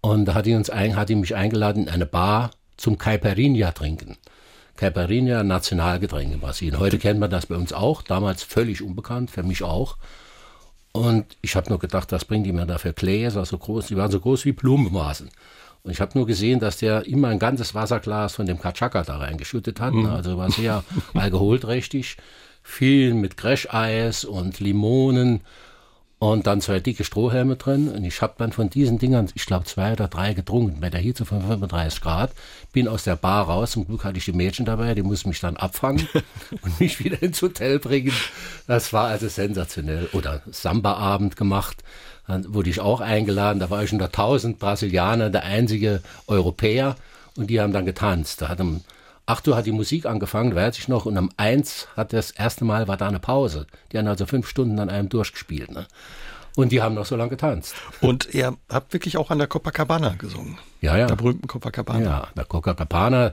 Und 0.00 0.24
da 0.24 0.32
hat 0.32 0.46
die, 0.46 0.54
uns 0.54 0.70
ein, 0.70 0.96
hat 0.96 1.10
die 1.10 1.14
mich 1.14 1.34
eingeladen 1.34 1.82
in 1.82 1.88
eine 1.90 2.06
Bar 2.06 2.50
zum 2.78 2.96
Caipirinha 2.96 3.72
trinken. 3.72 4.16
Caipirinha, 4.76 5.42
Nationalgetränk 5.42 6.32
in 6.32 6.40
Brasilien. 6.40 6.78
Heute 6.78 6.98
kennt 6.98 7.20
man 7.20 7.28
das 7.28 7.44
bei 7.44 7.56
uns 7.56 7.74
auch, 7.74 8.00
damals 8.00 8.42
völlig 8.42 8.80
unbekannt, 8.80 9.30
für 9.30 9.42
mich 9.42 9.62
auch. 9.62 9.98
Und 10.92 11.36
ich 11.42 11.56
habe 11.56 11.68
nur 11.68 11.78
gedacht, 11.78 12.10
was 12.10 12.24
bringt 12.24 12.46
die 12.46 12.52
mir 12.52 12.64
da 12.64 12.78
für 12.78 12.94
Gläser 12.94 13.44
so 13.44 13.58
groß? 13.58 13.88
Die 13.88 13.98
waren 13.98 14.10
so 14.10 14.20
groß 14.20 14.46
wie 14.46 14.52
Blumenvasen. 14.52 15.28
Und 15.84 15.90
ich 15.90 16.00
habe 16.00 16.16
nur 16.16 16.26
gesehen, 16.26 16.60
dass 16.60 16.76
der 16.76 17.06
immer 17.06 17.28
ein 17.28 17.38
ganzes 17.38 17.74
Wasserglas 17.74 18.34
von 18.34 18.46
dem 18.46 18.60
Katschaka 18.60 19.02
da 19.02 19.16
reingeschüttet 19.16 19.80
hat. 19.80 19.94
Mhm. 19.94 20.06
Also 20.06 20.38
war 20.38 20.50
sehr 20.50 20.84
alkoholträchtig. 21.14 22.16
Viel 22.62 23.14
mit 23.14 23.36
Crash-Eis 23.36 24.24
und 24.24 24.60
Limonen 24.60 25.40
und 26.22 26.46
dann 26.46 26.60
zwei 26.60 26.78
dicke 26.78 27.02
Strohhelme 27.02 27.56
drin. 27.56 27.88
Und 27.88 28.04
ich 28.04 28.22
habe 28.22 28.34
dann 28.38 28.52
von 28.52 28.70
diesen 28.70 28.96
Dingern, 28.96 29.28
ich 29.34 29.44
glaube, 29.44 29.64
zwei 29.64 29.94
oder 29.94 30.06
drei 30.06 30.34
getrunken 30.34 30.80
bei 30.80 30.88
der 30.88 31.00
Hitze 31.00 31.24
von 31.24 31.40
35 31.42 32.00
Grad. 32.00 32.30
Bin 32.72 32.86
aus 32.86 33.02
der 33.02 33.16
Bar 33.16 33.46
raus. 33.46 33.72
Zum 33.72 33.88
Glück 33.88 34.04
hatte 34.04 34.18
ich 34.18 34.26
die 34.26 34.32
Mädchen 34.32 34.64
dabei, 34.64 34.94
die 34.94 35.02
mussten 35.02 35.30
mich 35.30 35.40
dann 35.40 35.56
abfangen 35.56 36.08
und 36.62 36.78
mich 36.78 37.02
wieder 37.02 37.20
ins 37.20 37.42
Hotel 37.42 37.80
bringen. 37.80 38.12
Das 38.68 38.92
war 38.92 39.08
also 39.08 39.26
sensationell. 39.26 40.10
Oder 40.12 40.42
Samba-Abend 40.48 41.34
gemacht. 41.34 41.82
Dann 42.28 42.54
wurde 42.54 42.70
ich 42.70 42.78
auch 42.78 43.00
eingeladen. 43.00 43.58
Da 43.58 43.68
war 43.68 43.82
ich 43.82 43.92
unter 43.92 44.04
1000 44.04 44.60
Brasilianer, 44.60 45.28
der 45.28 45.42
einzige 45.42 46.02
Europäer. 46.28 46.94
Und 47.36 47.48
die 47.50 47.60
haben 47.60 47.72
dann 47.72 47.84
getanzt. 47.84 48.42
Da 48.42 48.48
hat 48.48 48.60
um 48.60 48.82
8 49.26 49.48
Uhr 49.48 49.56
hat 49.56 49.66
die 49.66 49.72
Musik 49.72 50.06
angefangen, 50.06 50.54
weiß 50.54 50.78
ich 50.78 50.88
noch, 50.88 51.06
und 51.06 51.16
um 51.16 51.30
1 51.36 51.88
hat 51.96 52.12
das 52.12 52.32
erste 52.32 52.64
Mal 52.64 52.88
war 52.88 52.96
da 52.96 53.08
eine 53.08 53.20
Pause. 53.20 53.66
Die 53.92 53.98
haben 53.98 54.06
also 54.06 54.26
fünf 54.26 54.48
Stunden 54.48 54.78
an 54.78 54.90
einem 54.90 55.08
durchgespielt. 55.08 55.70
Ne? 55.70 55.86
Und 56.56 56.72
die 56.72 56.82
haben 56.82 56.94
noch 56.94 57.06
so 57.06 57.16
lange 57.16 57.30
getanzt. 57.30 57.74
Und 58.00 58.34
ihr 58.34 58.56
habt 58.68 58.92
wirklich 58.92 59.16
auch 59.16 59.30
an 59.30 59.38
der 59.38 59.46
Copacabana 59.46 60.14
gesungen. 60.18 60.58
Ja, 60.80 60.96
ja. 60.96 61.06
Der 61.06 61.16
berühmten 61.16 61.46
Copacabana. 61.46 62.04
Ja, 62.04 62.28
der 62.36 62.44
Copacabana, 62.44 63.32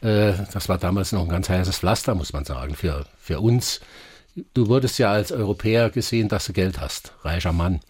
äh, 0.00 0.32
das 0.52 0.68
war 0.68 0.78
damals 0.78 1.12
noch 1.12 1.22
ein 1.22 1.28
ganz 1.28 1.48
heißes 1.48 1.78
Pflaster, 1.78 2.14
muss 2.14 2.32
man 2.32 2.44
sagen, 2.44 2.74
für, 2.74 3.04
für 3.18 3.40
uns. 3.40 3.80
Du 4.54 4.68
wurdest 4.68 4.98
ja 4.98 5.12
als 5.12 5.30
Europäer 5.30 5.90
gesehen, 5.90 6.28
dass 6.28 6.46
du 6.46 6.52
Geld 6.52 6.80
hast, 6.80 7.12
reicher 7.22 7.52
Mann. 7.52 7.80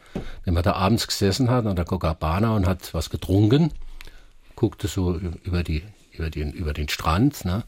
Wenn 0.44 0.54
man 0.54 0.62
da 0.62 0.72
abends 0.72 1.07
gesessen 1.07 1.50
hat 1.50 1.66
an 1.66 1.76
der 1.76 1.85
Copacabana 1.85 2.57
und 2.57 2.66
hat 2.66 2.92
was 2.92 3.11
getrunken, 3.11 3.72
guckte 4.57 4.88
so 4.88 5.16
über 5.44 5.62
die 5.62 5.83
über 6.16 6.31
den, 6.31 6.53
über 6.53 6.72
den 6.72 6.88
Strand. 6.88 7.44
Ne? 7.44 7.64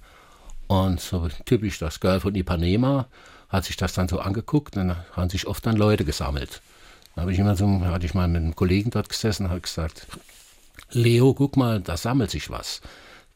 Und 0.67 1.01
so 1.01 1.29
typisch 1.45 1.79
das 1.79 2.01
Girl 2.01 2.21
von 2.21 2.35
Ipanema 2.35 3.09
hat 3.49 3.65
sich 3.65 3.77
das 3.77 3.93
dann 3.93 4.09
so 4.09 4.19
angeguckt 4.19 4.77
und 4.77 4.89
dann 4.89 4.97
haben 5.13 5.31
sich 5.31 5.47
oft 5.47 5.65
dann 5.67 5.77
Leute 5.77 6.05
gesammelt. 6.05 6.63
Da 7.15 7.23
habe 7.23 7.33
ich 7.33 7.39
immer 7.39 7.57
so, 7.57 7.67
hatte 7.87 8.07
ich 8.07 8.15
mal 8.15 8.29
mit 8.29 8.43
einem 8.43 8.57
Kollegen 8.57 8.91
dort 8.91 9.09
gesessen 9.09 9.45
und 9.45 9.51
habe 9.51 9.61
gesagt, 9.61 10.07
Leo, 10.91 11.35
guck 11.35 11.57
mal, 11.57 11.81
da 11.81 11.97
sammelt 11.97 12.31
sich 12.31 12.51
was. 12.51 12.81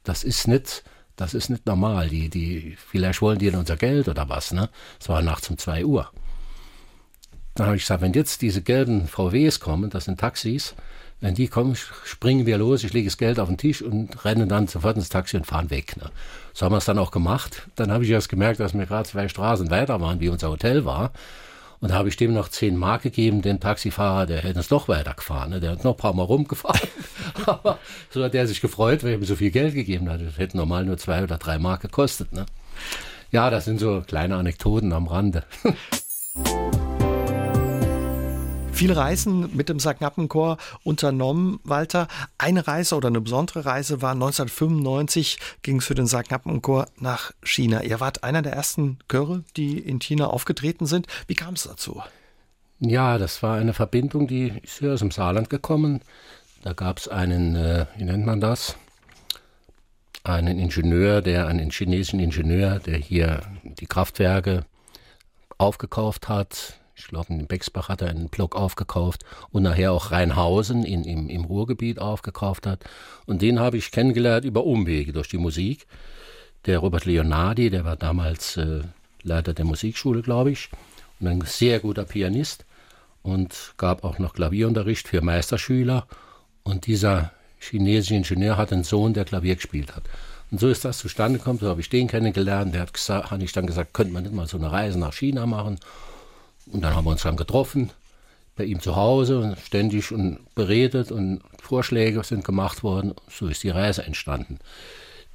Das 0.04 0.24
ist 0.24 0.48
nicht, 0.48 0.84
das 1.16 1.34
ist 1.34 1.48
nicht 1.48 1.66
normal. 1.66 2.08
Die, 2.08 2.28
die, 2.28 2.76
vielleicht 2.76 3.22
wollen 3.22 3.38
die 3.38 3.50
unser 3.50 3.76
Geld 3.76 4.08
oder 4.08 4.28
was, 4.28 4.52
ne? 4.52 4.68
Es 5.00 5.08
war 5.08 5.22
nachts 5.22 5.48
um 5.50 5.58
zwei 5.58 5.84
Uhr. 5.84 6.10
Dann 7.54 7.66
habe 7.66 7.76
ich 7.76 7.82
gesagt, 7.82 8.02
wenn 8.02 8.12
jetzt 8.12 8.42
diese 8.42 8.62
gelben 8.62 9.08
VWs 9.08 9.60
kommen, 9.60 9.90
das 9.90 10.04
sind 10.04 10.20
Taxis, 10.20 10.74
wenn 11.20 11.34
die 11.34 11.48
kommen, 11.48 11.76
springen 12.04 12.46
wir 12.46 12.58
los, 12.58 12.82
ich 12.82 12.92
lege 12.92 13.08
das 13.08 13.18
Geld 13.18 13.38
auf 13.38 13.48
den 13.48 13.58
Tisch 13.58 13.82
und 13.82 14.24
renne 14.24 14.46
dann 14.46 14.66
sofort 14.66 14.96
ins 14.96 15.10
Taxi 15.10 15.36
und 15.36 15.46
fahren 15.46 15.70
weg. 15.70 15.96
Ne? 15.96 16.10
So 16.54 16.64
haben 16.64 16.72
wir 16.72 16.78
es 16.78 16.86
dann 16.86 16.98
auch 16.98 17.10
gemacht. 17.10 17.68
Dann 17.76 17.92
habe 17.92 18.04
ich 18.04 18.10
erst 18.10 18.28
gemerkt, 18.28 18.60
dass 18.60 18.74
wir 18.74 18.86
gerade 18.86 19.08
zwei 19.08 19.28
Straßen 19.28 19.70
weiter 19.70 20.00
waren, 20.00 20.20
wie 20.20 20.30
unser 20.30 20.48
Hotel 20.48 20.84
war. 20.84 21.12
Und 21.80 21.90
da 21.90 21.94
habe 21.94 22.08
ich 22.08 22.16
dem 22.16 22.34
noch 22.34 22.48
zehn 22.48 22.76
Mark 22.76 23.02
gegeben, 23.02 23.40
den 23.40 23.58
Taxifahrer, 23.58 24.26
der 24.26 24.42
hätte 24.42 24.58
uns 24.58 24.68
doch 24.68 24.88
weitergefahren. 24.88 25.50
Ne? 25.50 25.60
Der 25.60 25.72
hat 25.72 25.84
noch 25.84 25.94
ein 25.94 25.96
paar 25.96 26.14
Mal 26.14 26.24
rumgefahren. 26.24 26.88
Aber 27.46 27.78
so 28.10 28.22
hat 28.22 28.34
er 28.34 28.46
sich 28.46 28.60
gefreut, 28.60 29.02
weil 29.02 29.12
ich 29.12 29.16
ihm 29.16 29.24
so 29.24 29.36
viel 29.36 29.50
Geld 29.50 29.74
gegeben 29.74 30.08
hat. 30.10 30.20
Das 30.20 30.38
hätte 30.38 30.56
normal 30.56 30.84
nur 30.84 30.98
zwei 30.98 31.22
oder 31.22 31.38
drei 31.38 31.58
Mark 31.58 31.82
gekostet. 31.82 32.32
Ne? 32.32 32.44
Ja, 33.30 33.48
das 33.48 33.64
sind 33.64 33.80
so 33.80 34.02
kleine 34.06 34.36
Anekdoten 34.36 34.92
am 34.92 35.06
Rande. 35.06 35.44
Viele 38.80 38.96
Reisen 38.96 39.54
mit 39.54 39.68
dem 39.68 39.78
Sacknappenchor 39.78 40.56
unternommen, 40.84 41.60
Walter. 41.64 42.08
Eine 42.38 42.66
Reise 42.66 42.96
oder 42.96 43.08
eine 43.08 43.20
besondere 43.20 43.66
Reise 43.66 44.00
war 44.00 44.12
1995, 44.12 45.38
ging 45.60 45.80
es 45.80 45.84
für 45.84 45.94
den 45.94 46.06
Sacknappenchor 46.06 46.86
nach 46.98 47.32
China. 47.42 47.82
Ihr 47.82 48.00
wart 48.00 48.24
einer 48.24 48.40
der 48.40 48.54
ersten 48.54 48.98
Chöre, 49.06 49.44
die 49.54 49.78
in 49.78 50.00
China 50.00 50.28
aufgetreten 50.28 50.86
sind. 50.86 51.08
Wie 51.26 51.34
kam 51.34 51.52
es 51.52 51.64
dazu? 51.64 52.02
Ja, 52.78 53.18
das 53.18 53.42
war 53.42 53.58
eine 53.58 53.74
Verbindung, 53.74 54.26
die 54.26 54.50
ist 54.62 54.78
hier 54.78 54.94
aus 54.94 55.00
dem 55.00 55.10
Saarland 55.10 55.50
gekommen. 55.50 56.00
Da 56.62 56.72
gab 56.72 57.00
es 57.00 57.06
einen, 57.06 57.56
äh, 57.56 57.84
wie 57.98 58.04
nennt 58.04 58.24
man 58.24 58.40
das? 58.40 58.76
Einen 60.24 60.58
Ingenieur, 60.58 61.20
der, 61.20 61.48
einen 61.48 61.70
chinesischen 61.70 62.18
Ingenieur, 62.18 62.78
der 62.78 62.96
hier 62.96 63.42
die 63.62 63.84
Kraftwerke 63.84 64.64
aufgekauft 65.58 66.30
hat, 66.30 66.79
ich 67.00 67.08
glaube, 67.08 67.32
in 67.32 67.46
Bexbach 67.46 67.88
hat 67.88 68.02
er 68.02 68.08
einen 68.08 68.28
Block 68.28 68.54
aufgekauft 68.54 69.24
und 69.50 69.62
nachher 69.62 69.92
auch 69.92 70.10
Rheinhausen 70.10 70.84
in, 70.84 71.04
im, 71.04 71.28
im 71.28 71.44
Ruhrgebiet 71.44 71.98
aufgekauft 71.98 72.66
hat. 72.66 72.84
Und 73.26 73.42
den 73.42 73.58
habe 73.58 73.78
ich 73.78 73.90
kennengelernt 73.90 74.44
über 74.44 74.64
Umwege 74.64 75.12
durch 75.12 75.28
die 75.28 75.38
Musik. 75.38 75.86
Der 76.66 76.78
Robert 76.78 77.06
Leonardi, 77.06 77.70
der 77.70 77.86
war 77.86 77.96
damals 77.96 78.58
äh, 78.58 78.82
Leiter 79.22 79.54
der 79.54 79.64
Musikschule, 79.64 80.20
glaube 80.20 80.50
ich, 80.50 80.68
und 81.18 81.26
ein 81.26 81.40
sehr 81.42 81.80
guter 81.80 82.04
Pianist 82.04 82.66
und 83.22 83.72
gab 83.78 84.04
auch 84.04 84.18
noch 84.18 84.34
Klavierunterricht 84.34 85.08
für 85.08 85.22
Meisterschüler. 85.22 86.06
Und 86.62 86.86
dieser 86.86 87.32
chinesische 87.58 88.14
Ingenieur 88.14 88.58
hat 88.58 88.72
einen 88.72 88.84
Sohn, 88.84 89.14
der 89.14 89.24
Klavier 89.24 89.56
gespielt 89.56 89.96
hat. 89.96 90.04
Und 90.50 90.60
so 90.60 90.68
ist 90.68 90.84
das 90.84 90.98
zustande 90.98 91.38
gekommen. 91.38 91.60
So 91.60 91.68
habe 91.68 91.80
ich 91.80 91.88
den 91.88 92.08
kennengelernt. 92.08 92.74
Der 92.74 92.82
hat 92.82 92.92
gesagt, 92.92 93.30
habe 93.30 93.42
ich 93.42 93.52
dann 93.52 93.66
gesagt, 93.66 93.94
könnte 93.94 94.12
man 94.12 94.24
nicht 94.24 94.34
mal 94.34 94.46
so 94.46 94.58
eine 94.58 94.70
Reise 94.70 94.98
nach 94.98 95.14
China 95.14 95.46
machen? 95.46 95.78
Und 96.66 96.82
dann 96.82 96.94
haben 96.94 97.04
wir 97.04 97.10
uns 97.10 97.22
dann 97.22 97.36
getroffen, 97.36 97.90
bei 98.56 98.64
ihm 98.64 98.80
zu 98.80 98.96
Hause 98.96 99.56
ständig 99.64 100.12
und 100.12 100.38
beredet 100.54 101.12
und 101.12 101.40
Vorschläge 101.62 102.22
sind 102.24 102.44
gemacht 102.44 102.82
worden. 102.82 103.14
So 103.30 103.48
ist 103.48 103.62
die 103.62 103.70
Reise 103.70 104.04
entstanden. 104.04 104.58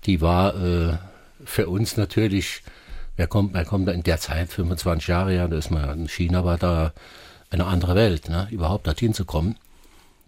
Die 0.06 0.22
war 0.22 0.56
äh, 0.56 0.98
für 1.44 1.68
uns 1.68 1.98
natürlich, 1.98 2.62
wer 3.16 3.28
kommt, 3.28 3.54
wer 3.54 3.66
kommt 3.66 3.88
da 3.88 3.92
in 3.92 4.04
der 4.04 4.20
Zeit, 4.20 4.50
25 4.50 5.08
Jahre 5.08 5.32
her, 5.32 5.48
da 5.48 5.58
ist 5.58 5.72
man 5.72 6.02
in 6.02 6.08
China, 6.08 6.46
war 6.46 6.58
da 6.58 6.94
eine 7.50 7.66
andere 7.66 7.96
Welt, 7.96 8.30
ne? 8.30 8.48
überhaupt 8.52 8.88
dorthin 8.88 9.14
zu 9.14 9.26
kommen. 9.26 9.58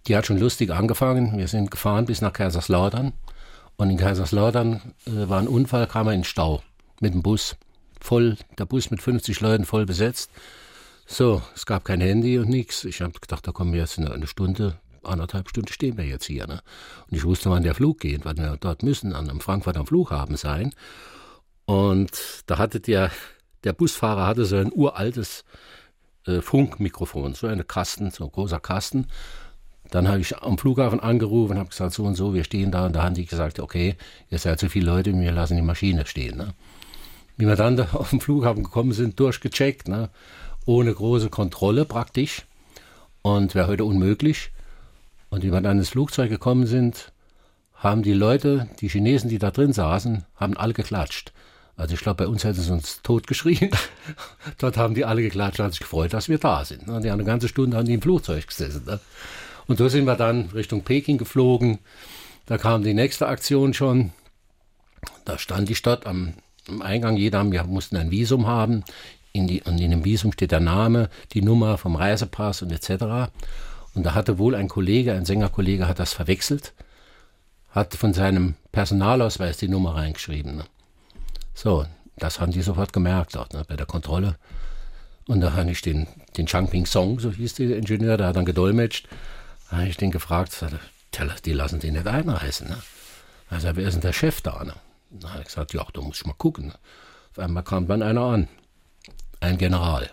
Die 0.06 0.16
hat 0.16 0.26
schon 0.26 0.38
lustig 0.38 0.70
angefangen. 0.70 1.36
Wir 1.36 1.48
sind 1.48 1.70
gefahren 1.70 2.06
bis 2.06 2.20
nach 2.20 2.32
Kaiserslautern. 2.32 3.12
Und 3.76 3.90
in 3.90 3.96
Kaiserslautern 3.96 4.94
äh, 5.06 5.28
war 5.28 5.38
ein 5.38 5.48
Unfall, 5.48 5.86
kam 5.86 6.08
er 6.08 6.14
in 6.14 6.24
Stau 6.24 6.62
mit 7.00 7.14
dem 7.14 7.22
Bus. 7.22 7.56
Voll, 8.00 8.36
der 8.58 8.64
Bus 8.64 8.90
mit 8.90 9.02
50 9.02 9.40
Leuten 9.40 9.64
voll 9.64 9.86
besetzt. 9.86 10.30
So, 11.10 11.40
es 11.54 11.64
gab 11.64 11.86
kein 11.86 12.02
Handy 12.02 12.38
und 12.38 12.50
nichts. 12.50 12.84
Ich 12.84 13.00
habe 13.00 13.18
gedacht, 13.18 13.46
da 13.46 13.50
kommen 13.50 13.72
wir 13.72 13.80
jetzt 13.80 13.96
in 13.96 14.06
eine 14.06 14.26
Stunde, 14.26 14.78
anderthalb 15.02 15.48
Stunden 15.48 15.72
stehen 15.72 15.96
wir 15.96 16.04
jetzt 16.04 16.26
hier. 16.26 16.46
Ne? 16.46 16.60
Und 17.10 17.16
ich 17.16 17.24
wusste, 17.24 17.48
wann 17.48 17.62
der 17.62 17.74
Flug 17.74 18.00
geht, 18.00 18.26
weil 18.26 18.36
wir 18.36 18.58
dort 18.60 18.82
müssen, 18.82 19.14
an 19.14 19.30
einem 19.30 19.40
Frankfurt 19.40 19.78
am 19.78 19.86
Flughafen 19.86 20.36
sein. 20.36 20.74
Und 21.64 22.10
da 22.46 22.58
hatte 22.58 22.78
der, 22.80 23.10
der 23.64 23.72
Busfahrer 23.72 24.26
hatte 24.26 24.44
so 24.44 24.56
ein 24.56 24.70
uraltes 24.70 25.46
äh, 26.26 26.42
Funkmikrofon, 26.42 27.32
so 27.32 27.46
eine 27.46 27.64
Kasten, 27.64 28.10
so 28.10 28.24
ein 28.24 28.30
großer 28.30 28.60
Kasten. 28.60 29.06
Dann 29.90 30.08
habe 30.08 30.20
ich 30.20 30.36
am 30.36 30.58
Flughafen 30.58 31.00
angerufen 31.00 31.52
und 31.52 31.58
habe 31.58 31.70
gesagt, 31.70 31.94
so 31.94 32.04
und 32.04 32.16
so, 32.16 32.34
wir 32.34 32.44
stehen 32.44 32.70
da. 32.70 32.84
Und 32.84 32.92
da 32.92 33.02
haben 33.02 33.14
die 33.14 33.24
gesagt, 33.24 33.60
okay, 33.60 33.96
ihr 34.28 34.38
seid 34.38 34.60
zu 34.60 34.68
viele 34.68 34.84
Leute, 34.84 35.18
wir 35.18 35.32
lassen 35.32 35.56
die 35.56 35.62
Maschine 35.62 36.04
stehen. 36.04 36.36
Ne? 36.36 36.52
Wie 37.38 37.46
wir 37.46 37.56
dann 37.56 37.78
da 37.78 37.88
auf 37.94 38.10
dem 38.10 38.20
Flughafen 38.20 38.62
gekommen 38.62 38.92
sind, 38.92 39.18
durchgecheckt, 39.18 39.88
ne? 39.88 40.10
Ohne 40.68 40.92
große 40.92 41.30
Kontrolle 41.30 41.86
praktisch. 41.86 42.42
Und 43.22 43.54
wäre 43.54 43.66
heute 43.66 43.84
unmöglich. 43.84 44.50
Und 45.30 45.42
wie 45.42 45.50
wir 45.50 45.60
dann 45.60 45.78
ins 45.78 45.88
Flugzeug 45.88 46.28
gekommen 46.28 46.66
sind, 46.66 47.12
haben 47.74 48.02
die 48.02 48.12
Leute, 48.12 48.68
die 48.80 48.88
Chinesen, 48.88 49.30
die 49.30 49.38
da 49.38 49.50
drin 49.50 49.72
saßen, 49.72 50.24
haben 50.36 50.56
alle 50.56 50.74
geklatscht. 50.74 51.32
Also 51.76 51.94
ich 51.94 52.00
glaube, 52.00 52.24
bei 52.24 52.28
uns 52.28 52.44
hätten 52.44 52.60
sie 52.60 52.72
uns 52.72 53.00
totgeschrien. 53.02 53.70
Dort 54.58 54.76
haben 54.76 54.94
die 54.94 55.04
alle 55.04 55.22
geklatscht, 55.22 55.58
haben 55.58 55.70
sich 55.70 55.80
gefreut, 55.80 56.12
dass 56.12 56.28
wir 56.28 56.38
da 56.38 56.64
sind. 56.64 56.88
Und 56.88 57.02
die 57.02 57.10
haben 57.10 57.18
eine 57.20 57.28
ganze 57.28 57.48
Stunde 57.48 57.78
an 57.78 57.86
im 57.86 58.02
Flugzeug 58.02 58.46
gesessen. 58.46 58.84
Ne? 58.84 59.00
Und 59.66 59.78
so 59.78 59.88
sind 59.88 60.04
wir 60.04 60.16
dann 60.16 60.50
Richtung 60.54 60.82
Peking 60.82 61.18
geflogen. 61.18 61.78
Da 62.46 62.58
kam 62.58 62.82
die 62.82 62.94
nächste 62.94 63.26
Aktion 63.26 63.74
schon. 63.74 64.12
Da 65.24 65.38
stand 65.38 65.68
die 65.68 65.74
Stadt 65.74 66.06
am, 66.06 66.34
am 66.68 66.82
Eingang. 66.82 67.16
Jeder, 67.16 67.50
wir 67.50 67.64
mussten 67.64 67.96
ein 67.96 68.10
Visum 68.10 68.46
haben. 68.46 68.84
In, 69.32 69.46
die, 69.46 69.58
in 69.58 69.76
dem 69.76 70.04
Visum 70.04 70.32
steht 70.32 70.52
der 70.52 70.60
Name, 70.60 71.10
die 71.32 71.42
Nummer 71.42 71.78
vom 71.78 71.96
Reisepass 71.96 72.62
und 72.62 72.72
etc. 72.72 73.30
Und 73.94 74.04
da 74.04 74.14
hatte 74.14 74.38
wohl 74.38 74.54
ein 74.54 74.68
Kollege, 74.68 75.12
ein 75.12 75.24
Sängerkollege, 75.24 75.86
hat 75.86 75.98
das 75.98 76.12
verwechselt, 76.12 76.72
hat 77.70 77.94
von 77.94 78.14
seinem 78.14 78.54
Personalausweis 78.72 79.58
die 79.58 79.68
Nummer 79.68 79.96
reingeschrieben. 79.96 80.56
Ne? 80.56 80.64
So, 81.54 81.86
das 82.16 82.40
haben 82.40 82.52
die 82.52 82.62
sofort 82.62 82.92
gemerkt 82.92 83.34
dort 83.34 83.52
ne, 83.52 83.64
bei 83.66 83.76
der 83.76 83.86
Kontrolle. 83.86 84.36
Und 85.26 85.40
da 85.40 85.52
habe 85.52 85.70
ich 85.70 85.82
den, 85.82 86.06
den 86.36 86.46
Changping 86.46 86.86
Song, 86.86 87.20
so 87.20 87.30
hieß 87.30 87.54
der 87.54 87.76
Ingenieur, 87.76 88.16
der 88.16 88.28
hat 88.28 88.36
dann 88.36 88.46
gedolmetscht. 88.46 89.08
Habe 89.68 89.86
ich 89.86 89.96
den 89.96 90.10
gefragt, 90.10 90.64
die 91.44 91.52
lassen 91.52 91.80
den 91.80 91.94
nicht 91.94 92.06
einreisen. 92.06 92.68
Ne? 92.68 92.78
Also, 93.50 93.68
wer 93.74 93.86
ist 93.86 93.94
denn 93.94 94.00
der 94.00 94.12
Chef 94.14 94.40
da? 94.40 94.64
Ne? 94.64 94.74
Da 95.10 95.30
habe 95.30 95.40
ich 95.40 95.46
gesagt, 95.46 95.74
ja, 95.74 95.86
da 95.92 96.00
muss 96.00 96.20
ich 96.20 96.26
mal 96.26 96.34
gucken. 96.34 96.68
Ne? 96.68 96.74
Auf 97.32 97.38
einmal 97.38 97.62
kam 97.62 97.86
dann 97.86 98.02
einer 98.02 98.22
an, 98.22 98.48
ein 99.40 99.58
General. 99.58 100.10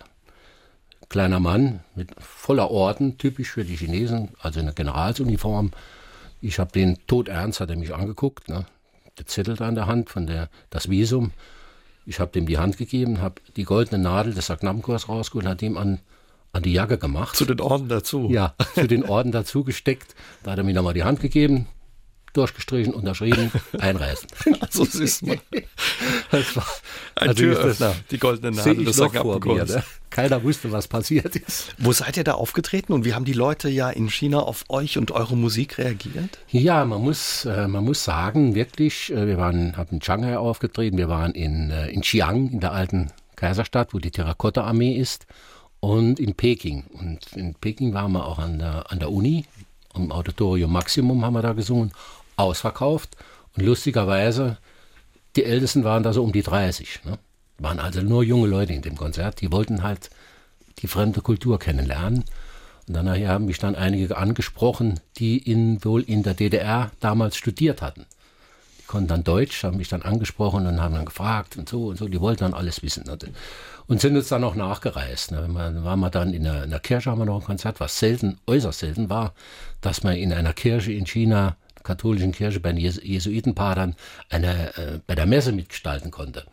Kleiner 1.08 1.40
Mann 1.40 1.80
mit 1.94 2.10
voller 2.18 2.70
Orden, 2.70 3.18
typisch 3.18 3.50
für 3.50 3.64
die 3.64 3.76
Chinesen, 3.76 4.30
also 4.40 4.60
eine 4.60 4.72
Generalsuniform. 4.72 5.70
Ich 6.40 6.58
habe 6.58 6.72
den 6.72 6.98
todernst, 7.06 7.60
hat 7.60 7.70
er 7.70 7.76
mich 7.76 7.94
angeguckt, 7.94 8.48
ne? 8.48 8.66
der 9.18 9.26
Zettel 9.26 9.56
da 9.56 9.68
in 9.68 9.74
der 9.74 9.86
Hand 9.86 10.10
von 10.10 10.26
der, 10.26 10.48
das 10.70 10.90
Visum. 10.90 11.32
Ich 12.04 12.20
habe 12.20 12.32
dem 12.32 12.46
die 12.46 12.58
Hand 12.58 12.76
gegeben, 12.76 13.20
habe 13.20 13.40
die 13.56 13.64
goldene 13.64 14.02
Nadel 14.02 14.34
des 14.34 14.50
Agnamkurs 14.50 15.08
rausgeholt, 15.08 15.46
hat 15.46 15.62
ihm 15.62 15.76
an 15.76 16.00
an 16.56 16.62
die 16.62 16.72
Jacke 16.72 16.98
gemacht. 16.98 17.36
Zu 17.36 17.44
den 17.44 17.60
Orden 17.60 17.88
dazu? 17.88 18.28
Ja, 18.30 18.54
zu 18.74 18.88
den 18.88 19.04
Orden 19.04 19.30
dazu 19.30 19.62
gesteckt. 19.62 20.14
Da 20.42 20.52
hat 20.52 20.58
er 20.58 20.64
mir 20.64 20.74
nochmal 20.74 20.94
die 20.94 21.04
Hand 21.04 21.20
gegeben, 21.20 21.66
durchgestrichen, 22.36 22.92
unterschrieben, 22.94 23.50
einreißen. 23.78 24.28
so 24.70 24.84
siehst 24.84 25.26
man. 25.26 25.40
Das 26.30 26.56
war, 26.56 26.66
Ein 27.14 27.28
also 27.28 27.42
Türöffner, 27.42 27.94
die 28.10 28.18
goldene 28.18 28.56
Nadel 28.56 28.84
des 28.84 28.98
mir, 28.98 29.64
ne? 29.64 29.84
Keiner 30.10 30.42
wusste, 30.42 30.72
was 30.72 30.88
passiert 30.88 31.36
ist. 31.36 31.74
Wo 31.78 31.92
seid 31.92 32.16
ihr 32.16 32.24
da 32.24 32.34
aufgetreten 32.34 32.92
und 32.92 33.04
wie 33.04 33.12
haben 33.12 33.24
die 33.24 33.32
Leute 33.32 33.68
ja 33.68 33.90
in 33.90 34.08
China 34.08 34.40
auf 34.40 34.64
euch 34.68 34.96
und 34.98 35.10
eure 35.10 35.36
Musik 35.36 35.78
reagiert? 35.78 36.38
Ja, 36.48 36.84
man 36.84 37.02
muss, 37.02 37.44
äh, 37.44 37.68
man 37.68 37.84
muss 37.84 38.04
sagen, 38.04 38.54
wirklich, 38.54 39.12
äh, 39.12 39.26
wir 39.26 39.36
waren, 39.36 39.76
haben 39.76 39.96
in 39.96 40.02
Shanghai 40.02 40.38
aufgetreten, 40.38 40.96
wir 40.96 41.08
waren 41.08 41.32
in, 41.32 41.70
äh, 41.70 41.88
in 41.90 42.00
Xi'an, 42.00 42.50
in 42.50 42.60
der 42.60 42.72
alten 42.72 43.12
Kaiserstadt, 43.36 43.92
wo 43.92 43.98
die 43.98 44.10
Terrakotta-Armee 44.10 44.96
ist 44.96 45.26
und 45.80 46.18
in 46.18 46.34
Peking. 46.34 46.84
Und 46.92 47.32
in 47.34 47.54
Peking 47.54 47.92
waren 47.92 48.12
wir 48.12 48.24
auch 48.24 48.38
an 48.38 48.58
der, 48.58 48.90
an 48.90 48.98
der 48.98 49.12
Uni, 49.12 49.44
im 49.94 50.12
Auditorium 50.12 50.72
Maximum 50.72 51.24
haben 51.24 51.34
wir 51.34 51.42
da 51.42 51.52
gesungen, 51.52 51.90
ausverkauft. 52.36 53.16
Und 53.56 53.64
lustigerweise, 53.64 54.58
die 55.36 55.44
Ältesten 55.44 55.84
waren 55.84 56.02
da 56.02 56.12
so 56.12 56.22
um 56.22 56.32
die 56.32 56.42
30. 56.42 57.04
Ne? 57.04 57.18
Waren 57.58 57.80
also 57.80 58.02
nur 58.02 58.22
junge 58.22 58.46
Leute 58.46 58.72
in 58.72 58.82
dem 58.82 58.96
Konzert, 58.96 59.40
die 59.40 59.50
wollten 59.50 59.82
halt 59.82 60.10
die 60.78 60.88
fremde 60.88 61.20
Kultur 61.20 61.58
kennenlernen. 61.58 62.24
Und 62.86 62.94
dann 62.94 63.06
nachher 63.06 63.30
haben 63.30 63.46
mich 63.46 63.58
dann 63.58 63.74
einige 63.74 64.16
angesprochen, 64.16 65.00
die 65.16 65.38
in, 65.38 65.84
wohl 65.84 66.02
in 66.02 66.22
der 66.22 66.34
DDR 66.34 66.92
damals 67.00 67.36
studiert 67.36 67.82
hatten. 67.82 68.06
Die 68.78 68.86
konnten 68.86 69.08
dann 69.08 69.24
Deutsch, 69.24 69.64
haben 69.64 69.78
mich 69.78 69.88
dann 69.88 70.02
angesprochen 70.02 70.66
und 70.66 70.80
haben 70.80 70.94
dann 70.94 71.06
gefragt 71.06 71.56
und 71.56 71.68
so 71.68 71.86
und 71.86 71.96
so. 71.96 72.06
Die 72.06 72.20
wollten 72.20 72.44
dann 72.44 72.54
alles 72.54 72.82
wissen. 72.82 73.04
Ne? 73.04 73.18
und 73.86 74.00
sind 74.00 74.16
uns 74.16 74.28
dann 74.28 74.44
auch 74.44 74.54
nachgereist. 74.54 75.32
Ne? 75.32 75.46
Waren 75.48 76.00
wir 76.00 76.10
dann 76.10 76.32
in 76.32 76.46
einer 76.46 76.80
Kirche, 76.80 77.10
haben 77.10 77.18
wir 77.18 77.26
noch 77.26 77.40
ein 77.40 77.46
Konzert, 77.46 77.80
was 77.80 77.98
selten, 77.98 78.38
äußerst 78.46 78.80
selten 78.80 79.10
war, 79.10 79.32
dass 79.80 80.02
man 80.02 80.16
in 80.16 80.32
einer 80.32 80.52
Kirche 80.52 80.92
in 80.92 81.06
China, 81.06 81.56
katholischen 81.86 82.32
Kirche 82.32 82.60
bei 82.60 82.72
den 82.72 82.78
Jesuitenpadern, 82.78 83.96
eine, 84.28 84.76
äh, 84.76 85.00
bei 85.06 85.14
der 85.14 85.26
Messe 85.26 85.52
mitgestalten 85.52 86.10
konnte. 86.10 86.44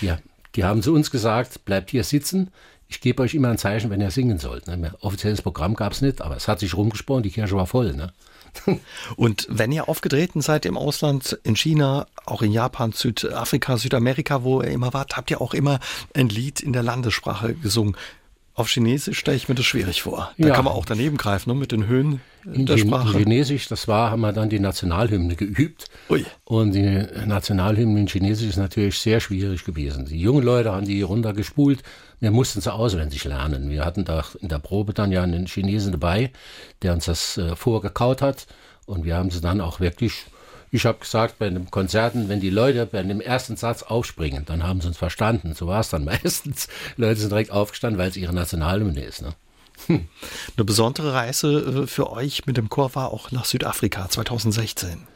Die, 0.00 0.12
die 0.54 0.64
haben 0.64 0.82
zu 0.82 0.94
uns 0.94 1.10
gesagt, 1.10 1.64
bleibt 1.64 1.90
hier 1.90 2.04
sitzen, 2.04 2.50
ich 2.88 3.00
gebe 3.00 3.22
euch 3.22 3.34
immer 3.34 3.48
ein 3.48 3.58
Zeichen, 3.58 3.90
wenn 3.90 4.00
ihr 4.00 4.10
singen 4.10 4.38
sollt. 4.38 4.66
Ne? 4.66 4.94
Offizielles 5.00 5.42
Programm 5.42 5.74
gab 5.74 5.92
es 5.92 6.00
nicht, 6.00 6.22
aber 6.22 6.36
es 6.36 6.48
hat 6.48 6.60
sich 6.60 6.74
rumgesprochen, 6.74 7.22
die 7.22 7.30
Kirche 7.30 7.54
war 7.54 7.66
voll. 7.66 7.92
Ne? 7.92 8.12
Und 9.16 9.46
wenn 9.50 9.72
ihr 9.72 9.88
aufgetreten 9.88 10.40
seid 10.40 10.64
im 10.64 10.78
Ausland, 10.78 11.38
in 11.42 11.54
China, 11.54 12.06
auch 12.24 12.40
in 12.40 12.50
Japan, 12.50 12.92
Südafrika, 12.92 13.76
Südamerika, 13.76 14.42
wo 14.42 14.62
ihr 14.62 14.70
immer 14.70 14.94
wart, 14.94 15.16
habt 15.16 15.30
ihr 15.30 15.40
auch 15.42 15.52
immer 15.52 15.80
ein 16.14 16.30
Lied 16.30 16.60
in 16.60 16.72
der 16.72 16.82
Landessprache 16.82 17.54
gesungen. 17.54 17.94
Auf 18.58 18.70
Chinesisch 18.70 19.20
stelle 19.20 19.36
ich 19.36 19.48
mir 19.48 19.54
das 19.54 19.66
schwierig 19.66 20.02
vor. 20.02 20.32
Da 20.36 20.48
ja. 20.48 20.54
kann 20.54 20.64
man 20.64 20.74
auch 20.74 20.84
daneben 20.84 21.16
greifen, 21.16 21.50
ne, 21.50 21.54
mit 21.54 21.70
den 21.70 21.86
Höhen 21.86 22.20
in 22.52 22.66
der 22.66 22.76
Sprache. 22.76 23.16
In 23.16 23.22
Chinesisch, 23.22 23.68
das 23.68 23.86
war, 23.86 24.10
haben 24.10 24.20
wir 24.20 24.32
dann 24.32 24.50
die 24.50 24.58
Nationalhymne 24.58 25.36
geübt. 25.36 25.86
Ui. 26.10 26.26
Und 26.44 26.72
die 26.72 27.06
Nationalhymne 27.24 28.00
in 28.00 28.08
Chinesisch 28.08 28.48
ist 28.48 28.56
natürlich 28.56 28.98
sehr 28.98 29.20
schwierig 29.20 29.64
gewesen. 29.64 30.06
Die 30.06 30.18
jungen 30.18 30.42
Leute 30.42 30.72
haben 30.72 30.86
die 30.86 31.02
runtergespult. 31.02 31.84
Wir 32.18 32.32
mussten 32.32 32.60
sie 32.60 32.72
auswendig 32.72 33.22
lernen. 33.22 33.70
Wir 33.70 33.84
hatten 33.84 34.04
da 34.04 34.24
in 34.40 34.48
der 34.48 34.58
Probe 34.58 34.92
dann 34.92 35.12
ja 35.12 35.22
einen 35.22 35.46
Chinesen 35.46 35.92
dabei, 35.92 36.32
der 36.82 36.94
uns 36.94 37.04
das 37.04 37.38
äh, 37.38 37.54
vorgekaut 37.54 38.22
hat. 38.22 38.48
Und 38.86 39.04
wir 39.04 39.14
haben 39.14 39.30
sie 39.30 39.40
dann 39.40 39.60
auch 39.60 39.78
wirklich 39.78 40.26
ich 40.70 40.86
habe 40.86 40.98
gesagt, 40.98 41.38
bei 41.38 41.48
den 41.48 41.70
Konzerten, 41.70 42.28
wenn 42.28 42.40
die 42.40 42.50
Leute 42.50 42.86
bei 42.86 43.02
dem 43.02 43.20
ersten 43.20 43.56
Satz 43.56 43.82
aufspringen, 43.82 44.44
dann 44.44 44.62
haben 44.62 44.80
sie 44.80 44.88
uns 44.88 44.98
verstanden. 44.98 45.54
So 45.54 45.66
war 45.66 45.80
es 45.80 45.88
dann 45.88 46.04
meistens. 46.06 46.68
Die 46.96 47.02
Leute 47.02 47.20
sind 47.20 47.30
direkt 47.30 47.50
aufgestanden, 47.50 47.98
weil 47.98 48.10
es 48.10 48.16
ihre 48.16 48.34
Nationalhymne 48.34 49.02
ist. 49.02 49.22
Ne? 49.22 49.34
Hm. 49.86 50.08
Eine 50.56 50.64
besondere 50.64 51.14
Reise 51.14 51.82
äh, 51.84 51.86
für 51.86 52.10
euch 52.10 52.46
mit 52.46 52.56
dem 52.56 52.68
Chor 52.68 52.94
war 52.94 53.12
auch 53.12 53.30
nach 53.30 53.44
Südafrika 53.44 54.08
2016. 54.08 55.06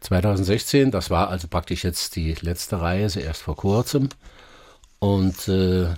2016, 0.00 0.90
das 0.92 1.10
war 1.10 1.28
also 1.28 1.48
praktisch 1.48 1.82
jetzt 1.82 2.14
die 2.14 2.34
letzte 2.40 2.80
Reise, 2.80 3.20
erst 3.20 3.42
vor 3.42 3.56
kurzem. 3.56 4.08
Und 5.00 5.48
äh, 5.48 5.88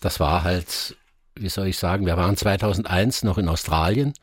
das 0.00 0.20
war 0.20 0.44
halt, 0.44 0.96
wie 1.34 1.48
soll 1.48 1.68
ich 1.68 1.78
sagen, 1.78 2.06
wir 2.06 2.16
waren 2.16 2.36
2001 2.36 3.22
noch 3.22 3.38
in 3.38 3.48
Australien 3.48 4.14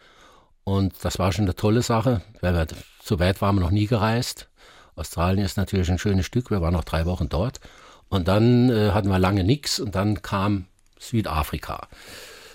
und 0.63 0.93
das 1.02 1.17
war 1.17 1.32
schon 1.32 1.45
eine 1.45 1.56
tolle 1.56 1.82
Sache, 1.82 2.21
weil 2.41 2.54
wir 2.54 2.67
so 3.04 3.20
weit 3.20 3.42
waren 3.42 3.56
wir 3.56 3.62
noch 3.62 3.72
nie 3.72 3.88
gereist. 3.88 4.48
Australien 4.96 5.46
ist 5.46 5.58
natürlich 5.58 5.90
ein 5.90 5.98
schönes 5.98 6.26
Stück, 6.26 6.52
wir 6.52 6.62
waren 6.62 6.74
noch 6.74 6.84
drei 6.84 7.06
Wochen 7.06 7.30
dort. 7.30 7.60
Und 8.10 8.28
dann 8.28 8.70
äh, 8.70 8.92
hatten 8.92 9.08
wir 9.08 9.20
lange 9.20 9.44
nichts 9.44 9.80
und 9.80 9.96
dann 9.96 10.22
kam 10.22 10.66
Südafrika. 11.00 11.88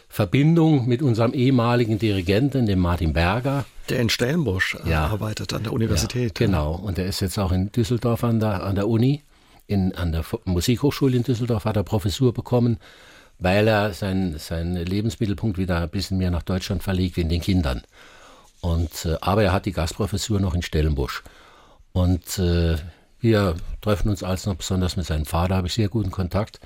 Verbindung 0.08 0.86
mit 0.86 1.02
unserem 1.02 1.32
ehemaligen 1.32 1.98
Dirigenten, 1.98 2.66
dem 2.66 2.78
Martin 2.78 3.12
Berger. 3.12 3.64
Der 3.88 4.00
in 4.00 4.08
Stellenbosch 4.08 4.76
äh, 4.84 4.90
ja. 4.90 5.06
arbeitet 5.06 5.52
an 5.52 5.62
der 5.62 5.72
Universität. 5.72 6.38
Ja, 6.38 6.46
genau, 6.46 6.74
und 6.74 6.98
der 6.98 7.06
ist 7.06 7.20
jetzt 7.20 7.38
auch 7.38 7.52
in 7.52 7.72
Düsseldorf 7.72 8.22
an 8.22 8.40
der, 8.40 8.62
an 8.64 8.74
der 8.74 8.88
Uni, 8.88 9.22
in, 9.66 9.94
an 9.94 10.12
der 10.12 10.24
Musikhochschule 10.44 11.16
in 11.16 11.22
Düsseldorf 11.22 11.64
hat 11.64 11.76
er 11.76 11.82
Professur 11.82 12.32
bekommen. 12.32 12.78
weil 13.38 13.68
er 13.68 13.92
seinen 13.92 14.38
sein 14.38 14.74
Lebensmittelpunkt 14.74 15.58
wieder 15.58 15.80
ein 15.82 15.90
bisschen 15.90 16.18
mehr 16.18 16.30
nach 16.30 16.42
Deutschland 16.42 16.82
verlegt, 16.82 17.18
in 17.18 17.28
den 17.28 17.40
Kindern. 17.40 17.82
Und, 18.66 19.04
äh, 19.04 19.16
aber 19.20 19.44
er 19.44 19.52
hat 19.52 19.64
die 19.64 19.72
Gastprofessur 19.72 20.40
noch 20.40 20.52
in 20.52 20.62
Stellenbosch. 20.62 21.22
Und 21.92 22.36
äh, 22.40 22.76
wir 23.20 23.54
treffen 23.80 24.08
uns 24.08 24.24
als 24.24 24.44
noch 24.44 24.56
besonders 24.56 24.96
mit 24.96 25.06
seinem 25.06 25.24
Vater, 25.24 25.54
habe 25.54 25.68
ich 25.68 25.74
sehr 25.74 25.88
guten 25.88 26.10
Kontakt. 26.10 26.58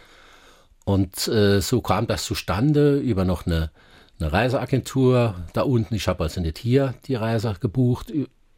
Und 0.87 1.29
äh, 1.29 1.61
so 1.61 1.83
kam 1.83 2.07
das 2.07 2.25
zustande 2.25 2.97
über 2.97 3.27
noch 3.27 3.45
eine, 3.45 3.71
eine 4.19 4.33
Reiseagentur 4.33 5.35
da 5.53 5.61
unten. 5.61 5.95
Ich 5.95 6.09
habe 6.09 6.25
also 6.25 6.41
nicht 6.41 6.57
hier 6.57 6.95
die 7.07 7.17
Reise 7.17 7.55
gebucht, 7.61 8.11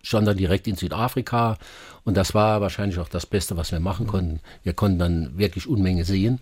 sondern 0.05 0.37
direkt 0.37 0.69
in 0.69 0.77
Südafrika. 0.77 1.59
Und 2.05 2.17
das 2.17 2.35
war 2.35 2.61
wahrscheinlich 2.61 3.01
auch 3.01 3.09
das 3.09 3.27
Beste, 3.27 3.57
was 3.57 3.73
wir 3.73 3.81
machen 3.81 4.07
konnten. 4.07 4.39
Wir 4.63 4.73
konnten 4.73 5.01
dann 5.01 5.37
wirklich 5.37 5.67
Unmenge 5.67 6.05
sehen, 6.05 6.39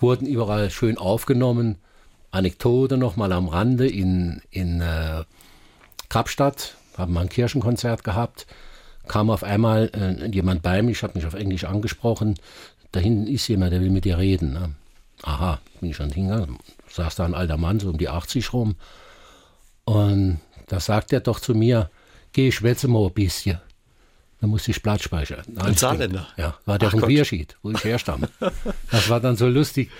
wurden 0.00 0.26
überall 0.26 0.68
schön 0.70 0.98
aufgenommen. 0.98 1.76
Anekdote 2.32 2.96
noch 2.96 3.14
mal 3.14 3.32
am 3.32 3.46
Rande 3.46 3.86
in, 3.88 4.42
in 4.50 4.80
äh, 4.80 5.22
Kapstadt, 6.14 6.76
haben 6.96 7.12
wir 7.14 7.20
ein 7.22 7.28
Kirchenkonzert 7.28 8.04
gehabt, 8.04 8.46
kam 9.08 9.30
auf 9.30 9.42
einmal 9.42 9.90
äh, 9.94 10.28
jemand 10.28 10.62
bei 10.62 10.80
mir, 10.80 10.92
ich 10.92 11.02
habe 11.02 11.14
mich 11.16 11.26
auf 11.26 11.34
Englisch 11.34 11.64
angesprochen, 11.64 12.36
da 12.92 13.00
hinten 13.00 13.26
ist 13.26 13.48
jemand, 13.48 13.72
der 13.72 13.80
will 13.80 13.90
mit 13.90 14.04
dir 14.04 14.16
reden. 14.16 14.52
Ne? 14.52 14.76
Aha, 15.24 15.58
bin 15.80 15.90
ich 15.90 15.96
schon 15.96 16.12
hingegangen, 16.12 16.58
saß 16.88 17.16
da 17.16 17.24
ein 17.24 17.34
alter 17.34 17.56
Mann, 17.56 17.80
so 17.80 17.90
um 17.90 17.98
die 17.98 18.08
80 18.08 18.52
rum, 18.52 18.76
und 19.86 20.38
da 20.68 20.78
sagt 20.78 21.12
er 21.12 21.18
doch 21.18 21.40
zu 21.40 21.52
mir, 21.52 21.90
geh, 22.32 22.52
schwätze 22.52 22.86
mal 22.86 23.06
ein 23.06 23.12
bisschen. 23.12 23.58
Dann 24.40 24.50
musste 24.50 24.70
ich 24.70 24.80
Platz 24.84 25.02
speichern. 25.02 25.42
Ein 25.56 25.74
Saarländer? 25.74 26.28
Ja, 26.36 26.56
war 26.64 26.78
der 26.78 26.90
Ach 26.90 26.92
vom 26.92 27.02
Querschied, 27.02 27.56
wo 27.64 27.72
ich 27.72 27.82
herstamme. 27.82 28.28
das 28.92 29.08
war 29.08 29.18
dann 29.18 29.34
so 29.34 29.48
lustig. 29.48 29.90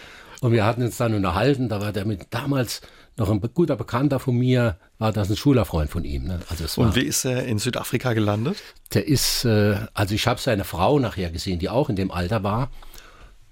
Und 0.41 0.53
wir 0.53 0.65
hatten 0.65 0.83
uns 0.83 0.97
dann 0.97 1.13
unterhalten, 1.15 1.69
da 1.69 1.81
war 1.81 1.91
der 1.91 2.05
mit 2.05 2.29
damals 2.31 2.83
noch 3.17 3.31
ein 3.31 3.41
guter 3.41 3.77
Bekannter 3.77 4.21
von 4.21 4.37
mir, 4.37 4.77
war 5.05 5.13
das 5.13 5.29
ein 5.29 5.37
Schülerfreund 5.37 5.91
von 5.91 6.03
ihm. 6.03 6.25
Ne? 6.25 6.41
Also 6.49 6.81
Und 6.81 6.97
wie 6.97 7.03
ist 7.03 7.27
er 7.27 7.45
in 7.45 7.59
Südafrika 7.59 8.15
gelandet? 8.15 8.57
Der 8.95 9.07
ist, 9.07 9.45
äh, 9.45 9.77
also 9.93 10.15
ich 10.15 10.27
habe 10.27 10.41
seine 10.41 10.65
Frau 10.65 10.99
nachher 10.99 11.31
gesehen, 11.31 11.59
die 11.59 11.69
auch 11.69 11.91
in 11.91 11.97
dem 11.97 12.11
Alter 12.11 12.43
war. 12.43 12.71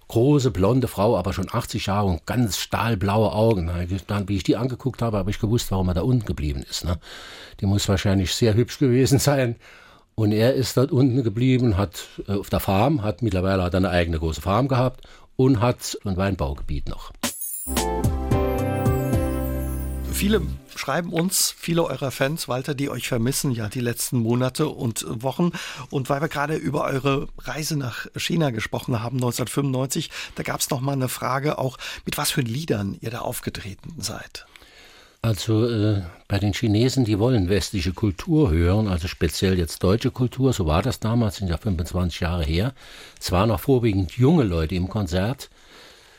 Große, 0.08 0.50
blonde 0.50 0.88
Frau, 0.88 1.14
aber 1.14 1.34
schon 1.34 1.48
80 1.52 1.86
Jahre 1.86 2.06
und 2.06 2.24
ganz 2.24 2.56
stahlblaue 2.56 3.32
Augen. 3.32 3.70
Dann, 4.06 4.28
wie 4.30 4.36
ich 4.36 4.44
die 4.44 4.56
angeguckt 4.56 5.02
habe, 5.02 5.18
habe 5.18 5.30
ich 5.30 5.40
gewusst, 5.40 5.70
warum 5.70 5.88
er 5.88 5.94
da 5.94 6.00
unten 6.00 6.24
geblieben 6.24 6.64
ist. 6.68 6.86
Ne? 6.86 6.98
Die 7.60 7.66
muss 7.66 7.86
wahrscheinlich 7.86 8.34
sehr 8.34 8.54
hübsch 8.54 8.78
gewesen 8.78 9.18
sein. 9.18 9.56
Und 10.14 10.32
er 10.32 10.54
ist 10.54 10.78
dort 10.78 10.90
unten 10.90 11.22
geblieben, 11.22 11.76
hat 11.76 12.06
äh, 12.28 12.32
auf 12.32 12.48
der 12.48 12.60
Farm, 12.60 13.02
hat 13.02 13.20
mittlerweile 13.20 13.62
hat 13.62 13.74
eine 13.74 13.90
eigene 13.90 14.18
große 14.18 14.40
Farm 14.40 14.68
gehabt 14.68 15.06
und 15.36 15.60
hat 15.60 15.98
ein 16.06 16.16
Weinbaugebiet 16.16 16.88
noch. 16.88 17.12
Viele 20.12 20.40
schreiben 20.82 21.12
uns, 21.12 21.54
viele 21.56 21.84
eurer 21.84 22.10
Fans, 22.10 22.48
Walter, 22.48 22.74
die 22.74 22.90
euch 22.90 23.06
vermissen, 23.06 23.52
ja, 23.52 23.68
die 23.68 23.78
letzten 23.78 24.18
Monate 24.18 24.66
und 24.66 25.04
Wochen. 25.22 25.52
Und 25.90 26.10
weil 26.10 26.20
wir 26.20 26.28
gerade 26.28 26.56
über 26.56 26.82
eure 26.82 27.28
Reise 27.38 27.76
nach 27.76 28.08
China 28.16 28.50
gesprochen 28.50 29.00
haben, 29.00 29.18
1995, 29.18 30.10
da 30.34 30.42
gab 30.42 30.58
es 30.58 30.70
noch 30.70 30.80
mal 30.80 30.94
eine 30.94 31.08
Frage 31.08 31.58
auch, 31.58 31.78
mit 32.04 32.18
was 32.18 32.32
für 32.32 32.40
Liedern 32.40 32.96
ihr 33.00 33.10
da 33.10 33.20
aufgetreten 33.20 33.94
seid. 34.00 34.44
Also 35.22 35.68
äh, 35.68 36.02
bei 36.26 36.40
den 36.40 36.52
Chinesen, 36.52 37.04
die 37.04 37.20
wollen 37.20 37.48
westliche 37.48 37.92
Kultur 37.92 38.50
hören, 38.50 38.88
also 38.88 39.06
speziell 39.06 39.56
jetzt 39.56 39.84
deutsche 39.84 40.10
Kultur, 40.10 40.52
so 40.52 40.66
war 40.66 40.82
das 40.82 40.98
damals, 40.98 41.36
sind 41.36 41.46
ja 41.46 41.58
25 41.58 42.18
Jahre 42.18 42.42
her. 42.42 42.74
Es 43.20 43.30
waren 43.30 43.52
auch 43.52 43.60
vorwiegend 43.60 44.16
junge 44.16 44.42
Leute 44.42 44.74
im 44.74 44.88
Konzert, 44.88 45.48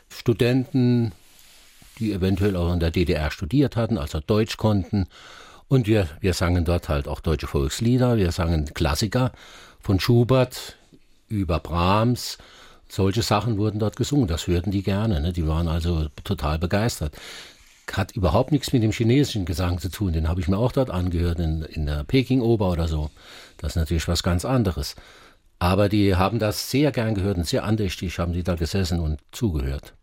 Studenten, 0.07 1.11
die 1.99 2.13
eventuell 2.13 2.55
auch 2.55 2.73
in 2.73 2.79
der 2.79 2.91
DDR 2.91 3.31
studiert 3.31 3.75
hatten, 3.75 3.97
also 3.97 4.19
Deutsch 4.19 4.57
konnten. 4.57 5.07
Und 5.67 5.87
wir, 5.87 6.07
wir 6.19 6.33
sangen 6.33 6.65
dort 6.65 6.89
halt 6.89 7.07
auch 7.07 7.19
deutsche 7.19 7.47
Volkslieder, 7.47 8.17
wir 8.17 8.31
sangen 8.31 8.73
Klassiker 8.73 9.31
von 9.79 9.99
Schubert 9.99 10.75
über 11.29 11.59
Brahms. 11.59 12.37
Solche 12.89 13.23
Sachen 13.23 13.57
wurden 13.57 13.79
dort 13.79 13.95
gesungen, 13.95 14.27
das 14.27 14.47
hörten 14.47 14.71
die 14.71 14.83
gerne, 14.83 15.19
ne? 15.19 15.33
die 15.33 15.47
waren 15.47 15.67
also 15.67 16.07
total 16.23 16.59
begeistert. 16.59 17.15
Hat 17.91 18.11
überhaupt 18.11 18.51
nichts 18.51 18.71
mit 18.71 18.83
dem 18.83 18.91
chinesischen 18.91 19.45
Gesang 19.45 19.79
zu 19.79 19.89
tun, 19.89 20.13
den 20.13 20.29
habe 20.29 20.41
ich 20.41 20.47
mir 20.47 20.57
auch 20.57 20.71
dort 20.71 20.89
angehört, 20.89 21.39
in, 21.39 21.63
in 21.63 21.85
der 21.85 22.03
Peking-Oper 22.03 22.69
oder 22.69 22.87
so. 22.87 23.09
Das 23.57 23.71
ist 23.71 23.75
natürlich 23.77 24.07
was 24.07 24.23
ganz 24.23 24.45
anderes. 24.45 24.95
Aber 25.59 25.89
die 25.89 26.15
haben 26.15 26.39
das 26.39 26.69
sehr 26.69 26.91
gern 26.91 27.15
gehört 27.15 27.37
und 27.37 27.47
sehr 27.47 27.63
andächtig 27.63 28.19
haben 28.19 28.33
die 28.33 28.43
da 28.43 28.55
gesessen 28.55 28.99
und 28.99 29.19
zugehört 29.31 29.93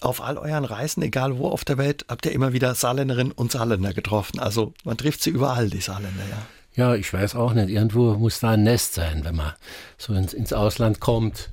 auf 0.00 0.22
all 0.22 0.38
euren 0.38 0.64
Reisen, 0.64 1.02
egal 1.02 1.38
wo 1.38 1.48
auf 1.48 1.64
der 1.64 1.78
Welt, 1.78 2.04
habt 2.08 2.26
ihr 2.26 2.32
immer 2.32 2.52
wieder 2.52 2.74
Saarländerinnen 2.74 3.32
und 3.32 3.52
Saarländer 3.52 3.92
getroffen. 3.92 4.38
Also 4.40 4.72
man 4.84 4.96
trifft 4.96 5.22
sie 5.22 5.30
überall, 5.30 5.68
die 5.68 5.80
Saarländer, 5.80 6.22
ja. 6.28 6.46
Ja, 6.76 6.94
ich 6.94 7.12
weiß 7.12 7.34
auch 7.34 7.52
nicht. 7.52 7.68
Irgendwo 7.68 8.14
muss 8.14 8.40
da 8.40 8.50
ein 8.50 8.62
Nest 8.62 8.94
sein, 8.94 9.24
wenn 9.24 9.34
man 9.34 9.52
so 9.98 10.14
ins, 10.14 10.32
ins 10.32 10.52
Ausland 10.52 11.00
kommt. 11.00 11.50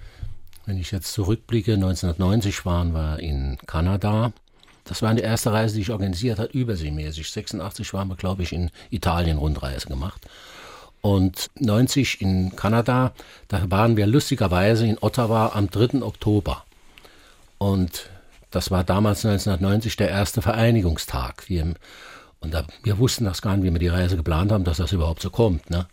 Wenn 0.65 0.77
ich 0.77 0.91
jetzt 0.91 1.11
zurückblicke, 1.13 1.73
1990 1.73 2.65
waren 2.65 2.93
wir 2.93 3.19
in 3.19 3.57
Kanada. 3.65 4.31
Das 4.83 5.01
war 5.01 5.13
die 5.13 5.23
erste 5.23 5.51
Reise, 5.51 5.75
die 5.75 5.81
ich 5.81 5.91
organisiert 5.91 6.39
habe, 6.39 6.49
überseemäßig. 6.51 7.29
86 7.31 7.93
waren 7.93 8.07
wir, 8.07 8.15
glaube 8.15 8.43
ich, 8.43 8.53
in 8.53 8.69
Italien 8.89 9.37
Rundreise 9.37 9.87
gemacht. 9.87 10.21
Und 11.01 11.49
90 11.59 12.21
in 12.21 12.55
Kanada, 12.55 13.13
da 13.47 13.69
waren 13.69 13.97
wir 13.97 14.07
lustigerweise 14.07 14.85
in 14.85 14.97
Ottawa 14.99 15.51
am 15.53 15.69
3. 15.69 16.03
Oktober. 16.03 16.63
Und 17.57 18.09
das 18.57 18.71
war 18.71 18.83
damals 18.83 19.23
1990 19.23 19.97
der 19.97 20.09
erste 20.09 20.41
Vereinigungstag. 20.41 21.47
Wir, 21.47 21.75
und 22.39 22.53
da, 22.55 22.65
wir 22.81 22.97
wussten 22.97 23.25
das 23.25 23.43
gar 23.43 23.55
nicht, 23.55 23.63
wie 23.63 23.71
wir 23.71 23.79
die 23.79 23.87
Reise 23.87 24.17
geplant 24.17 24.51
haben, 24.51 24.63
dass 24.63 24.77
das 24.77 24.93
überhaupt 24.93 25.21
so 25.21 25.29
kommt. 25.29 25.69
Ne? 25.69 25.85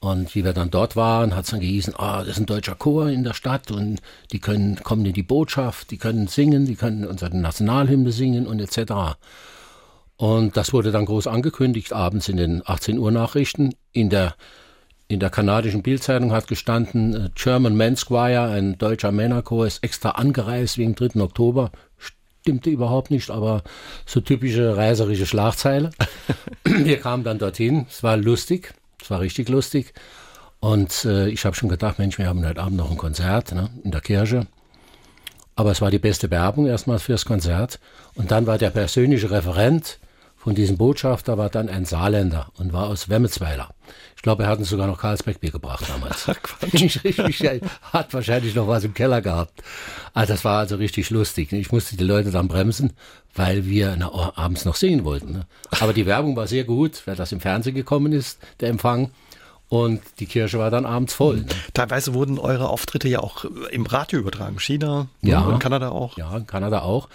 Und 0.00 0.34
wie 0.34 0.42
wir 0.42 0.54
dann 0.54 0.70
dort 0.70 0.96
waren, 0.96 1.36
hat 1.36 1.44
es 1.44 1.50
dann 1.50 1.60
gehießen, 1.60 1.94
ah, 1.98 2.20
das 2.20 2.28
ist 2.28 2.38
ein 2.38 2.46
deutscher 2.46 2.76
Chor 2.76 3.10
in 3.10 3.24
der 3.24 3.34
Stadt 3.34 3.70
und 3.70 4.00
die 4.32 4.40
können, 4.40 4.76
kommen 4.76 5.04
in 5.04 5.12
die 5.12 5.22
Botschaft, 5.22 5.90
die 5.90 5.98
können 5.98 6.28
singen, 6.28 6.64
die 6.64 6.76
können 6.76 7.04
unsere 7.04 7.36
Nationalhymne 7.36 8.10
singen 8.10 8.46
und 8.46 8.58
etc. 8.58 9.18
Und 10.16 10.56
das 10.56 10.72
wurde 10.72 10.92
dann 10.92 11.04
groß 11.04 11.26
angekündigt, 11.26 11.92
abends 11.92 12.26
in 12.30 12.38
den 12.38 12.62
18 12.64 12.96
Uhr 12.96 13.12
Nachrichten. 13.12 13.74
In 13.92 14.08
der 14.08 14.34
in 15.12 15.20
der 15.20 15.30
kanadischen 15.30 15.82
Bildzeitung 15.82 16.32
hat 16.32 16.48
gestanden, 16.48 17.14
äh, 17.14 17.30
German 17.34 17.76
Men's 17.76 18.06
Choir, 18.06 18.44
ein 18.44 18.78
deutscher 18.78 19.12
Männerchor, 19.12 19.66
ist 19.66 19.84
extra 19.84 20.10
angereist 20.10 20.78
wegen 20.78 20.94
3. 20.94 21.20
Oktober. 21.20 21.70
Stimmte 21.98 22.70
überhaupt 22.70 23.10
nicht, 23.10 23.30
aber 23.30 23.62
so 24.06 24.20
typische 24.20 24.76
reiserische 24.76 25.26
Schlagzeile. 25.26 25.90
Wir 26.64 26.98
kamen 26.98 27.24
dann 27.24 27.38
dorthin, 27.38 27.86
es 27.88 28.02
war 28.02 28.16
lustig, 28.16 28.74
es 29.00 29.10
war 29.10 29.20
richtig 29.20 29.48
lustig. 29.48 29.92
Und 30.60 31.04
äh, 31.04 31.28
ich 31.28 31.44
habe 31.44 31.56
schon 31.56 31.68
gedacht, 31.68 31.98
Mensch, 31.98 32.18
wir 32.18 32.28
haben 32.28 32.46
heute 32.46 32.62
Abend 32.62 32.76
noch 32.76 32.90
ein 32.90 32.96
Konzert 32.96 33.52
ne, 33.52 33.68
in 33.82 33.90
der 33.90 34.00
Kirche. 34.00 34.46
Aber 35.56 35.72
es 35.72 35.80
war 35.80 35.90
die 35.90 35.98
beste 35.98 36.30
Werbung 36.30 36.66
erstmal 36.66 37.00
fürs 37.00 37.24
Konzert. 37.24 37.80
Und 38.14 38.30
dann 38.30 38.46
war 38.46 38.58
der 38.58 38.70
persönliche 38.70 39.30
Referent 39.32 39.98
von 40.42 40.56
diesem 40.56 40.76
Botschafter 40.76 41.38
war 41.38 41.50
dann 41.50 41.68
ein 41.68 41.84
Saarländer 41.84 42.50
und 42.58 42.72
war 42.72 42.88
aus 42.88 43.08
Wemmelsweiler. 43.08 43.70
Ich 44.16 44.22
glaube, 44.22 44.42
er 44.42 44.48
hat 44.48 44.58
uns 44.58 44.70
sogar 44.70 44.88
noch 44.88 44.98
Karlsbergbier 44.98 45.52
gebracht 45.52 45.84
damals. 45.88 46.28
ich 46.72 47.04
richtig, 47.04 47.62
hat 47.92 48.12
wahrscheinlich 48.12 48.52
noch 48.56 48.66
was 48.66 48.82
im 48.82 48.92
Keller 48.92 49.22
gehabt. 49.22 49.62
Also 50.14 50.32
das 50.32 50.44
war 50.44 50.58
also 50.58 50.74
richtig 50.76 51.10
lustig. 51.10 51.52
Ich 51.52 51.70
musste 51.70 51.96
die 51.96 52.02
Leute 52.02 52.32
dann 52.32 52.48
bremsen, 52.48 52.92
weil 53.36 53.66
wir 53.66 53.94
na, 53.96 54.10
oh, 54.12 54.32
abends 54.34 54.64
noch 54.64 54.74
singen 54.74 55.04
wollten. 55.04 55.32
Ne? 55.32 55.46
Aber 55.78 55.92
die 55.92 56.06
Werbung 56.06 56.34
war 56.34 56.48
sehr 56.48 56.64
gut, 56.64 57.06
weil 57.06 57.14
das 57.14 57.30
im 57.30 57.38
Fernsehen 57.38 57.76
gekommen 57.76 58.12
ist, 58.12 58.40
der 58.58 58.70
Empfang. 58.70 59.12
Und 59.68 60.02
die 60.18 60.26
Kirche 60.26 60.58
war 60.58 60.72
dann 60.72 60.84
abends 60.84 61.14
voll. 61.14 61.36
Ne? 61.36 61.46
Teilweise 61.72 62.14
wurden 62.14 62.40
eure 62.40 62.68
Auftritte 62.68 63.08
ja 63.08 63.20
auch 63.20 63.44
im 63.70 63.86
Radio 63.86 64.18
übertragen. 64.18 64.58
China 64.58 65.06
ja, 65.20 65.42
und 65.42 65.60
Kanada 65.60 65.90
auch. 65.90 66.18
Ja, 66.18 66.36
in 66.36 66.48
Kanada 66.48 66.80
auch. 66.80 67.08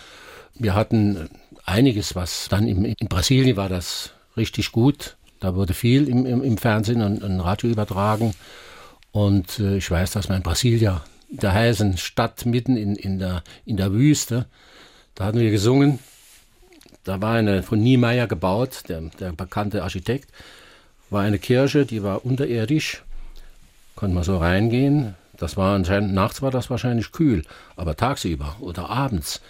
Wir 0.56 0.76
hatten 0.76 1.30
einiges, 1.68 2.16
was 2.16 2.48
dann 2.50 2.68
im, 2.68 2.86
in 2.86 3.08
Brasilien 3.08 3.58
war 3.58 3.70
das 3.70 4.12
richtig 4.36 4.72
gut. 4.72 5.18
Da 5.40 5.54
wurde 5.54 5.76
viel 5.76 6.08
im, 6.08 6.26
im, 6.26 6.42
im 6.42 6.58
Fernsehen 6.58 7.02
und, 7.02 7.24
und, 7.24 7.40
Radio 7.42 7.70
übertragen. 7.70 8.34
Und 9.12 9.60
äh, 9.60 9.78
ich 9.78 9.92
weiß, 9.92 10.12
dass 10.12 10.30
wir 10.30 10.36
in 10.36 10.44
Brasilia, 10.44 11.04
der 11.30 11.54
heißen 11.54 11.98
Stadt 11.98 12.46
mitten 12.46 12.78
in, 12.78 12.96
in, 12.96 13.20
der, 13.20 13.44
in 13.66 13.78
der 13.78 13.92
Wüste, 13.92 14.48
da 15.14 15.26
hatten 15.26 15.40
wir 15.40 15.52
gesungen. 15.52 16.00
Da 17.04 17.22
war 17.22 17.36
eine 17.36 17.64
von 17.64 17.80
Niemeyer 17.80 18.28
gebaut, 18.28 18.84
der, 18.90 19.02
der 19.20 19.32
bekannte 19.32 19.84
Architekt, 19.84 20.30
war 21.10 21.22
eine 21.22 21.40
Kirche, 21.40 21.86
die 21.86 22.04
war 22.04 22.26
unterirdisch, 22.26 23.04
konnte 23.96 24.16
man 24.16 24.24
so 24.24 24.38
reingehen. 24.38 25.16
Das 25.38 25.56
war 25.56 25.76
anscheinend, 25.76 26.14
nachts 26.14 26.42
war 26.42 26.52
das 26.52 26.70
wahrscheinlich 26.70 27.12
kühl, 27.12 27.44
aber 27.76 27.96
tagsüber 27.96 28.58
oder 28.60 28.90
abends 28.90 29.42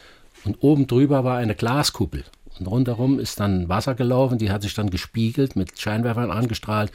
und 0.47 0.57
oben 0.61 0.87
drüber 0.87 1.23
war 1.23 1.37
eine 1.37 1.55
Glaskuppel. 1.55 2.23
Und 2.59 2.67
rundherum 2.67 3.19
ist 3.19 3.39
dann 3.39 3.69
Wasser 3.69 3.93
gelaufen, 3.93 4.37
die 4.37 4.49
hat 4.49 4.63
sich 4.63 4.73
dann 4.73 4.89
gespiegelt, 4.89 5.55
mit 5.55 5.79
Scheinwerfern 5.79 6.31
angestrahlt. 6.31 6.91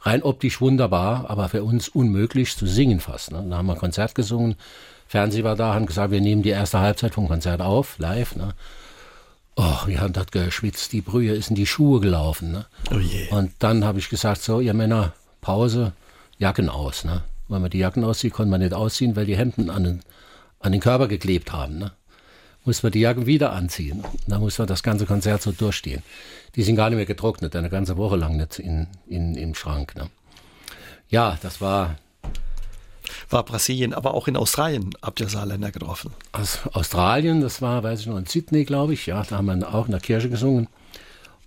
Rein 0.00 0.22
optisch 0.22 0.60
wunderbar, 0.60 1.28
aber 1.28 1.48
für 1.48 1.62
uns 1.62 1.88
unmöglich 1.88 2.56
zu 2.56 2.66
singen 2.66 3.00
fast. 3.00 3.32
Ne? 3.32 3.44
Da 3.48 3.58
haben 3.58 3.66
wir 3.66 3.74
ein 3.74 3.78
Konzert 3.78 4.14
gesungen, 4.14 4.56
Fernsehen 5.08 5.44
war 5.44 5.56
da, 5.56 5.74
haben 5.74 5.86
gesagt, 5.86 6.10
wir 6.10 6.20
nehmen 6.20 6.42
die 6.42 6.50
erste 6.50 6.80
Halbzeit 6.80 7.14
vom 7.14 7.28
Konzert 7.28 7.62
auf, 7.62 7.98
live. 7.98 8.36
Ne? 8.36 8.54
Oh, 9.56 9.86
wir 9.86 10.00
haben 10.00 10.12
dort 10.12 10.32
geschwitzt, 10.32 10.92
die 10.92 11.00
Brühe 11.00 11.32
ist 11.32 11.48
in 11.48 11.56
die 11.56 11.66
Schuhe 11.66 12.00
gelaufen. 12.00 12.52
Ne? 12.52 12.66
Oh 12.94 12.98
je. 12.98 13.28
Und 13.30 13.52
dann 13.58 13.84
habe 13.84 13.98
ich 13.98 14.10
gesagt, 14.10 14.42
so, 14.42 14.60
ihr 14.60 14.74
Männer, 14.74 15.14
Pause, 15.40 15.92
Jacken 16.38 16.68
aus. 16.68 17.04
Ne? 17.04 17.22
Wenn 17.48 17.62
man 17.62 17.70
die 17.70 17.78
Jacken 17.78 18.04
auszieht, 18.04 18.34
konnte 18.34 18.50
man 18.50 18.60
nicht 18.60 18.74
ausziehen, 18.74 19.16
weil 19.16 19.24
die 19.26 19.36
Hemden 19.36 19.70
an 19.70 19.84
den, 19.84 20.00
an 20.60 20.72
den 20.72 20.80
Körper 20.82 21.08
geklebt 21.08 21.52
haben. 21.52 21.78
Ne? 21.78 21.92
Muss 22.68 22.82
man 22.82 22.92
die 22.92 23.00
Jacken 23.00 23.24
wieder 23.24 23.54
anziehen. 23.54 24.04
Da 24.26 24.38
muss 24.38 24.58
man 24.58 24.68
das 24.68 24.82
ganze 24.82 25.06
Konzert 25.06 25.40
so 25.40 25.52
durchstehen. 25.52 26.02
Die 26.54 26.62
sind 26.62 26.76
gar 26.76 26.90
nicht 26.90 26.98
mehr 26.98 27.06
getrocknet, 27.06 27.56
eine 27.56 27.70
ganze 27.70 27.96
Woche 27.96 28.16
lang 28.16 28.36
nicht 28.36 28.58
in, 28.58 28.88
in, 29.06 29.36
im 29.36 29.54
Schrank. 29.54 29.96
Ne? 29.96 30.10
Ja, 31.08 31.38
das 31.40 31.62
war 31.62 31.96
war 33.30 33.42
Brasilien, 33.42 33.94
aber 33.94 34.12
auch 34.12 34.28
in 34.28 34.36
Australien 34.36 34.90
habt 35.00 35.18
ihr 35.20 35.30
Saarländer 35.30 35.70
getroffen. 35.70 36.10
Aus 36.32 36.58
Australien, 36.74 37.40
das 37.40 37.62
war, 37.62 37.82
weiß 37.82 38.00
ich 38.00 38.06
noch, 38.06 38.18
in 38.18 38.26
Sydney, 38.26 38.66
glaube 38.66 38.92
ich. 38.92 39.06
Ja, 39.06 39.22
da 39.22 39.38
haben 39.38 39.46
wir 39.46 39.74
auch 39.74 39.86
in 39.86 39.92
der 39.92 40.00
Kirche 40.00 40.28
gesungen. 40.28 40.68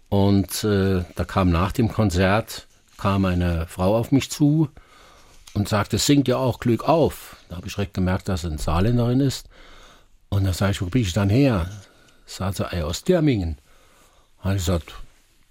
Und 0.09 0.63
äh, 0.63 1.03
da 1.15 1.23
kam 1.23 1.51
nach 1.51 1.71
dem 1.71 1.93
Konzert, 1.93 2.65
kam 2.97 3.25
eine 3.25 3.67
Frau 3.67 3.95
auf 3.95 4.11
mich 4.11 4.31
zu 4.31 4.69
und 5.53 5.69
sagte, 5.69 5.99
singt 5.99 6.27
ja 6.27 6.37
auch 6.37 6.59
Glück 6.59 6.89
auf. 6.89 7.35
Da 7.49 7.57
habe 7.57 7.67
ich 7.67 7.75
direkt 7.75 7.93
gemerkt, 7.93 8.27
dass 8.27 8.41
sie 8.41 8.47
eine 8.47 8.57
Saarländerin 8.57 9.19
ist. 9.19 9.45
Und 10.33 10.45
da 10.45 10.53
sage 10.53 10.71
ich, 10.71 10.81
wo 10.81 10.85
bin 10.85 11.01
ich 11.01 11.13
dann 11.13 11.29
her? 11.29 11.69
Sagt 12.25 12.57
sie, 12.57 12.83
aus 12.83 13.03
Dermingen. 13.03 13.57
Habe 14.39 14.55
ich 14.55 14.65
gesagt, 14.65 14.93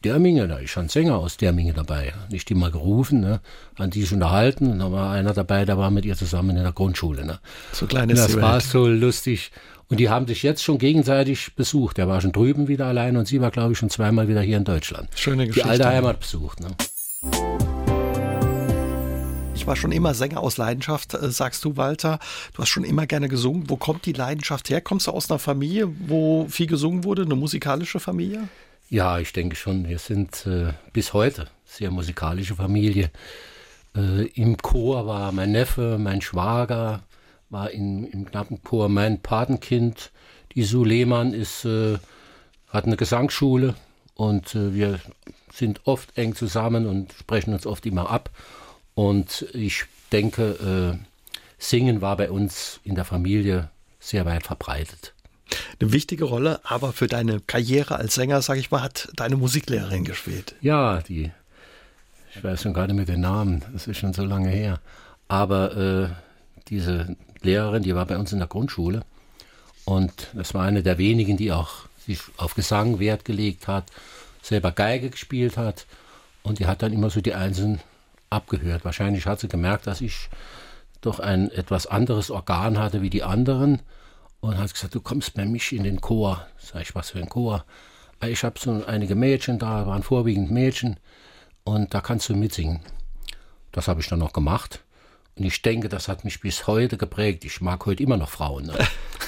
Derminge, 0.02 0.48
da 0.48 0.56
ist 0.56 0.70
schon 0.70 0.86
ein 0.86 0.88
Sänger 0.88 1.18
aus 1.18 1.36
Derminge 1.36 1.74
dabei. 1.74 2.14
Nicht 2.30 2.48
die 2.48 2.54
mal 2.54 2.70
gerufen, 2.70 3.20
ne? 3.20 3.40
an 3.76 3.90
die 3.90 4.00
sich 4.00 4.12
unterhalten. 4.14 4.72
Und 4.72 4.78
da 4.78 4.90
war 4.90 5.12
einer 5.12 5.34
dabei, 5.34 5.66
der 5.66 5.76
war 5.76 5.90
mit 5.90 6.06
ihr 6.06 6.16
zusammen 6.16 6.56
in 6.56 6.62
der 6.62 6.72
Grundschule. 6.72 7.26
Ne? 7.26 7.38
So 7.72 7.86
kleines 7.86 8.18
Das 8.18 8.40
war 8.40 8.60
so 8.60 8.86
lustig. 8.86 9.52
Und 9.88 10.00
die 10.00 10.08
haben 10.08 10.26
sich 10.26 10.42
jetzt 10.42 10.62
schon 10.62 10.78
gegenseitig 10.78 11.54
besucht. 11.54 11.98
Der 11.98 12.08
war 12.08 12.22
schon 12.22 12.32
drüben 12.32 12.66
wieder 12.66 12.86
allein 12.86 13.18
und 13.18 13.28
sie 13.28 13.42
war, 13.42 13.50
glaube 13.50 13.72
ich, 13.72 13.78
schon 13.78 13.90
zweimal 13.90 14.28
wieder 14.28 14.40
hier 14.40 14.56
in 14.56 14.64
Deutschland. 14.64 15.10
Schöne 15.14 15.46
Geschichte. 15.46 15.68
Die 15.68 15.70
alte 15.70 15.88
Heimat 15.88 16.20
besucht. 16.20 16.60
Ne? 16.60 17.69
Ich 19.60 19.66
war 19.66 19.76
schon 19.76 19.92
immer 19.92 20.14
Sänger 20.14 20.40
aus 20.40 20.56
Leidenschaft, 20.56 21.12
äh, 21.12 21.30
sagst 21.30 21.66
du, 21.66 21.76
Walter. 21.76 22.18
Du 22.54 22.62
hast 22.62 22.70
schon 22.70 22.82
immer 22.82 23.06
gerne 23.06 23.28
gesungen. 23.28 23.68
Wo 23.68 23.76
kommt 23.76 24.06
die 24.06 24.14
Leidenschaft 24.14 24.70
her? 24.70 24.80
Kommst 24.80 25.06
du 25.06 25.10
aus 25.10 25.30
einer 25.30 25.38
Familie, 25.38 25.86
wo 26.08 26.46
viel 26.48 26.66
gesungen 26.66 27.04
wurde, 27.04 27.24
eine 27.24 27.34
musikalische 27.34 28.00
Familie? 28.00 28.48
Ja, 28.88 29.18
ich 29.18 29.34
denke 29.34 29.56
schon. 29.56 29.86
Wir 29.86 29.98
sind 29.98 30.46
äh, 30.46 30.72
bis 30.94 31.12
heute 31.12 31.48
sehr 31.66 31.90
musikalische 31.90 32.56
Familie. 32.56 33.10
Äh, 33.94 34.28
Im 34.28 34.56
Chor 34.56 35.06
war 35.06 35.30
mein 35.30 35.52
Neffe, 35.52 35.98
mein 36.00 36.22
Schwager, 36.22 37.02
war 37.50 37.70
in, 37.70 38.04
im 38.04 38.24
knappen 38.24 38.62
Chor 38.62 38.88
mein 38.88 39.20
Patenkind. 39.20 40.10
Die 40.54 40.62
Sue 40.62 40.88
Lehmann 40.88 41.34
ist, 41.34 41.66
äh, 41.66 41.98
hat 42.68 42.86
eine 42.86 42.96
Gesangsschule 42.96 43.74
und 44.14 44.54
äh, 44.54 44.72
wir 44.72 45.00
sind 45.52 45.82
oft 45.84 46.16
eng 46.16 46.34
zusammen 46.34 46.86
und 46.86 47.12
sprechen 47.12 47.52
uns 47.52 47.66
oft 47.66 47.84
immer 47.84 48.08
ab. 48.08 48.30
Und 49.00 49.46
ich 49.54 49.84
denke, 50.12 50.98
äh, 51.00 51.04
Singen 51.56 52.02
war 52.02 52.18
bei 52.18 52.30
uns 52.30 52.80
in 52.84 52.96
der 52.96 53.06
Familie 53.06 53.70
sehr 53.98 54.26
weit 54.26 54.46
verbreitet. 54.46 55.14
Eine 55.80 55.94
wichtige 55.94 56.24
Rolle, 56.24 56.60
aber 56.64 56.92
für 56.92 57.06
deine 57.06 57.40
Karriere 57.40 57.96
als 57.96 58.14
Sänger, 58.14 58.42
sag 58.42 58.58
ich 58.58 58.70
mal, 58.70 58.82
hat 58.82 59.08
deine 59.16 59.36
Musiklehrerin 59.36 60.04
gespielt. 60.04 60.54
Ja, 60.60 61.00
die, 61.00 61.30
ich 62.34 62.44
weiß 62.44 62.60
schon 62.60 62.74
gar 62.74 62.88
nicht 62.88 62.96
mehr 62.96 63.06
den 63.06 63.22
Namen, 63.22 63.64
das 63.72 63.86
ist 63.86 63.96
schon 63.96 64.12
so 64.12 64.22
lange 64.22 64.50
her. 64.50 64.80
Aber 65.28 65.74
äh, 65.78 66.08
diese 66.68 67.16
Lehrerin, 67.40 67.82
die 67.82 67.94
war 67.94 68.04
bei 68.04 68.18
uns 68.18 68.34
in 68.34 68.38
der 68.38 68.48
Grundschule 68.48 69.00
und 69.86 70.28
das 70.34 70.52
war 70.52 70.66
eine 70.66 70.82
der 70.82 70.98
wenigen, 70.98 71.38
die 71.38 71.52
auch 71.52 71.86
sich 72.04 72.20
auf 72.36 72.52
Gesang 72.54 72.98
Wert 72.98 73.24
gelegt 73.24 73.66
hat, 73.66 73.86
selber 74.42 74.72
Geige 74.72 75.08
gespielt 75.08 75.56
hat 75.56 75.86
und 76.42 76.58
die 76.58 76.66
hat 76.66 76.82
dann 76.82 76.92
immer 76.92 77.08
so 77.08 77.22
die 77.22 77.32
Einzelnen 77.32 77.80
abgehört. 78.30 78.84
Wahrscheinlich 78.84 79.26
hat 79.26 79.40
sie 79.40 79.48
gemerkt, 79.48 79.86
dass 79.86 80.00
ich 80.00 80.30
doch 81.00 81.18
ein 81.18 81.50
etwas 81.50 81.86
anderes 81.86 82.30
Organ 82.30 82.78
hatte 82.78 83.02
wie 83.02 83.10
die 83.10 83.22
anderen 83.22 83.82
und 84.40 84.58
hat 84.58 84.72
gesagt, 84.72 84.94
du 84.94 85.00
kommst 85.00 85.34
bei 85.34 85.44
mich 85.44 85.72
in 85.72 85.82
den 85.82 86.00
Chor. 86.00 86.46
Sag 86.58 86.82
ich, 86.82 86.94
was 86.94 87.10
für 87.10 87.18
ein 87.18 87.28
Chor? 87.28 87.64
Ich 88.22 88.44
habe 88.44 88.58
so 88.58 88.84
einige 88.86 89.14
Mädchen 89.14 89.58
da, 89.58 89.86
waren 89.86 90.02
vorwiegend 90.02 90.50
Mädchen 90.50 91.00
und 91.64 91.94
da 91.94 92.00
kannst 92.00 92.28
du 92.28 92.36
mitsingen. 92.36 92.80
Das 93.72 93.88
habe 93.88 94.00
ich 94.00 94.08
dann 94.08 94.18
noch 94.18 94.32
gemacht. 94.32 94.84
Und 95.40 95.46
ich 95.46 95.62
denke, 95.62 95.88
das 95.88 96.06
hat 96.06 96.22
mich 96.26 96.40
bis 96.40 96.66
heute 96.66 96.98
geprägt. 96.98 97.46
Ich 97.46 97.62
mag 97.62 97.86
heute 97.86 98.02
immer 98.02 98.18
noch 98.18 98.28
Frauen. 98.28 98.66
Ne? 98.66 98.74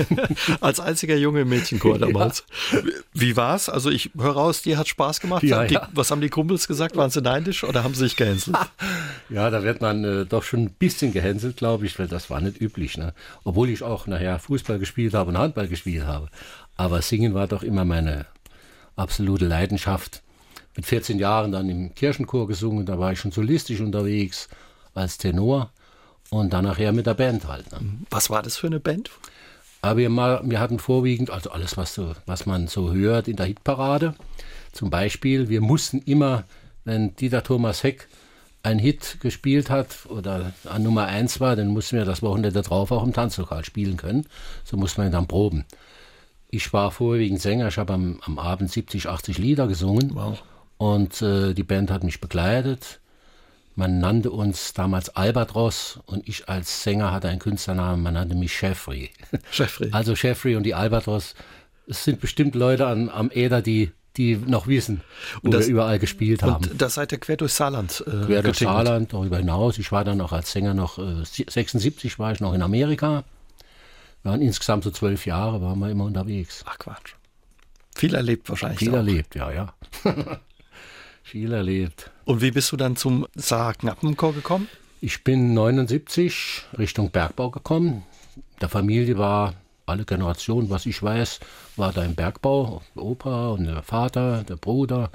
Als 0.61 0.79
einziger 0.79 1.17
Junge 1.17 1.41
im 1.41 1.49
Mädchenchor 1.49 1.99
damals. 1.99 2.45
Ja. 2.71 2.81
Wie 3.15 3.35
war's? 3.35 3.71
Also 3.71 3.89
ich 3.89 4.11
höre 4.15 4.33
raus, 4.33 4.61
dir 4.61 4.77
hat 4.77 4.89
Spaß 4.89 5.21
gemacht. 5.21 5.43
Ja, 5.43 5.65
die, 5.65 5.73
ja. 5.73 5.89
Was 5.95 6.11
haben 6.11 6.21
die 6.21 6.29
Kumpels 6.29 6.69
gesagt? 6.69 6.97
Waren 6.97 7.09
sie 7.09 7.23
neidisch 7.23 7.65
oder 7.65 7.83
haben 7.83 7.95
sie 7.95 8.01
sich 8.01 8.17
gehänselt? 8.17 8.59
ja, 9.31 9.49
da 9.49 9.63
wird 9.63 9.81
man 9.81 10.05
äh, 10.05 10.27
doch 10.27 10.43
schon 10.43 10.65
ein 10.65 10.71
bisschen 10.75 11.15
gehänselt, 11.15 11.57
glaube 11.57 11.87
ich, 11.87 11.99
weil 11.99 12.09
das 12.09 12.29
war 12.29 12.43
nicht 12.43 12.61
üblich. 12.61 12.99
Ne? 12.99 13.15
Obwohl 13.45 13.71
ich 13.71 13.83
auch 13.83 14.07
nachher 14.07 14.39
Fußball 14.39 14.79
gespielt 14.79 15.15
habe 15.15 15.31
und 15.31 15.39
Handball 15.39 15.69
gespielt 15.69 16.05
habe. 16.05 16.29
Aber 16.77 17.01
Singen 17.01 17.33
war 17.33 17.47
doch 17.47 17.63
immer 17.63 17.87
meine 17.87 18.27
absolute 18.97 19.47
Leidenschaft. 19.47 20.21
Mit 20.77 20.85
14 20.85 21.19
Jahren 21.19 21.53
dann 21.53 21.71
im 21.71 21.95
Kirchenchor 21.95 22.47
gesungen, 22.47 22.85
da 22.85 22.99
war 22.99 23.13
ich 23.13 23.19
schon 23.19 23.33
solistisch 23.33 23.81
unterwegs 23.81 24.51
als 24.93 25.17
Tenor 25.17 25.71
und 26.33 26.55
dann 26.55 26.65
nachher 26.65 26.93
mit 26.93 27.07
der 27.07 27.13
Band 27.13 27.47
halt. 27.47 27.71
Ne? 27.73 27.79
Was 28.09 28.31
war 28.31 28.43
das 28.43 28.57
für 28.57 28.67
eine 28.67 28.81
Band? 28.81 29.11
Aber 29.83 29.99
wir, 29.99 30.11
wir 30.11 30.61
hatten 30.61 30.79
vorwiegend, 30.79 31.31
also 31.31 31.51
alles, 31.51 31.77
was, 31.77 31.93
so, 31.93 32.15
was 32.25 32.47
man 32.47 32.69
so 32.69 32.93
hört 32.93 33.29
in 33.29 33.37
der 33.37 33.47
Hitparade. 33.47 34.15
Zum 34.73 34.89
Beispiel, 34.89 35.51
wir 35.51 35.61
mussten 35.61 35.99
immer, 35.99 36.45
wenn 36.85 37.15
Dieter 37.17 37.43
Thomas 37.43 37.83
Heck 37.83 38.09
ein 38.63 38.79
Hit 38.79 39.19
gespielt 39.21 39.69
hat 39.69 40.07
oder 40.09 40.53
an 40.65 40.83
Nummer 40.83 41.05
eins 41.05 41.39
war, 41.39 41.55
dann 41.55 41.69
mussten 41.69 41.99
wir 41.99 42.07
das 42.07 42.23
Wochenende 42.23 42.63
drauf 42.63 42.93
auch 42.93 43.05
im 43.05 43.13
Tanzlokal 43.13 43.65
spielen 43.67 43.99
können. 43.99 44.25
So 44.65 44.79
musste 44.79 45.03
man 45.03 45.13
dann 45.13 45.29
proben. 45.29 45.67
Ich 46.49 46.73
war 46.73 46.93
vorwiegend 46.93 47.43
Sänger, 47.43 47.69
ich 47.69 47.77
habe 47.77 47.93
am, 47.93 48.21
am 48.25 48.39
Abend 48.39 48.71
70, 48.71 49.07
80 49.07 49.37
Lieder 49.37 49.67
gesungen. 49.67 50.15
Wow. 50.15 50.43
Und 50.79 51.21
äh, 51.21 51.53
die 51.53 51.63
Band 51.63 51.91
hat 51.91 52.05
mich 52.05 52.23
begleitet. 52.23 53.01
Man 53.75 54.01
nannte 54.01 54.31
uns 54.31 54.75
damals 54.75 55.09
Albatros 55.17 56.01
und 56.07 56.29
ich 56.29 56.49
als 56.49 56.83
Sänger 56.83 57.11
hatte 57.11 57.29
einen 57.29 57.39
Künstlernamen, 57.39 58.03
man 58.03 58.15
nannte 58.15 58.35
mich 58.35 58.61
Jeffrey. 58.61 59.11
Jeffrey. 59.53 59.89
Also 59.93 60.13
Jeffrey 60.13 60.57
und 60.57 60.65
die 60.65 60.75
Albatros, 60.75 61.35
es 61.87 62.05
sind 62.05 62.21
bestimmt 62.21 62.55
Leute 62.55 62.87
an, 62.87 63.09
am 63.09 63.31
Äder, 63.33 63.63
die, 63.63 63.93
die 64.17 64.37
noch 64.37 64.67
wissen, 64.67 65.01
wo 65.43 65.51
das, 65.51 65.67
wir 65.67 65.73
überall 65.73 65.99
gespielt 65.99 66.43
haben. 66.43 66.65
Und 66.67 66.83
das 66.83 66.95
seid 66.95 67.13
ihr 67.13 67.19
quer 67.19 67.39
durch 67.39 67.55
Saarland. 67.55 68.05
Äh, 68.07 68.27
quer 68.27 68.43
durch 68.43 68.59
Saarland, 68.59 69.13
darüber 69.13 69.39
hinaus. 69.39 69.79
Ich 69.79 69.91
war 69.91 70.05
dann 70.05 70.21
auch 70.21 70.33
als 70.33 70.53
Sänger 70.53 70.75
noch, 70.75 70.99
äh, 70.99 71.25
76 71.25 72.19
war 72.19 72.33
ich 72.33 72.41
noch 72.41 72.53
in 72.53 72.63
Amerika. 72.63 73.25
Wir 74.23 74.33
waren 74.33 74.43
insgesamt 74.43 74.85
so 74.85 74.91
zwölf 74.91 75.25
Jahre, 75.25 75.63
waren 75.63 75.79
wir 75.79 75.91
immer 75.91 76.05
unterwegs. 76.05 76.63
Ach 76.67 76.79
Quatsch. 76.79 77.15
Viel 77.95 78.15
erlebt 78.15 78.49
wahrscheinlich. 78.49 78.79
Viel 78.79 78.91
auch. 78.91 78.97
erlebt, 78.97 79.35
ja, 79.35 79.51
ja. 79.51 79.75
viel 81.23 81.53
erlebt. 81.53 82.11
Und 82.25 82.41
wie 82.41 82.51
bist 82.51 82.73
du 82.73 82.77
dann 82.77 82.97
zum 82.97 83.27
Saar-Knappenchor 83.35 84.35
gekommen? 84.35 84.69
Ich 85.01 85.25
bin 85.25 85.55
79 85.55 86.63
Richtung 86.79 87.11
Bergbau 87.11 87.51
gekommen. 87.51 88.05
Der 88.61 88.69
Familie 88.69 89.19
war 89.19 89.55
alle 89.87 90.05
Generationen, 90.05 90.71
was 90.71 90.87
ich 90.87 91.03
weiß, 91.03 91.41
war 91.77 91.93
da 91.93 92.05
im 92.05 92.15
Bergbau. 92.15 92.83
Opa 92.95 93.49
und 93.49 93.65
der 93.65 93.83
Vater, 93.83 94.45
der 94.45 94.57
Bruder 94.57 95.11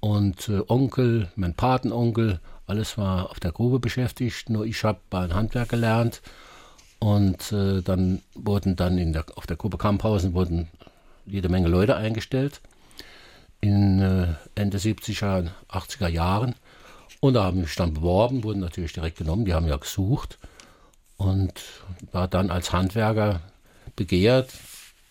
und 0.00 0.48
äh, 0.48 0.62
Onkel, 0.68 1.28
mein 1.34 1.54
Patenonkel, 1.54 2.40
alles 2.66 2.96
war 2.98 3.30
auf 3.30 3.40
der 3.40 3.52
Grube 3.52 3.80
beschäftigt. 3.80 4.48
Nur 4.50 4.64
ich 4.66 4.84
habe 4.84 5.00
ein 5.10 5.34
Handwerk 5.34 5.70
gelernt. 5.70 6.22
Und 6.98 7.52
äh, 7.52 7.82
dann 7.82 8.22
wurden 8.34 8.76
dann 8.76 8.98
in 8.98 9.12
der, 9.12 9.26
auf 9.34 9.46
der 9.46 9.56
Grube 9.56 9.76
Kamphausen 9.76 10.34
wurden 10.34 10.68
jede 11.26 11.48
Menge 11.48 11.68
Leute 11.68 11.96
eingestellt 11.96 12.60
in 13.60 14.00
äh, 14.00 14.34
Ende 14.54 14.78
70er, 14.78 15.48
80er 15.68 16.08
Jahren. 16.08 16.54
Und 17.20 17.34
da 17.34 17.44
haben 17.44 17.60
mich 17.60 17.74
dann 17.74 17.94
beworben, 17.94 18.44
wurden 18.44 18.60
natürlich 18.60 18.92
direkt 18.92 19.18
genommen, 19.18 19.44
die 19.44 19.54
haben 19.54 19.66
ja 19.66 19.76
gesucht. 19.76 20.38
Und 21.16 21.54
war 22.12 22.28
dann 22.28 22.50
als 22.50 22.72
Handwerker 22.72 23.40
begehrt. 23.96 24.50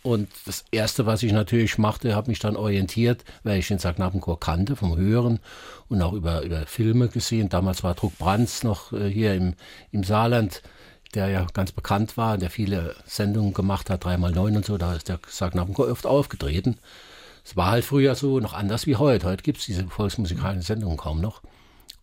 Und 0.03 0.29
das 0.45 0.65
Erste, 0.69 1.07
was 1.07 1.23
ich 1.23 1.31
natürlich 1.31 1.79
machte, 1.79 2.15
habe 2.15 2.29
mich 2.29 2.37
dann 2.37 2.55
orientiert, 2.55 3.25
weil 3.43 3.57
ich 3.57 3.67
den 3.67 3.79
Sagnappenchor 3.79 4.39
kannte, 4.39 4.75
vom 4.75 4.95
Hören 4.95 5.39
und 5.89 5.99
auch 6.03 6.13
über, 6.13 6.43
über 6.43 6.67
Filme 6.67 7.07
gesehen. 7.07 7.49
Damals 7.49 7.83
war 7.83 7.95
Druck 7.95 8.15
Brands 8.19 8.63
noch 8.63 8.93
äh, 8.93 9.09
hier 9.09 9.33
im, 9.33 9.55
im 9.91 10.03
Saarland, 10.03 10.61
der 11.15 11.29
ja 11.29 11.47
ganz 11.53 11.71
bekannt 11.71 12.17
war, 12.17 12.37
der 12.37 12.51
viele 12.51 12.95
Sendungen 13.05 13.55
gemacht 13.55 13.89
hat, 13.89 14.05
dreimal 14.05 14.31
neun 14.31 14.57
und 14.57 14.65
so. 14.65 14.77
Da 14.77 14.93
ist 14.93 15.09
der 15.09 15.19
Sagnappenchor 15.27 15.89
oft 15.89 16.05
aufgetreten. 16.05 16.77
Es 17.45 17.55
war 17.55 17.67
halt 17.67 17.85
früher 17.85 18.15
so 18.15 18.39
noch 18.39 18.53
anders 18.53 18.87
wie 18.87 18.95
heute. 18.95 19.27
Heute 19.27 19.43
gibt 19.43 19.59
es 19.59 19.65
diese 19.65 19.85
volksmusikalischen 19.87 20.63
Sendungen 20.63 20.97
kaum 20.97 21.21
noch. 21.21 21.43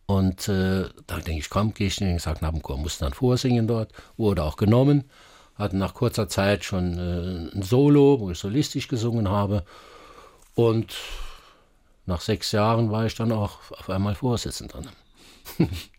Und 0.06 0.48
äh, 0.48 0.88
da 1.08 1.16
denke 1.16 1.40
ich, 1.40 1.50
komm, 1.50 1.74
gehe 1.74 1.88
ich 1.88 2.00
in 2.00 2.06
den 2.06 2.18
Sacknappenchor, 2.20 2.78
musste 2.78 3.04
dann 3.04 3.12
vorsingen 3.12 3.66
dort, 3.66 3.92
wurde 4.16 4.44
auch 4.44 4.56
genommen, 4.56 5.10
hatten 5.56 5.78
nach 5.78 5.94
kurzer 5.94 6.28
Zeit 6.28 6.64
schon 6.64 6.96
äh, 6.96 7.56
ein 7.56 7.62
Solo, 7.62 8.20
wo 8.20 8.30
ich 8.30 8.38
solistisch 8.38 8.86
gesungen 8.86 9.28
habe. 9.28 9.64
Und 10.54 10.94
nach 12.06 12.20
sechs 12.20 12.52
Jahren 12.52 12.92
war 12.92 13.06
ich 13.06 13.14
dann 13.16 13.32
auch 13.32 13.58
auf 13.70 13.90
einmal 13.90 14.14
Vorsitzender. 14.14 14.82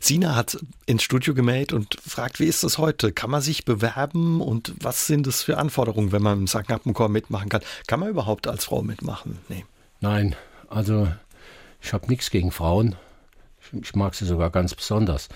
Sina 0.00 0.34
hat 0.34 0.58
ins 0.86 1.02
Studio 1.02 1.34
gemeldet 1.34 1.72
und 1.72 1.96
fragt, 2.06 2.40
wie 2.40 2.46
ist 2.46 2.64
das 2.64 2.78
heute? 2.78 3.12
Kann 3.12 3.30
man 3.30 3.40
sich 3.40 3.64
bewerben 3.64 4.40
und 4.40 4.74
was 4.80 5.06
sind 5.06 5.26
es 5.26 5.42
für 5.42 5.58
Anforderungen, 5.58 6.12
wenn 6.12 6.22
man 6.22 6.40
im 6.40 6.46
Sacknappenchor 6.46 7.08
mitmachen 7.08 7.48
kann? 7.48 7.62
Kann 7.86 8.00
man 8.00 8.08
überhaupt 8.08 8.46
als 8.46 8.64
Frau 8.64 8.82
mitmachen? 8.82 9.38
Nee. 9.48 9.64
Nein, 10.00 10.36
also 10.68 11.08
ich 11.80 11.92
habe 11.92 12.06
nichts 12.08 12.30
gegen 12.30 12.50
Frauen. 12.50 12.96
Ich 13.72 13.94
mag 13.94 14.14
sie 14.14 14.26
sogar 14.26 14.50
ganz 14.50 14.74
besonders. 14.74 15.28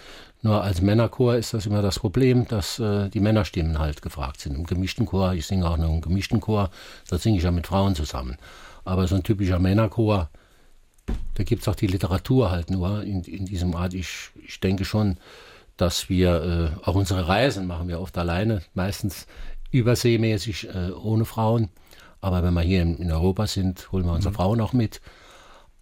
Nur 0.42 0.62
als 0.62 0.80
Männerchor 0.80 1.36
ist 1.36 1.52
das 1.52 1.66
immer 1.66 1.82
das 1.82 1.98
Problem, 1.98 2.48
dass 2.48 2.78
äh, 2.78 3.08
die 3.10 3.20
Männerstimmen 3.20 3.78
halt 3.78 4.00
gefragt 4.00 4.40
sind. 4.40 4.56
Im 4.56 4.64
gemischten 4.64 5.04
Chor, 5.04 5.34
ich 5.34 5.46
singe 5.46 5.68
auch 5.68 5.76
noch 5.76 5.90
im 5.92 6.00
gemischten 6.00 6.40
Chor, 6.40 6.70
da 7.08 7.18
singe 7.18 7.38
ich 7.38 7.44
ja 7.44 7.50
mit 7.50 7.66
Frauen 7.66 7.94
zusammen. 7.94 8.36
Aber 8.84 9.06
so 9.06 9.16
ein 9.16 9.22
typischer 9.22 9.58
Männerchor, 9.58 10.30
da 11.34 11.44
gibt 11.44 11.62
es 11.62 11.68
auch 11.68 11.74
die 11.74 11.86
Literatur 11.86 12.50
halt 12.50 12.70
nur 12.70 13.02
in, 13.02 13.22
in 13.22 13.46
diesem 13.46 13.74
Art. 13.74 13.94
Ich, 13.94 14.30
ich 14.46 14.60
denke 14.60 14.84
schon, 14.84 15.16
dass 15.76 16.08
wir 16.08 16.74
äh, 16.84 16.86
auch 16.86 16.94
unsere 16.94 17.26
Reisen 17.28 17.66
machen 17.66 17.88
wir 17.88 18.00
oft 18.00 18.16
alleine, 18.18 18.62
meistens 18.74 19.26
überseemäßig 19.70 20.68
äh, 20.68 20.90
ohne 20.92 21.24
Frauen. 21.24 21.70
Aber 22.20 22.42
wenn 22.42 22.52
wir 22.54 22.60
hier 22.60 22.82
in, 22.82 22.98
in 22.98 23.10
Europa 23.10 23.46
sind, 23.46 23.90
holen 23.92 24.04
wir 24.04 24.12
unsere 24.12 24.32
mhm. 24.32 24.36
Frauen 24.36 24.60
auch 24.60 24.72
mit. 24.72 25.00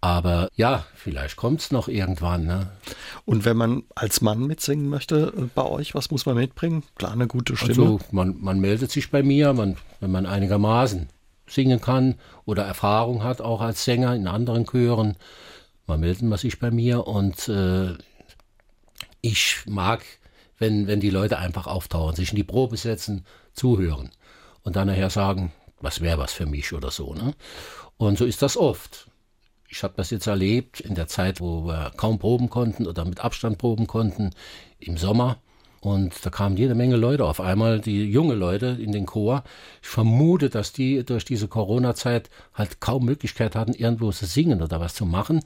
Aber 0.01 0.47
ja, 0.55 0.85
vielleicht 0.95 1.35
kommt 1.35 1.59
es 1.59 1.71
noch 1.71 1.89
irgendwann. 1.89 2.45
Ne? 2.45 2.67
Und 3.25 3.43
wenn 3.43 3.57
man 3.57 3.83
als 3.95 4.21
Mann 4.21 4.47
mitsingen 4.47 4.87
möchte 4.87 5.33
äh, 5.35 5.41
bei 5.53 5.63
euch, 5.63 5.93
was 5.93 6.09
muss 6.09 6.25
man 6.25 6.35
mitbringen? 6.35 6.83
Klar, 6.95 7.11
eine 7.11 7.27
gute 7.27 7.57
Stimme. 7.57 7.73
Also 7.73 7.99
man, 8.11 8.35
man 8.39 8.61
meldet 8.61 8.91
sich 8.91 9.11
bei 9.11 9.23
mir, 9.23 9.51
man, 9.51 9.75
wenn 9.99 10.11
man 10.11 10.25
einigermaßen 10.25 11.09
singen 11.49 11.81
kann 11.81 12.15
oder 12.45 12.63
Erfahrung 12.63 13.23
hat, 13.23 13.41
auch 13.41 13.61
als 13.61 13.83
Sänger 13.83 14.15
in 14.15 14.27
anderen 14.27 14.65
Chören. 14.65 15.15
Man 15.87 15.99
meldet 15.99 16.21
man 16.23 16.37
sich 16.37 16.59
bei 16.59 16.71
mir 16.71 17.07
und 17.07 17.47
äh, 17.49 17.93
ich 19.21 19.57
mag, 19.65 20.03
wenn, 20.57 20.87
wenn 20.87 20.99
die 20.99 21.09
Leute 21.09 21.37
einfach 21.37 21.67
auftauchen, 21.67 22.15
sich 22.15 22.29
in 22.29 22.35
die 22.35 22.43
Probe 22.43 22.77
setzen, 22.77 23.25
zuhören 23.53 24.11
und 24.63 24.75
dann 24.75 24.87
nachher 24.87 25.09
sagen, 25.09 25.51
was 25.81 26.01
wäre 26.01 26.17
was 26.17 26.33
für 26.33 26.45
mich 26.45 26.73
oder 26.73 26.91
so. 26.91 27.13
Ne? 27.13 27.33
Und 27.97 28.17
so 28.17 28.25
ist 28.25 28.41
das 28.41 28.57
oft. 28.57 29.09
Ich 29.67 29.83
habe 29.83 29.93
das 29.97 30.09
jetzt 30.09 30.27
erlebt 30.27 30.79
in 30.79 30.95
der 30.95 31.07
Zeit, 31.07 31.41
wo 31.41 31.65
wir 31.65 31.91
kaum 31.95 32.17
proben 32.17 32.49
konnten 32.49 32.87
oder 32.87 33.05
mit 33.05 33.19
Abstand 33.19 33.57
proben 33.57 33.87
konnten, 33.87 34.31
im 34.79 34.97
Sommer. 34.97 35.37
Und 35.81 36.13
da 36.25 36.29
kamen 36.29 36.57
jede 36.57 36.75
Menge 36.75 36.97
Leute 36.97 37.25
auf 37.25 37.39
einmal, 37.39 37.79
die 37.79 38.03
junge 38.11 38.35
Leute 38.35 38.77
in 38.81 38.91
den 38.91 39.05
Chor. 39.05 39.43
Ich 39.81 39.87
vermute, 39.87 40.49
dass 40.49 40.73
die 40.73 41.05
durch 41.05 41.23
diese 41.23 41.47
Corona-Zeit 41.47 42.29
halt 42.53 42.81
kaum 42.81 43.05
Möglichkeit 43.05 43.55
hatten, 43.55 43.73
irgendwo 43.73 44.11
zu 44.11 44.25
singen 44.25 44.61
oder 44.61 44.79
was 44.81 44.93
zu 44.93 45.05
machen. 45.05 45.41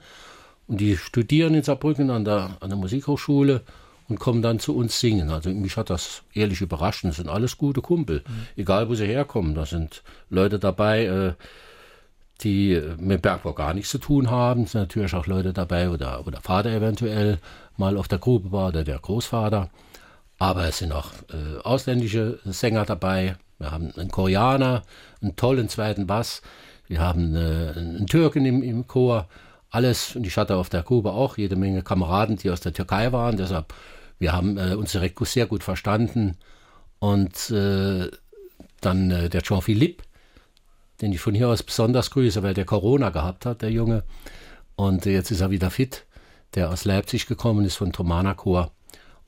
Und 0.67 0.81
die 0.81 0.97
studieren 0.97 1.53
in 1.53 1.63
Saarbrücken 1.63 2.09
an 2.09 2.25
der, 2.25 2.57
an 2.61 2.69
der 2.69 2.77
Musikhochschule 2.77 3.61
und 4.09 4.19
kommen 4.19 4.41
dann 4.41 4.59
zu 4.59 4.75
uns 4.75 4.99
singen. 4.99 5.29
Also 5.29 5.49
mich 5.49 5.77
hat 5.77 5.89
das 5.89 6.23
ehrlich 6.33 6.61
überrascht. 6.61 7.03
Das 7.03 7.17
sind 7.17 7.29
alles 7.29 7.57
gute 7.57 7.81
Kumpel, 7.81 8.23
mhm. 8.27 8.47
egal 8.57 8.89
wo 8.89 8.95
sie 8.95 9.05
herkommen. 9.05 9.55
Da 9.55 9.65
sind 9.65 10.03
Leute 10.29 10.57
dabei, 10.57 11.05
äh, 11.05 11.33
die 12.41 12.81
mit 12.97 13.21
Bergbau 13.21 13.53
gar 13.53 13.73
nichts 13.73 13.91
zu 13.91 13.99
tun 13.99 14.31
haben. 14.31 14.63
Es 14.63 14.71
sind 14.71 14.81
natürlich 14.81 15.13
auch 15.13 15.27
Leute 15.27 15.53
dabei, 15.53 15.91
wo 15.91 15.97
der, 15.97 16.21
wo 16.23 16.31
der 16.31 16.41
Vater 16.41 16.71
eventuell 16.71 17.39
mal 17.77 17.97
auf 17.97 18.07
der 18.07 18.19
Grube 18.19 18.51
war 18.51 18.69
oder 18.69 18.83
der 18.83 18.99
Großvater. 18.99 19.69
Aber 20.39 20.67
es 20.67 20.79
sind 20.79 20.91
auch 20.91 21.11
äh, 21.31 21.59
ausländische 21.63 22.39
Sänger 22.45 22.85
dabei. 22.85 23.37
Wir 23.59 23.71
haben 23.71 23.91
einen 23.95 24.11
Koreaner, 24.11 24.83
einen 25.21 25.35
tollen 25.35 25.69
zweiten 25.69 26.07
Bass. 26.07 26.41
Wir 26.87 26.99
haben 26.99 27.35
äh, 27.35 27.73
einen 27.75 28.07
Türken 28.07 28.45
im, 28.45 28.61
im 28.61 28.87
Chor. 28.87 29.27
Alles. 29.69 30.15
Und 30.15 30.27
ich 30.27 30.37
hatte 30.37 30.57
auf 30.57 30.69
der 30.69 30.83
Grube 30.83 31.11
auch 31.11 31.37
jede 31.37 31.55
Menge 31.55 31.81
Kameraden, 31.81 32.37
die 32.37 32.51
aus 32.51 32.61
der 32.61 32.73
Türkei 32.73 33.11
waren. 33.11 33.37
Deshalb, 33.37 33.73
wir 34.19 34.33
haben 34.33 34.57
äh, 34.57 34.75
uns 34.75 34.91
direkt 34.91 35.25
sehr 35.25 35.45
gut 35.45 35.63
verstanden. 35.63 36.37
Und 36.99 37.49
äh, 37.49 38.09
dann 38.81 39.11
äh, 39.11 39.29
der 39.29 39.41
Jean-Philippe, 39.41 40.03
den 41.01 41.11
ich 41.11 41.21
von 41.21 41.33
hier 41.33 41.49
aus 41.49 41.63
besonders 41.63 42.11
grüße, 42.11 42.43
weil 42.43 42.53
der 42.53 42.65
Corona 42.65 43.09
gehabt 43.09 43.45
hat, 43.45 43.61
der 43.61 43.71
Junge. 43.71 44.03
Und 44.75 45.05
jetzt 45.05 45.31
ist 45.31 45.41
er 45.41 45.51
wieder 45.51 45.71
fit, 45.71 46.05
der 46.55 46.69
aus 46.69 46.85
Leipzig 46.85 47.27
gekommen 47.27 47.65
ist, 47.65 47.75
von 47.75 47.91
Tomana 47.91 48.33
Chor. 48.33 48.71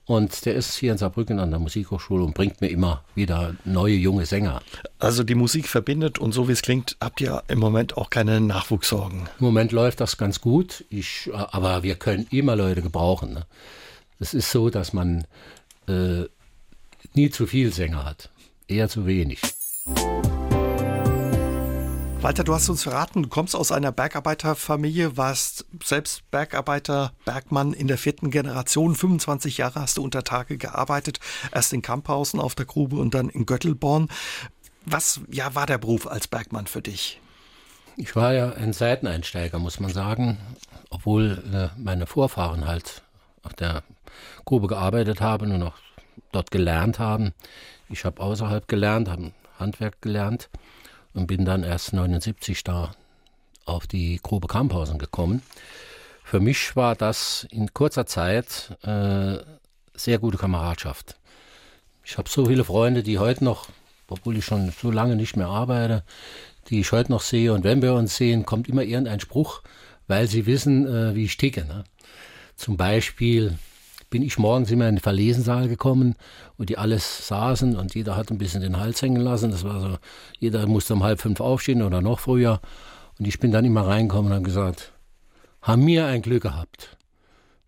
Und 0.06 0.46
der 0.46 0.54
ist 0.54 0.76
hier 0.76 0.92
in 0.92 1.00
Saarbrücken 1.00 1.40
an 1.40 1.50
der 1.50 1.60
Musikhochschule 1.60 2.24
und 2.24 2.36
bringt 2.36 2.62
mir 2.62 2.68
immer 2.68 3.04
wieder 3.16 3.56
neue 3.66 3.96
junge 3.96 4.28
Sänger. 4.28 4.62
Also 5.00 5.24
die 5.24 5.34
Musik 5.34 5.68
verbindet 5.68 6.20
und 6.20 6.32
so 6.32 6.48
wie 6.48 6.52
es 6.52 6.62
klingt, 6.62 6.96
habt 7.02 7.22
ihr 7.22 7.42
im 7.48 7.60
Moment 7.60 7.98
auch 7.98 8.12
keine 8.12 8.40
Nachwuchssorgen. 8.40 9.22
Im 9.40 9.46
Moment 9.46 9.72
läuft 9.72 10.02
das 10.02 10.18
ganz 10.18 10.42
gut, 10.42 10.86
ich, 10.90 11.30
aber 11.34 11.82
wir 11.82 11.96
können 11.96 12.28
immer 12.30 12.56
Leute 12.56 12.84
gebrauchen. 12.84 13.34
Ne? 13.34 13.46
Es 14.20 14.36
ist 14.36 14.52
so, 14.52 14.70
dass 14.70 14.94
man 14.94 15.26
äh, 15.88 16.26
nie 17.16 17.32
zu 17.32 17.48
viel 17.48 17.74
Sänger 17.74 18.06
hat, 18.06 18.30
eher 18.68 18.90
zu 18.90 19.08
wenig. 19.08 19.42
Walter, 22.22 22.44
du 22.44 22.54
hast 22.54 22.70
uns 22.70 22.84
verraten, 22.84 23.24
du 23.24 23.30
kommst 23.30 23.56
aus 23.56 23.72
einer 23.72 23.92
Bergarbeiterfamilie, 23.92 25.16
warst 25.16 25.66
selbst 25.84 26.30
Bergarbeiter, 26.32 27.14
Bergmann 27.24 27.74
in 27.74 27.88
der 27.88 27.98
vierten 27.98 28.32
Generation. 28.32 28.96
25 28.96 29.58
Jahre 29.58 29.82
hast 29.82 29.98
du 29.98 30.04
unter 30.04 30.24
Tage 30.24 30.58
gearbeitet, 30.58 31.20
erst 31.54 31.72
in 31.74 31.82
Kamphausen 31.82 32.40
auf 32.40 32.56
der 32.56 32.66
Grube 32.66 32.96
und 32.96 33.14
dann 33.14 33.30
in 33.30 33.46
Göttelborn. 33.46 34.10
Was 34.86 35.22
ja, 35.30 35.54
war 35.56 35.66
der 35.66 35.78
Beruf 35.78 36.08
als 36.08 36.28
Bergmann 36.28 36.68
für 36.68 36.82
dich? 36.82 37.22
Ich 37.98 38.16
war 38.16 38.34
ja 38.34 38.52
ein 38.52 38.74
Seiteneinsteiger, 38.74 39.60
muss 39.60 39.80
man 39.80 39.94
sagen, 39.94 40.38
obwohl 40.90 41.44
äh, 41.54 41.80
meine 41.80 42.08
Vorfahren 42.08 42.68
halt 42.68 43.04
auf 43.44 43.54
der 43.54 43.84
Grube 44.44 44.68
gearbeitet 44.68 45.22
haben 45.22 45.52
und 45.52 45.64
auch 45.64 45.76
dort 46.32 46.52
gelernt 46.52 47.00
haben. 47.00 47.34
Ich 47.90 48.04
habe 48.04 48.22
außerhalb 48.22 48.68
gelernt, 48.68 49.10
habe 49.10 49.32
Handwerk 49.60 50.02
gelernt 50.02 50.50
und 51.16 51.28
bin 51.28 51.46
dann 51.46 51.64
erst 51.64 51.94
79 51.94 52.64
da 52.64 52.92
auf 53.66 53.88
die 53.88 54.20
Grube 54.22 54.48
Kamphausen 54.48 55.00
gekommen. 55.00 55.42
Für 56.24 56.40
mich 56.40 56.76
war 56.76 56.96
das 56.96 57.48
in 57.50 57.74
kurzer 57.74 58.06
Zeit 58.06 58.78
äh, 58.84 59.38
sehr 59.94 60.20
gute 60.20 60.38
Kameradschaft. 60.38 61.16
Ich 62.04 62.18
habe 62.18 62.30
so 62.30 62.46
viele 62.46 62.64
Freunde, 62.64 63.02
die 63.02 63.18
heute 63.18 63.44
noch, 63.44 63.70
obwohl 64.08 64.38
ich 64.38 64.46
schon 64.46 64.72
so 64.80 64.92
lange 64.92 65.16
nicht 65.16 65.38
mehr 65.38 65.48
arbeite, 65.48 66.04
die 66.70 66.82
ich 66.82 66.92
heute 66.92 67.12
noch 67.12 67.22
sehe. 67.22 67.54
Und 67.54 67.64
wenn 67.64 67.82
wir 67.82 67.94
uns 67.94 68.16
sehen, 68.16 68.46
kommt 68.46 68.68
immer 68.68 68.84
irgendein 68.84 69.20
Spruch, 69.20 69.62
weil 70.08 70.28
sie 70.28 70.46
wissen, 70.46 70.86
äh, 70.86 71.16
wie 71.16 71.26
ich 71.26 71.38
ticke. 71.38 71.66
Ne? 71.66 71.84
Zum 72.56 72.78
Beispiel, 72.78 73.58
bin 74.16 74.24
ich 74.24 74.38
morgens 74.38 74.72
immer 74.72 74.88
in 74.88 74.96
den 74.96 75.02
Verlesensaal 75.02 75.68
gekommen, 75.68 76.16
wo 76.58 76.64
die 76.64 76.78
alles 76.78 77.28
saßen 77.28 77.76
und 77.76 77.96
jeder 77.96 78.16
hat 78.16 78.32
ein 78.32 78.38
bisschen 78.38 78.62
den 78.62 78.80
Hals 78.80 79.02
hängen 79.02 79.22
lassen. 79.22 79.52
Das 79.52 79.66
war 79.66 79.82
so, 79.82 79.98
jeder 80.40 80.66
musste 80.68 80.94
um 80.94 81.04
halb 81.04 81.20
fünf 81.20 81.42
aufstehen 81.42 81.82
oder 81.82 82.02
noch 82.02 82.22
früher. 82.22 82.62
Und 83.20 83.28
ich 83.28 83.42
bin 83.42 83.52
dann 83.52 83.66
immer 83.66 83.86
reingekommen 83.86 84.28
und 84.28 84.36
habe 84.36 84.46
gesagt, 84.46 84.94
haben 85.62 85.86
wir 85.86 86.06
ein 86.06 86.22
Glück 86.22 86.44
gehabt. 86.44 86.96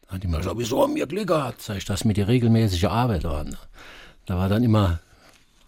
Dann 0.04 0.16
hat 0.16 0.24
die 0.24 0.28
immer 0.28 0.38
gesagt, 0.38 0.58
wieso 0.58 0.82
haben 0.82 0.96
wir 0.96 1.06
Glück 1.06 1.28
gehabt? 1.28 1.62
Sag 1.62 1.80
ich, 1.80 1.84
das 1.84 2.06
mit 2.06 2.16
der 2.16 2.30
regelmäßige 2.30 2.86
Arbeit 2.86 3.26
war. 3.26 3.46
Da 4.26 4.38
war 4.38 4.48
dann 4.48 4.64
immer 4.64 5.02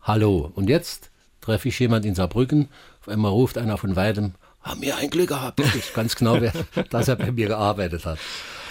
Hallo. 0.03 0.49
Und 0.55 0.69
jetzt 0.69 1.11
treffe 1.41 1.67
ich 1.67 1.77
jemand 1.77 2.05
in 2.05 2.15
Saarbrücken, 2.15 2.69
auf 3.01 3.09
einmal 3.09 3.31
ruft 3.31 3.57
einer 3.57 3.77
von 3.77 3.97
weitem, 3.97 4.31
haben 4.61 4.81
wir 4.81 4.95
ein 4.95 5.09
Glück 5.09 5.27
gehabt. 5.27 5.59
Ich 5.59 5.75
weiß 5.75 5.93
ganz 5.93 6.15
genau, 6.15 6.39
wer, 6.39 6.53
dass 6.89 7.09
er 7.09 7.17
bei 7.17 7.33
mir 7.33 7.47
gearbeitet 7.47 8.05
hat. 8.05 8.19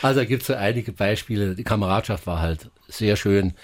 Also 0.03 0.25
gibt 0.25 0.43
es 0.43 0.49
so 0.49 0.55
einige 0.55 0.93
Beispiele. 0.93 1.55
Die 1.55 1.65
Kameradschaft 1.65 2.27
war 2.27 2.41
halt 2.41 2.71
sehr 2.89 3.17
schön. 3.17 3.55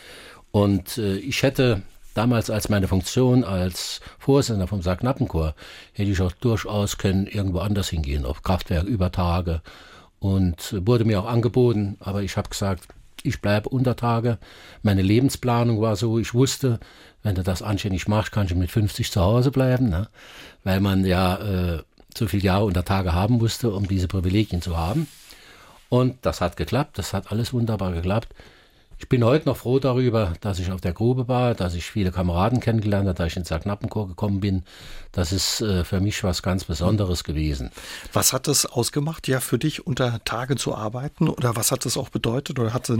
Und 0.51 0.99
äh, 0.99 1.17
ich 1.17 1.43
hätte 1.43 1.83
damals 2.15 2.49
als 2.49 2.69
meine 2.69 2.89
Funktion 2.89 3.45
als 3.45 4.01
Vorsitzender 4.19 4.67
vom 4.67 4.83
Saarknappenchor, 4.83 5.55
hätte 5.93 6.11
ich 6.11 6.21
auch 6.21 6.33
durchaus 6.33 6.97
können 6.97 7.27
irgendwo 7.27 7.59
anders 7.59 7.91
hingehen, 7.91 8.25
auf 8.25 8.43
Kraftwerk 8.43 8.85
über 8.85 9.13
Tage. 9.13 9.61
Und 10.21 10.75
wurde 10.87 11.05
mir 11.05 11.21
auch 11.21 11.27
angeboten, 11.27 11.97
aber 12.01 12.23
ich 12.23 12.37
habe 12.37 12.49
gesagt, 12.49 12.85
ich 13.23 13.41
bleibe 13.41 13.69
unter 13.69 13.97
Tage. 13.97 14.39
Meine 14.83 15.03
Lebensplanung 15.03 15.81
war 15.81 15.97
so, 15.97 16.19
ich 16.19 16.33
wusste, 16.35 16.79
wenn 17.23 17.35
du 17.35 17.43
das 17.43 17.63
anständig 17.63 18.07
machst, 18.07 18.33
kannst 18.33 18.53
du 18.53 18.57
mit 18.57 18.71
50 18.71 19.11
zu 19.11 19.21
Hause 19.21 19.51
bleiben, 19.51 19.89
ne? 19.89 20.09
weil 20.63 20.81
man 20.81 21.05
ja 21.05 21.37
äh, 21.37 21.83
so 22.17 22.27
viele 22.27 22.45
Jahre 22.45 22.65
unter 22.65 22.85
Tage 22.85 23.13
haben 23.13 23.37
musste, 23.37 23.71
um 23.71 23.89
diese 23.89 24.09
Privilegien 24.09 24.63
zu 24.63 24.77
haben. 24.77 25.09
Und 25.95 26.17
das 26.23 26.41
hat 26.41 26.57
geklappt, 26.57 26.99
das 26.99 27.13
hat 27.13 27.31
alles 27.31 27.53
wunderbar 27.53 27.93
geklappt. 27.93 28.35
Ich 28.99 29.09
bin 29.09 29.23
heute 29.23 29.47
noch 29.49 29.59
froh 29.59 29.79
darüber, 29.79 30.33
dass 30.41 30.59
ich 30.59 30.73
auf 30.73 30.81
der 30.81 30.93
Grube 30.93 31.29
war, 31.29 31.55
dass 31.55 31.75
ich 31.75 31.85
viele 31.89 32.11
Kameraden 32.11 32.59
kennengelernt 32.59 33.07
habe, 33.07 33.17
dass 33.17 33.29
ich 33.29 33.37
ins 33.37 33.47
Saarknappenchor 33.47 34.09
gekommen 34.09 34.41
bin. 34.41 34.65
Das 35.13 35.31
ist 35.31 35.61
äh, 35.61 35.85
für 35.85 36.01
mich 36.01 36.25
was 36.25 36.43
ganz 36.43 36.65
Besonderes 36.65 37.23
gewesen. 37.23 37.71
Was 38.13 38.33
hat 38.33 38.49
das 38.49 38.67
ausgemacht, 38.67 39.29
ja, 39.29 39.39
für 39.39 39.57
dich 39.57 39.87
unter 39.87 40.19
Tage 40.25 40.57
zu 40.57 40.75
arbeiten? 40.75 41.29
Oder 41.29 41.55
was 41.55 41.71
hat 41.71 41.85
das 41.85 41.97
auch 41.97 42.09
bedeutet? 42.09 42.59
Oder 42.59 42.75
hat 42.75 42.91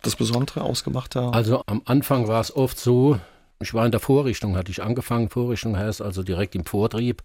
das 0.00 0.16
Besondere 0.16 0.62
ausgemacht? 0.62 1.16
Da? 1.16 1.28
Also 1.28 1.62
am 1.66 1.82
Anfang 1.84 2.28
war 2.28 2.40
es 2.40 2.56
oft 2.56 2.78
so, 2.78 3.20
Ich 3.60 3.74
war 3.74 3.84
in 3.84 3.90
der 3.90 4.00
Vorrichtung, 4.00 4.56
hatte 4.56 4.70
ich 4.70 4.82
angefangen. 4.82 5.28
Vorrichtung 5.28 5.76
heißt 5.76 6.00
also 6.00 6.22
direkt 6.22 6.54
im 6.54 6.64
Vortrieb. 6.64 7.22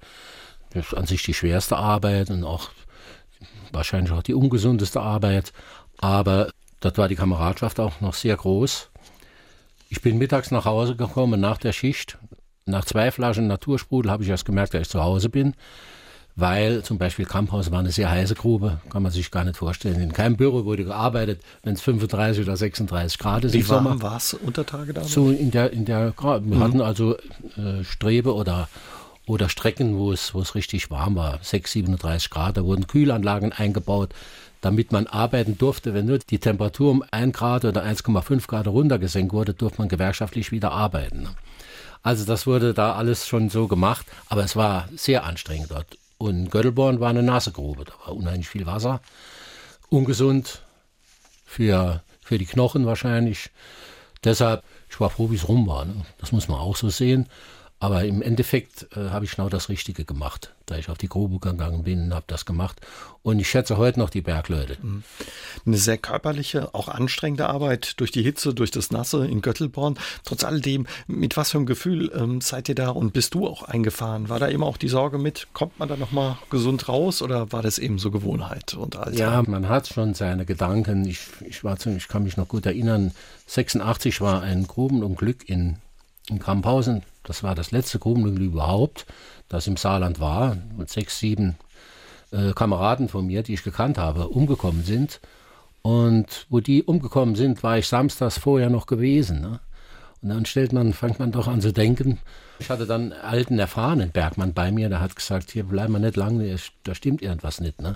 Das 0.72 0.88
ist 0.88 0.94
an 0.96 1.06
sich 1.06 1.24
die 1.24 1.34
schwerste 1.34 1.78
Arbeit 1.78 2.30
und 2.30 2.44
auch 2.44 2.72
wahrscheinlich 3.74 4.12
auch 4.12 4.24
die 4.24 4.34
ungesundeste 4.34 5.02
Arbeit. 5.02 5.54
Aber 5.98 6.52
dort 6.80 6.98
war 6.98 7.08
die 7.08 7.16
Kameradschaft 7.16 7.80
auch 7.80 8.02
noch 8.02 8.14
sehr 8.14 8.36
groß. 8.36 8.90
Ich 9.90 10.02
bin 10.02 10.18
mittags 10.18 10.52
nach 10.52 10.66
Hause 10.66 10.96
gekommen 10.96 11.40
nach 11.40 11.58
der 11.58 11.74
Schicht. 11.74 12.18
Nach 12.66 12.86
zwei 12.86 13.12
Flaschen 13.12 13.48
Natursprudel 13.48 14.12
habe 14.12 14.24
ich 14.24 14.30
erst 14.30 14.46
gemerkt, 14.46 14.74
dass 14.74 14.84
ich 14.84 14.90
zu 14.90 15.04
Hause 15.04 15.30
bin 15.30 15.54
weil 16.36 16.82
zum 16.84 16.98
Beispiel 16.98 17.26
Kamphaus 17.26 17.72
war 17.72 17.80
eine 17.80 17.92
sehr 17.92 18.10
heiße 18.10 18.36
Grube, 18.36 18.80
kann 18.90 19.04
man 19.04 19.12
sich 19.12 19.30
gar 19.30 19.44
nicht 19.44 19.58
vorstellen. 19.58 20.00
In 20.02 20.14
keinem 20.14 20.36
Büro 20.36 20.66
wurde 20.66 20.84
gearbeitet, 20.84 21.42
wenn 21.62 21.76
es 21.76 21.82
35 21.82 22.44
oder 22.44 22.58
36 22.58 23.20
Grad 23.20 23.44
ist. 23.44 23.54
Wie 23.54 23.68
warm 23.70 24.02
war 24.02 24.18
es 24.18 24.34
unter 24.34 24.66
Tage 24.66 24.94
da? 24.94 25.04
So 25.04 25.30
in 25.30 25.52
der, 25.52 25.72
in 25.72 25.86
der, 25.86 26.14
wir 26.18 26.40
mhm. 26.40 26.60
hatten 26.60 26.82
also 26.82 27.18
äh, 27.58 27.84
Strebe 27.84 28.34
oder, 28.34 28.68
oder 29.26 29.50
Strecken, 29.50 29.98
wo 29.98 30.12
es, 30.12 30.34
wo 30.34 30.42
es 30.42 30.56
richtig 30.56 30.92
warm 30.92 31.16
war, 31.16 31.40
6, 31.42 31.72
37 31.72 32.30
Grad. 32.30 32.58
Da 32.58 32.64
wurden 32.64 32.88
Kühlanlagen 32.88 33.54
eingebaut, 33.54 34.14
damit 34.62 34.92
man 34.92 35.08
arbeiten 35.08 35.58
durfte. 35.58 35.94
Wenn 35.94 36.06
nur 36.06 36.20
die 36.20 36.40
Temperatur 36.40 36.92
um 36.92 37.04
1 37.12 37.36
Grad 37.36 37.66
oder 37.66 37.84
1,5 37.84 38.48
Grad 38.48 38.68
runtergesenkt 38.68 39.34
wurde, 39.34 39.54
durfte 39.54 39.80
man 39.80 39.90
gewerkschaftlich 39.90 40.52
wieder 40.52 40.72
arbeiten. 40.72 41.30
Also 42.02 42.26
das 42.26 42.46
wurde 42.46 42.74
da 42.74 42.94
alles 42.96 43.28
schon 43.28 43.50
so 43.50 43.68
gemacht, 43.68 44.06
aber 44.28 44.44
es 44.44 44.58
war 44.58 44.90
sehr 44.96 45.24
anstrengend 45.24 45.72
dort. 45.72 45.98
Und 46.18 46.52
Göttelborn 46.52 47.00
war 47.00 47.10
eine 47.10 47.24
nasse 47.24 47.52
Grube, 47.52 47.86
da 47.86 47.94
war 48.06 48.16
unheimlich 48.16 48.50
viel 48.50 48.66
Wasser. 48.66 49.02
Ungesund 49.90 50.62
für, 51.46 52.02
für 52.22 52.38
die 52.38 52.46
Knochen 52.46 52.86
wahrscheinlich. 52.86 53.52
Deshalb, 54.24 54.64
ich 54.90 55.00
war 55.00 55.10
froh, 55.10 55.32
wie 55.32 55.36
es 55.36 55.48
rum 55.48 55.68
war. 55.68 55.86
Ne? 55.86 55.94
Das 56.20 56.32
muss 56.32 56.48
man 56.48 56.60
auch 56.60 56.76
so 56.76 56.90
sehen. 56.90 57.28
Aber 57.80 58.06
im 58.06 58.22
Endeffekt 58.22 58.88
äh, 58.96 59.10
habe 59.10 59.26
ich 59.26 59.36
genau 59.36 59.50
das 59.50 59.68
Richtige 59.68 60.06
gemacht, 60.06 60.54
da 60.68 60.78
ich 60.78 60.88
auf 60.88 60.98
die 60.98 61.10
Grube 61.10 61.40
gegangen 61.40 61.84
bin 61.84 62.04
und 62.04 62.14
habe 62.14 62.24
das 62.28 62.46
gemacht. 62.46 62.80
Und 63.24 63.40
ich 63.40 63.50
schätze 63.50 63.76
heute 63.76 64.00
noch 64.00 64.10
die 64.10 64.22
Bergleute. 64.22 64.78
Mhm. 64.82 65.04
Eine 65.66 65.78
sehr 65.78 65.98
körperliche, 65.98 66.74
auch 66.74 66.88
anstrengende 66.88 67.48
Arbeit 67.48 68.00
durch 68.00 68.12
die 68.12 68.24
Hitze, 68.24 68.54
durch 68.54 68.72
das 68.72 68.92
Nasse 68.92 69.28
in 69.28 69.42
Göttelborn. 69.42 70.00
Trotz 70.24 70.46
alledem, 70.46 70.88
mit 71.08 71.36
was 71.36 71.52
für 71.52 71.58
einem 71.58 71.66
Gefühl 71.66 72.10
ähm, 72.16 72.40
seid 72.40 72.70
ihr 72.70 72.76
da 72.76 72.90
und 72.90 73.12
bist 73.12 73.34
du 73.34 73.48
auch 73.48 73.64
eingefahren? 73.64 74.30
War 74.30 74.40
da 74.40 74.48
immer 74.48 74.66
auch 74.66 74.78
die 74.78 74.88
Sorge 74.88 75.18
mit, 75.18 75.48
kommt 75.52 75.78
man 75.78 75.90
da 75.90 75.98
nochmal 75.98 76.38
gesund 76.50 76.88
raus 76.88 77.22
oder 77.22 77.52
war 77.52 77.62
das 77.62 77.80
eben 77.80 78.00
so 78.00 78.12
Gewohnheit 78.12 78.76
und 78.76 78.96
Alltag? 78.96 79.20
Ja, 79.20 79.44
man 79.46 79.68
hat 79.68 79.90
schon 79.90 80.14
seine 80.14 80.46
Gedanken. 80.46 81.06
Ich, 81.06 81.20
ich, 81.46 81.66
war, 81.66 81.78
ich 81.86 82.08
kann 82.08 82.24
mich 82.24 82.38
noch 82.38 82.48
gut 82.48 82.66
erinnern, 82.66 83.12
86 83.48 84.22
war 84.22 84.42
ein 84.42 84.68
Grubenunglück 84.68 85.50
in, 85.50 85.78
in 86.30 86.40
Kramphausen 86.40 87.04
das 87.24 87.42
war 87.42 87.56
das 87.56 87.72
letzte 87.72 88.00
Grubenunglück 88.00 88.52
überhaupt, 88.52 89.06
das 89.50 89.68
im 89.68 89.78
Saarland 89.78 90.20
war. 90.20 90.58
Und 90.78 90.90
sechs, 90.90 91.20
sieben 91.20 91.56
äh, 92.32 92.52
Kameraden 92.54 93.10
von 93.10 93.26
mir, 93.26 93.44
die 93.44 93.54
ich 93.54 93.64
gekannt 93.64 93.98
habe, 93.98 94.28
umgekommen 94.28 94.84
sind. 94.84 95.20
Und 95.82 96.46
wo 96.50 96.60
die 96.60 96.84
umgekommen 96.84 97.36
sind, 97.36 97.64
war 97.64 97.78
ich 97.78 97.88
samstags 97.88 98.38
vorher 98.38 98.70
noch 98.70 98.86
gewesen. 98.86 99.42
Ne? 99.42 99.60
Und 100.22 100.30
dann 100.30 100.46
stellt 100.46 100.74
man, 100.74 100.94
fängt 100.94 101.20
man 101.20 101.32
doch 101.32 101.48
an 101.48 101.62
zu 101.62 101.74
denken. 101.74 102.20
Ich 102.60 102.70
hatte 102.70 102.86
dann 102.86 103.12
einen 103.12 103.22
alten, 103.22 103.60
erfahrenen 103.60 104.12
Bergmann 104.12 104.54
bei 104.54 104.72
mir, 104.72 104.88
der 104.88 105.02
hat 105.02 105.16
gesagt, 105.16 105.52
hier 105.52 105.64
bleiben 105.64 105.94
wir 105.94 106.00
nicht 106.00 106.16
lange, 106.16 106.56
da 106.84 106.96
stimmt 106.96 107.22
irgendwas 107.22 107.60
nicht. 107.60 107.82
Ne? 107.82 107.96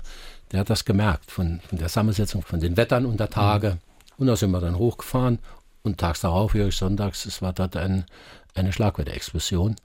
Der 0.52 0.60
hat 0.60 0.70
das 0.70 0.84
gemerkt 0.84 1.30
von, 1.30 1.60
von 1.66 1.78
der 1.78 1.88
Zusammensetzung 1.88 2.42
von 2.42 2.60
den 2.60 2.76
Wettern 2.76 3.06
unter 3.06 3.30
Tage. 3.30 3.70
Mhm. 3.70 3.78
Und 4.18 4.26
da 4.26 4.36
sind 4.36 4.50
wir 4.50 4.60
dann 4.60 4.76
hochgefahren. 4.76 5.38
Und 5.82 5.98
tags 5.98 6.20
darauf 6.20 6.54
höre 6.54 6.68
ich 6.68 6.76
sonntags, 6.76 7.24
es 7.26 7.40
war 7.40 7.52
dort 7.52 7.76
ein, 7.76 8.04
eine 8.54 8.72
Schlagwetterexplosion 8.72 9.76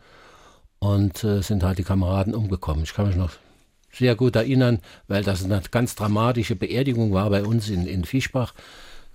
und 0.80 1.24
äh, 1.24 1.41
sind 1.41 1.64
halt 1.64 1.78
die 1.78 1.84
Kameraden 1.84 2.36
umgekommen. 2.36 2.84
Ich 2.84 2.94
kann 2.94 3.08
mich 3.08 3.16
noch 3.16 3.32
sehr 3.91 4.16
gut 4.16 4.36
erinnern, 4.36 4.80
weil 5.08 5.24
das 5.24 5.44
eine 5.44 5.62
ganz 5.72 5.96
dramatische 5.96 6.56
Beerdigung 6.56 7.14
war 7.14 7.30
bei 7.30 7.44
uns 7.44 7.70
in, 7.70 7.86
in 7.86 8.06
Fischbach, 8.06 8.54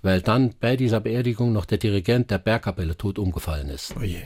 weil 0.01 0.21
dann 0.21 0.55
bei 0.59 0.77
dieser 0.77 1.01
Beerdigung 1.01 1.51
noch 1.51 1.65
der 1.65 1.77
Dirigent 1.77 2.31
der 2.31 2.37
Bergkapelle 2.37 2.97
tot 2.97 3.19
umgefallen 3.19 3.69
ist. 3.69 3.93
Oh 3.97 4.03
je. 4.03 4.23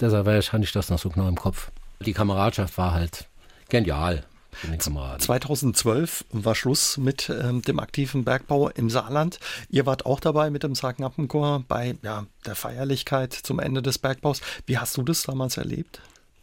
Deshalb 0.00 0.26
hatte 0.26 0.64
ich 0.64 0.72
das 0.72 0.90
noch 0.90 0.98
so 0.98 1.10
genau 1.10 1.28
im 1.28 1.36
Kopf. 1.36 1.70
Die 2.00 2.12
Kameradschaft 2.12 2.78
war 2.78 2.94
halt 2.94 3.26
genial. 3.68 4.24
2012 5.18 6.24
war 6.30 6.54
Schluss 6.54 6.96
mit 6.96 7.30
ähm, 7.30 7.62
dem 7.62 7.78
aktiven 7.78 8.24
Bergbau 8.24 8.68
im 8.70 8.90
Saarland. 8.90 9.38
Ihr 9.70 9.86
wart 9.86 10.06
auch 10.06 10.20
dabei 10.20 10.50
mit 10.50 10.62
dem 10.62 10.74
Sagenappenchor 10.74 11.64
bei 11.68 11.96
ja, 12.02 12.26
der 12.46 12.54
Feierlichkeit 12.54 13.32
zum 13.32 13.58
Ende 13.58 13.82
des 13.82 13.98
Bergbaus. 13.98 14.40
Wie 14.66 14.78
hast 14.78 14.96
du 14.96 15.02
das 15.02 15.22
damals 15.22 15.56
erlebt? 15.56 16.00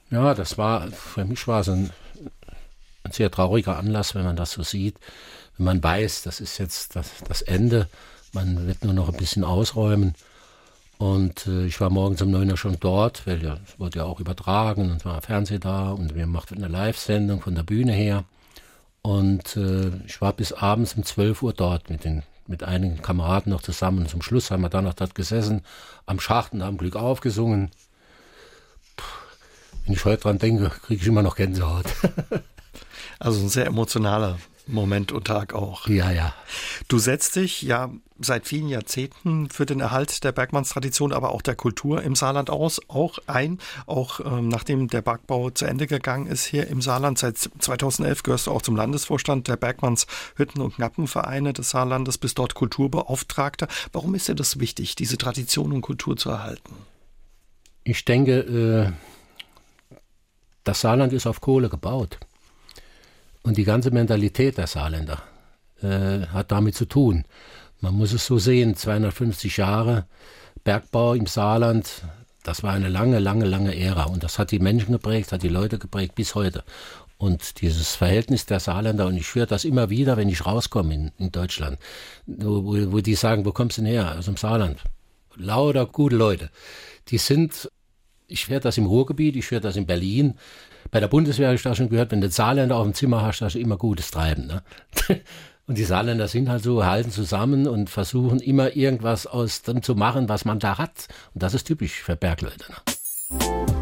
Ja, 0.10 0.34
das 0.34 0.58
war, 0.58 0.88
für 0.92 1.26
mich 1.26 1.48
war 1.48 1.62
es 1.62 1.70
ein, 1.70 1.92
ein 3.04 3.12
sehr 3.12 3.32
trauriger 3.32 3.78
Anlass, 3.78 4.14
wenn 4.14 4.24
man 4.24 4.36
das 4.36 4.52
so 4.52 4.64
sieht. 4.64 4.98
Wenn 5.58 5.66
man 5.66 5.84
weiß, 5.84 6.24
das 6.24 6.40
ist 6.42 6.58
jetzt 6.58 6.96
das, 6.96 7.10
das 7.28 7.42
Ende, 7.42 7.88
man 8.34 8.68
wird 8.68 8.84
nur 8.84 8.94
noch 8.94 9.10
ein 9.10 9.18
bisschen 9.18 9.44
ausräumen. 9.44 10.16
Und 11.02 11.48
äh, 11.48 11.66
ich 11.66 11.82
war 11.82 11.90
morgens 11.90 12.22
um 12.22 12.30
9 12.30 12.52
Uhr 12.52 12.58
schon 12.58 12.80
dort, 12.80 13.26
weil 13.26 13.44
ja, 13.44 13.58
es 13.66 13.80
wurde 13.80 13.98
ja 13.98 14.06
auch 14.06 14.20
übertragen 14.20 14.92
und 14.92 15.04
war 15.04 15.20
Fernsehen 15.24 15.60
da 15.60 15.90
und 15.90 16.14
wir 16.14 16.28
machten 16.28 16.58
eine 16.58 16.68
Live-Sendung 16.68 17.42
von 17.42 17.56
der 17.56 17.64
Bühne 17.64 17.92
her. 17.92 18.24
Und 19.02 19.58
äh, 19.58 19.90
ich 20.06 20.22
war 20.22 20.32
bis 20.32 20.54
abends 20.54 20.94
um 20.94 21.04
12 21.04 21.42
Uhr 21.42 21.54
dort 21.54 21.90
mit, 21.90 22.04
den, 22.04 22.22
mit 22.46 22.62
einigen 22.62 23.02
Kameraden 23.02 23.52
noch 23.52 23.64
zusammen. 23.64 24.02
Und 24.02 24.10
zum 24.10 24.22
Schluss 24.22 24.52
haben 24.52 24.62
wir 24.62 24.70
dann 24.70 24.84
noch 24.84 24.94
dort 24.94 25.16
gesessen, 25.16 25.64
am 26.06 26.20
Schacht 26.20 26.54
und 26.54 26.62
haben 26.62 26.78
Glück 26.78 26.96
aufgesungen. 26.96 27.72
Puh, 28.96 29.06
wenn 29.86 29.96
ich 29.96 30.06
heute 30.06 30.22
dran 30.22 30.38
denke, 30.38 30.70
kriege 30.70 31.02
ich 31.02 31.08
immer 31.08 31.24
noch 31.24 31.36
Gänsehaut. 31.36 31.86
also 33.18 33.42
ein 33.42 33.50
sehr 33.50 33.66
emotionaler 33.66 34.38
Moment 34.68 35.12
und 35.12 35.26
Tag 35.26 35.54
auch. 35.54 35.88
Ja, 35.88 36.12
ja. 36.12 36.34
Du 36.88 37.00
setzt 37.00 37.36
dich 37.36 37.62
ja 37.62 37.92
seit 38.20 38.48
vielen 38.48 38.68
Jahrzehnten 38.68 39.50
für 39.50 39.66
den 39.66 39.80
Erhalt 39.80 40.24
der 40.24 40.32
Bergmannstradition, 40.32 41.12
aber 41.12 41.32
auch 41.32 41.42
der 41.42 41.56
Kultur 41.56 42.04
im 42.04 42.16
Saarland 42.16 42.50
aus, 42.50 42.80
auch 42.88 43.18
ein, 43.28 43.60
auch 43.88 44.20
ähm, 44.20 44.48
nachdem 44.48 44.88
der 44.88 45.02
Bergbau 45.02 45.50
zu 45.50 45.66
Ende 45.66 45.88
gegangen 45.88 46.28
ist 46.28 46.46
hier 46.46 46.68
im 46.68 46.82
Saarland. 46.82 47.18
Seit 47.18 47.38
2011 47.38 48.24
gehörst 48.24 48.48
du 48.48 48.52
auch 48.52 48.62
zum 48.62 48.76
Landesvorstand 48.76 49.48
der 49.48 49.58
Bergmanns 49.58 50.08
Hütten- 50.36 50.62
und 50.62 50.76
Knappenvereine 50.76 51.54
des 51.54 51.72
Saarlandes, 51.72 52.18
bist 52.18 52.38
dort 52.38 52.54
Kulturbeauftragter. 52.54 53.68
Warum 53.92 54.16
ist 54.16 54.28
dir 54.28 54.36
das 54.36 54.60
wichtig, 54.60 54.96
diese 54.96 55.18
Tradition 55.18 55.72
und 55.72 55.82
Kultur 55.82 56.16
zu 56.16 56.30
erhalten? 56.30 56.76
Ich 57.84 58.06
denke, 58.06 58.94
äh, 59.92 59.98
das 60.64 60.82
Saarland 60.82 61.14
ist 61.14 61.26
auf 61.26 61.42
Kohle 61.42 61.70
gebaut. 61.70 62.20
Und 63.44 63.58
die 63.58 63.64
ganze 63.64 63.92
Mentalität 63.92 64.58
der 64.58 64.68
Saarländer 64.68 65.22
äh, 65.82 66.28
hat 66.28 66.52
damit 66.52 66.76
zu 66.76 66.86
tun. 66.86 67.26
Man 67.80 67.96
muss 67.96 68.14
es 68.14 68.26
so 68.26 68.38
sehen, 68.38 68.76
250 68.76 69.58
Jahre 69.58 70.06
Bergbau 70.64 71.16
im 71.16 71.26
Saarland, 71.26 72.04
das 72.44 72.64
war 72.64 72.74
eine 72.74 72.90
lange, 72.90 73.20
lange, 73.20 73.46
lange 73.46 73.76
Ära. 73.76 74.04
Und 74.06 74.24
das 74.24 74.38
hat 74.38 74.52
die 74.52 74.60
Menschen 74.60 74.92
geprägt, 74.92 75.32
hat 75.32 75.44
die 75.44 75.50
Leute 75.50 75.80
geprägt 75.80 76.16
bis 76.16 76.36
heute. 76.36 76.64
Und 77.18 77.62
dieses 77.62 77.96
Verhältnis 77.96 78.48
der 78.48 78.60
Saarländer, 78.60 79.06
und 79.06 79.16
ich 79.16 79.36
höre 79.36 79.46
das 79.46 79.64
immer 79.64 79.90
wieder, 79.90 80.18
wenn 80.18 80.30
ich 80.30 80.46
rauskomme 80.46 80.94
in, 80.94 81.12
in 81.20 81.32
Deutschland, 81.32 81.80
wo, 82.26 82.64
wo, 82.92 83.00
die 83.00 83.16
sagen, 83.16 83.46
wo 83.46 83.52
kommst 83.52 83.78
du 83.78 83.84
denn 83.84 83.92
her? 83.92 84.16
Aus 84.18 84.26
dem 84.26 84.38
Saarland. 84.38 84.80
Lauter 85.36 85.86
gute 85.86 86.16
Leute. 86.16 86.50
Die 87.10 87.20
sind, 87.20 87.70
ich 88.28 88.50
höre 88.50 88.60
das 88.60 88.78
im 88.78 88.88
Ruhrgebiet, 88.88 89.36
ich 89.36 89.52
höre 89.52 89.60
das 89.60 89.76
in 89.76 89.86
Berlin, 89.86 90.36
bei 90.92 91.00
der 91.00 91.08
Bundeswehr 91.08 91.48
habe 91.48 91.56
ich 91.56 91.64
da 91.64 91.74
schon 91.74 91.90
gehört, 91.90 92.12
wenn 92.12 92.22
du 92.22 92.30
Saarländer 92.30 92.76
auf 92.76 92.84
dem 92.84 92.94
Zimmer 92.94 93.22
hast, 93.22 93.42
hast 93.42 93.56
du 93.56 93.60
immer 93.60 93.78
gutes 93.78 94.12
Treiben. 94.12 94.48
Ne? 94.48 94.62
Und 95.68 95.78
die 95.78 95.86
Saarländer 95.86 96.28
sind 96.28 96.50
halt 96.50 96.64
so, 96.64 96.86
halten 96.86 97.12
zusammen 97.12 97.66
und 97.66 97.90
versuchen 97.90 98.40
immer 98.40 98.76
irgendwas 98.76 99.26
aus 99.26 99.62
dem 99.62 99.82
zu 99.82 99.96
machen, 99.96 100.28
was 100.28 100.44
man 100.44 100.60
da 100.60 100.78
hat. 100.78 101.08
Und 101.34 101.44
das 101.44 101.54
ist 101.54 101.66
typisch 101.66 102.02
für 102.02 102.18
Bergleute. 102.18 102.66
Ne? 102.70 103.81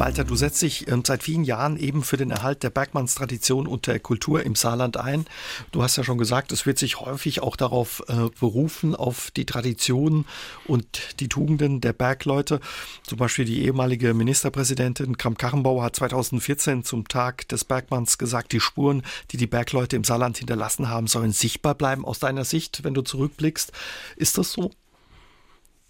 Walter, 0.00 0.24
du 0.24 0.34
setzt 0.34 0.62
dich 0.62 0.88
ähm, 0.88 1.02
seit 1.06 1.22
vielen 1.22 1.44
Jahren 1.44 1.76
eben 1.76 2.02
für 2.02 2.16
den 2.16 2.30
Erhalt 2.30 2.62
der 2.62 2.70
Bergmannstradition 2.70 3.66
und 3.66 3.86
der 3.86 4.00
Kultur 4.00 4.42
im 4.42 4.54
Saarland 4.54 4.96
ein. 4.96 5.26
Du 5.72 5.82
hast 5.82 5.96
ja 5.96 6.04
schon 6.04 6.16
gesagt, 6.16 6.52
es 6.52 6.64
wird 6.64 6.78
sich 6.78 7.00
häufig 7.00 7.42
auch 7.42 7.54
darauf 7.54 8.02
äh, 8.08 8.30
berufen, 8.40 8.96
auf 8.96 9.30
die 9.30 9.44
Tradition 9.44 10.24
und 10.66 11.20
die 11.20 11.28
Tugenden 11.28 11.82
der 11.82 11.92
Bergleute. 11.92 12.60
Zum 13.02 13.18
Beispiel 13.18 13.44
die 13.44 13.62
ehemalige 13.62 14.14
Ministerpräsidentin 14.14 15.18
Kramp-Karrenbauer 15.18 15.82
hat 15.82 15.96
2014 15.96 16.82
zum 16.82 17.06
Tag 17.06 17.46
des 17.48 17.66
Bergmanns 17.66 18.16
gesagt, 18.16 18.52
die 18.52 18.60
Spuren, 18.60 19.02
die 19.32 19.36
die 19.36 19.46
Bergleute 19.46 19.96
im 19.96 20.04
Saarland 20.04 20.38
hinterlassen 20.38 20.88
haben, 20.88 21.08
sollen 21.08 21.32
sichtbar 21.32 21.74
bleiben 21.74 22.06
aus 22.06 22.20
deiner 22.20 22.46
Sicht, 22.46 22.84
wenn 22.84 22.94
du 22.94 23.02
zurückblickst. 23.02 23.70
Ist 24.16 24.38
das 24.38 24.52
so? 24.52 24.70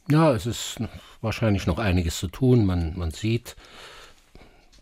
Ja, 0.09 0.33
es 0.33 0.47
ist 0.47 0.81
wahrscheinlich 1.21 1.69
noch 1.69 1.79
einiges 1.79 2.19
zu 2.19 2.27
tun. 2.27 2.67
Man, 2.67 2.99
man 2.99 3.13
sieht, 3.13 3.55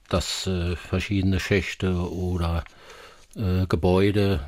dass 0.08 0.46
äh, 0.46 0.76
verschiedene 0.76 1.40
Schächte 1.40 1.94
oder 2.10 2.64
äh, 3.36 3.66
Gebäude, 3.66 4.40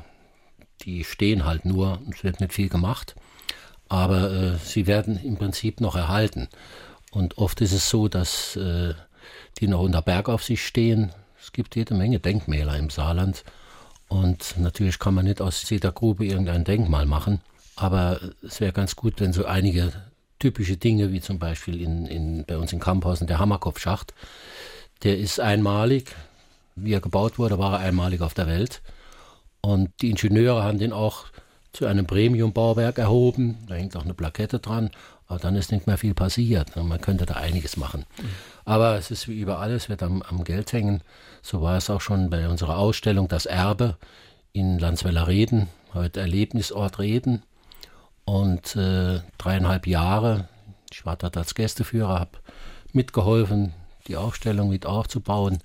die 0.81 1.03
stehen 1.03 1.45
halt 1.45 1.65
nur, 1.65 1.99
es 2.11 2.23
wird 2.23 2.39
nicht 2.39 2.53
viel 2.53 2.69
gemacht. 2.69 3.15
aber 3.91 4.31
äh, 4.31 4.57
sie 4.57 4.87
werden 4.87 5.19
im 5.21 5.35
Prinzip 5.37 5.81
noch 5.81 5.95
erhalten. 5.97 6.47
Und 7.11 7.37
oft 7.37 7.59
ist 7.59 7.73
es 7.73 7.89
so, 7.89 8.07
dass 8.07 8.55
äh, 8.55 8.93
die 9.59 9.67
noch 9.67 9.81
unter 9.81 10.01
Bergaufsicht 10.01 10.63
stehen. 10.63 11.11
Es 11.37 11.51
gibt 11.51 11.75
jede 11.75 11.93
Menge 11.93 12.19
Denkmäler 12.19 12.77
im 12.77 12.89
Saarland. 12.89 13.43
Und 14.07 14.55
natürlich 14.57 14.97
kann 14.97 15.13
man 15.13 15.25
nicht 15.25 15.41
aus 15.41 15.69
jeder 15.69 15.91
Grube 15.91 16.25
irgendein 16.25 16.63
Denkmal 16.63 17.05
machen. 17.05 17.41
Aber 17.75 18.21
es 18.41 18.61
wäre 18.61 18.71
ganz 18.71 18.95
gut, 18.95 19.19
wenn 19.19 19.33
so 19.33 19.45
einige 19.45 19.91
typische 20.39 20.77
Dinge, 20.77 21.11
wie 21.11 21.19
zum 21.19 21.37
Beispiel 21.37 21.81
in, 21.81 22.05
in, 22.05 22.45
bei 22.45 22.57
uns 22.57 22.71
in 22.71 22.79
Kamphausen 22.79 23.27
der 23.27 23.39
Hammerkopfschacht, 23.39 24.13
der 25.03 25.17
ist 25.17 25.39
einmalig. 25.39 26.15
Wie 26.75 26.93
er 26.93 27.01
gebaut 27.01 27.37
wurde, 27.37 27.59
war 27.59 27.73
er 27.73 27.79
einmalig 27.79 28.21
auf 28.21 28.33
der 28.33 28.47
Welt. 28.47 28.81
Und 29.61 29.89
die 30.01 30.09
Ingenieure 30.09 30.63
haben 30.63 30.79
den 30.79 30.93
auch 30.93 31.25
zu 31.73 31.85
einem 31.85 32.05
Premium-Bauwerk 32.05 32.97
erhoben. 32.97 33.57
Da 33.67 33.75
hängt 33.75 33.95
auch 33.95 34.03
eine 34.03 34.13
Plakette 34.13 34.59
dran. 34.59 34.89
Aber 35.27 35.39
dann 35.39 35.55
ist 35.55 35.71
nicht 35.71 35.87
mehr 35.87 35.97
viel 35.97 36.13
passiert. 36.13 36.75
Man 36.75 36.99
könnte 36.99 37.25
da 37.25 37.35
einiges 37.35 37.77
machen. 37.77 38.05
Aber 38.65 38.97
es 38.97 39.11
ist 39.11 39.27
wie 39.27 39.39
überall, 39.39 39.71
es 39.71 39.87
wird 39.87 40.03
am, 40.03 40.21
am, 40.23 40.43
Geld 40.43 40.73
hängen. 40.73 41.01
So 41.41 41.61
war 41.61 41.77
es 41.77 41.89
auch 41.89 42.01
schon 42.01 42.29
bei 42.29 42.49
unserer 42.49 42.77
Ausstellung 42.77 43.29
Das 43.29 43.45
Erbe 43.45 43.95
in 44.51 44.77
Landsweller 44.77 45.27
Reden, 45.27 45.69
heute 45.93 46.19
Erlebnisort 46.19 46.99
Reden. 46.99 47.43
Und 48.25 48.75
äh, 48.75 49.21
dreieinhalb 49.37 49.87
Jahre, 49.87 50.49
ich 50.91 51.05
war 51.05 51.15
dort 51.15 51.37
als 51.37 51.55
Gästeführer, 51.55 52.19
habe 52.19 52.39
mitgeholfen, 52.91 53.73
die 54.07 54.17
Aufstellung 54.17 54.69
mit 54.69 54.85
aufzubauen. 54.85 55.59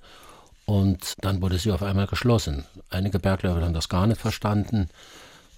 Und 0.65 1.13
dann 1.21 1.41
wurde 1.41 1.57
sie 1.57 1.71
auf 1.71 1.83
einmal 1.83 2.07
geschlossen. 2.07 2.65
Einige 2.89 3.19
Bergleute 3.19 3.63
haben 3.63 3.73
das 3.73 3.89
gar 3.89 4.05
nicht 4.07 4.19
verstanden 4.19 4.89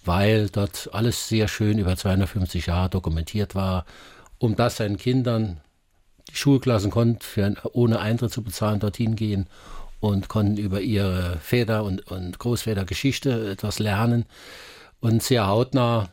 weil 0.06 0.50
dort 0.50 0.90
alles 0.94 1.28
sehr 1.28 1.48
schön 1.48 1.78
über 1.78 1.96
250 1.96 2.68
Jahre 2.68 2.90
dokumentiert 2.90 3.56
war, 3.56 3.86
um 4.38 4.56
das 4.56 4.78
seinen 4.78 4.98
Kindern, 4.98 5.62
die 6.30 6.36
Schulklassen 6.36 6.92
konnten 6.92 7.22
für, 7.22 7.54
ohne 7.74 8.00
Eintritt 8.00 8.32
zu 8.32 8.44
bezahlen 8.44 8.80
dorthin 8.80 9.16
gehen 9.16 9.48
und 10.00 10.30
konnten 10.30 10.58
über 10.58 10.82
ihre 10.82 11.38
Väter 11.42 11.84
und, 11.84 12.08
und 12.10 12.40
Großväter 12.40 12.86
Geschichte 12.86 13.52
etwas 13.52 13.80
lernen 13.80 14.26
und 15.02 15.22
sehr 15.22 15.48
hautnah 15.48 16.10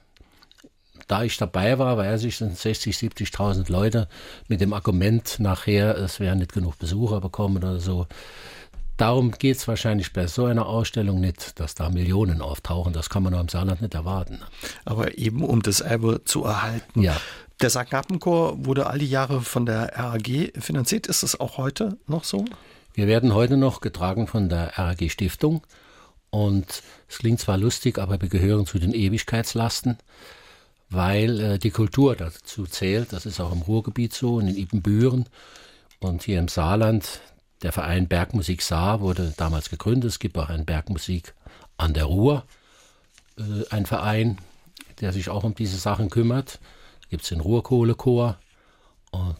da 1.06 1.22
ich 1.22 1.36
dabei 1.36 1.78
war, 1.78 1.96
weiß 1.96 2.24
ich, 2.24 2.36
sind 2.36 2.58
60, 2.58 2.96
70.000 2.96 3.70
Leute 3.70 4.08
mit 4.48 4.60
dem 4.60 4.72
Argument 4.72 5.36
nachher, 5.38 5.96
es 5.96 6.20
wären 6.20 6.38
nicht 6.38 6.52
genug 6.52 6.78
Besucher 6.78 7.20
bekommen 7.20 7.58
oder 7.58 7.78
so, 7.78 8.06
Darum 8.96 9.32
geht 9.32 9.58
es 9.58 9.68
wahrscheinlich 9.68 10.14
bei 10.14 10.26
so 10.26 10.46
einer 10.46 10.66
Ausstellung 10.66 11.20
nicht, 11.20 11.60
dass 11.60 11.74
da 11.74 11.90
Millionen 11.90 12.40
auftauchen. 12.40 12.94
Das 12.94 13.10
kann 13.10 13.22
man 13.22 13.32
nur 13.32 13.42
im 13.42 13.48
Saarland 13.48 13.82
nicht 13.82 13.94
erwarten. 13.94 14.40
Aber 14.86 15.18
eben 15.18 15.44
um 15.44 15.60
das 15.60 15.82
Erbe 15.82 16.22
zu 16.24 16.44
erhalten. 16.44 17.02
Ja. 17.02 17.20
Der 17.60 17.68
Sacknappenchor 17.68 18.64
wurde 18.64 18.86
all 18.86 18.98
die 18.98 19.08
Jahre 19.08 19.42
von 19.42 19.66
der 19.66 19.92
RAG 19.96 20.52
finanziert. 20.58 21.06
Ist 21.08 21.22
es 21.22 21.38
auch 21.38 21.58
heute 21.58 21.98
noch 22.06 22.24
so? 22.24 22.46
Wir 22.94 23.06
werden 23.06 23.34
heute 23.34 23.58
noch 23.58 23.80
getragen 23.80 24.26
von 24.26 24.48
der 24.48 24.78
RAG 24.78 25.10
Stiftung. 25.10 25.62
Und 26.30 26.82
es 27.08 27.18
klingt 27.18 27.40
zwar 27.40 27.58
lustig, 27.58 27.98
aber 27.98 28.20
wir 28.20 28.30
gehören 28.30 28.64
zu 28.64 28.78
den 28.78 28.92
Ewigkeitslasten, 28.92 29.98
weil 30.90 31.40
äh, 31.40 31.58
die 31.58 31.70
Kultur 31.70 32.16
dazu 32.16 32.66
zählt. 32.66 33.12
Das 33.12 33.26
ist 33.26 33.40
auch 33.40 33.52
im 33.52 33.62
Ruhrgebiet 33.62 34.12
so 34.12 34.36
und 34.36 34.48
in 34.48 34.56
Ibbenbüren. 34.56 35.28
Und 35.98 36.22
hier 36.22 36.38
im 36.38 36.48
Saarland, 36.48 37.20
der 37.62 37.72
Verein 37.72 38.08
Bergmusik 38.08 38.62
Saar 38.62 39.00
wurde 39.00 39.32
damals 39.36 39.70
gegründet. 39.70 40.10
Es 40.10 40.18
gibt 40.18 40.36
auch 40.38 40.48
ein 40.48 40.64
Bergmusik 40.64 41.34
an 41.76 41.94
der 41.94 42.04
Ruhr, 42.04 42.44
äh, 43.38 43.42
ein 43.70 43.86
Verein, 43.86 44.38
der 45.00 45.12
sich 45.12 45.28
auch 45.28 45.44
um 45.44 45.54
diese 45.54 45.76
Sachen 45.76 46.10
kümmert. 46.10 46.60
Da 47.02 47.08
gibt 47.10 47.22
es 47.22 47.28
den 47.28 47.40
Ruhrkohlechor. 47.40 48.38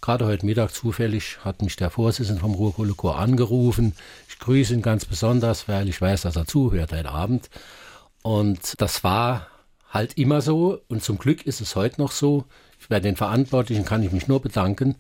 Gerade 0.01 0.25
heute 0.25 0.47
Mittag 0.47 0.73
zufällig 0.73 1.45
hat 1.45 1.61
mich 1.61 1.77
der 1.77 1.91
Vorsitzende 1.91 2.41
vom 2.41 2.55
Ruhrkohlechor 2.55 3.19
angerufen. 3.19 3.95
Ich 4.27 4.39
grüße 4.39 4.73
ihn 4.73 4.81
ganz 4.81 5.05
besonders, 5.05 5.69
weil 5.69 5.89
ich 5.89 6.01
weiß, 6.01 6.23
dass 6.23 6.37
er 6.37 6.47
zuhört 6.47 6.93
heute 6.93 7.11
Abend. 7.11 7.51
Und 8.23 8.81
das 8.81 9.05
war 9.05 9.49
halt 9.97 10.17
immer 10.19 10.41
so 10.41 10.81
und 10.89 11.03
zum 11.03 11.19
Glück 11.19 11.47
ist 11.47 11.61
es 11.61 11.75
heute 11.75 12.01
noch 12.01 12.13
so. 12.13 12.45
Bei 12.89 13.01
den 13.01 13.17
Verantwortlichen 13.17 13.85
kann 13.85 14.03
ich 14.03 14.13
mich 14.13 14.29
nur 14.29 14.41
bedanken, 14.41 14.97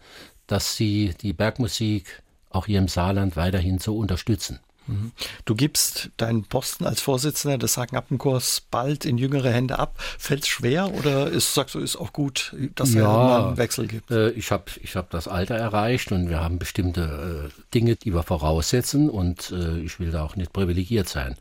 dass 0.46 0.76
sie 0.76 1.14
die 1.20 1.32
Bergmusik 1.32 2.22
auch 2.50 2.66
hier 2.66 2.78
im 2.78 2.88
Saarland 2.88 3.36
weiterhin 3.36 3.78
zu 3.78 3.96
unterstützen. 3.96 4.58
Mhm. 4.86 5.12
Du 5.44 5.54
gibst 5.54 6.10
deinen 6.16 6.44
Posten 6.44 6.84
als 6.84 7.00
Vorsitzender 7.00 7.58
des 7.58 7.74
Sagenappenkurs 7.74 8.62
bald 8.70 9.04
in 9.04 9.18
jüngere 9.18 9.50
Hände 9.50 9.78
ab. 9.78 9.98
Fällt 9.98 10.44
es 10.44 10.48
schwer 10.48 10.94
oder 10.94 11.28
ist, 11.28 11.54
sagst 11.54 11.74
du, 11.74 11.80
ist 11.80 11.96
auch 11.96 12.12
gut, 12.12 12.54
dass 12.76 12.94
ja, 12.94 13.38
es 13.38 13.44
einen 13.46 13.56
Wechsel 13.56 13.86
gibt? 13.88 14.10
Äh, 14.10 14.30
ich 14.30 14.50
habe 14.50 14.64
ich 14.82 14.96
hab 14.96 15.10
das 15.10 15.28
Alter 15.28 15.56
erreicht 15.56 16.12
und 16.12 16.30
wir 16.30 16.40
haben 16.40 16.58
bestimmte 16.58 17.50
äh, 17.50 17.62
Dinge, 17.74 17.96
die 17.96 18.14
wir 18.14 18.22
voraussetzen 18.22 19.10
und 19.10 19.50
äh, 19.50 19.78
ich 19.80 19.98
will 19.98 20.12
da 20.12 20.24
auch 20.24 20.36
nicht 20.36 20.52
privilegiert 20.52 21.08
sein. 21.08 21.36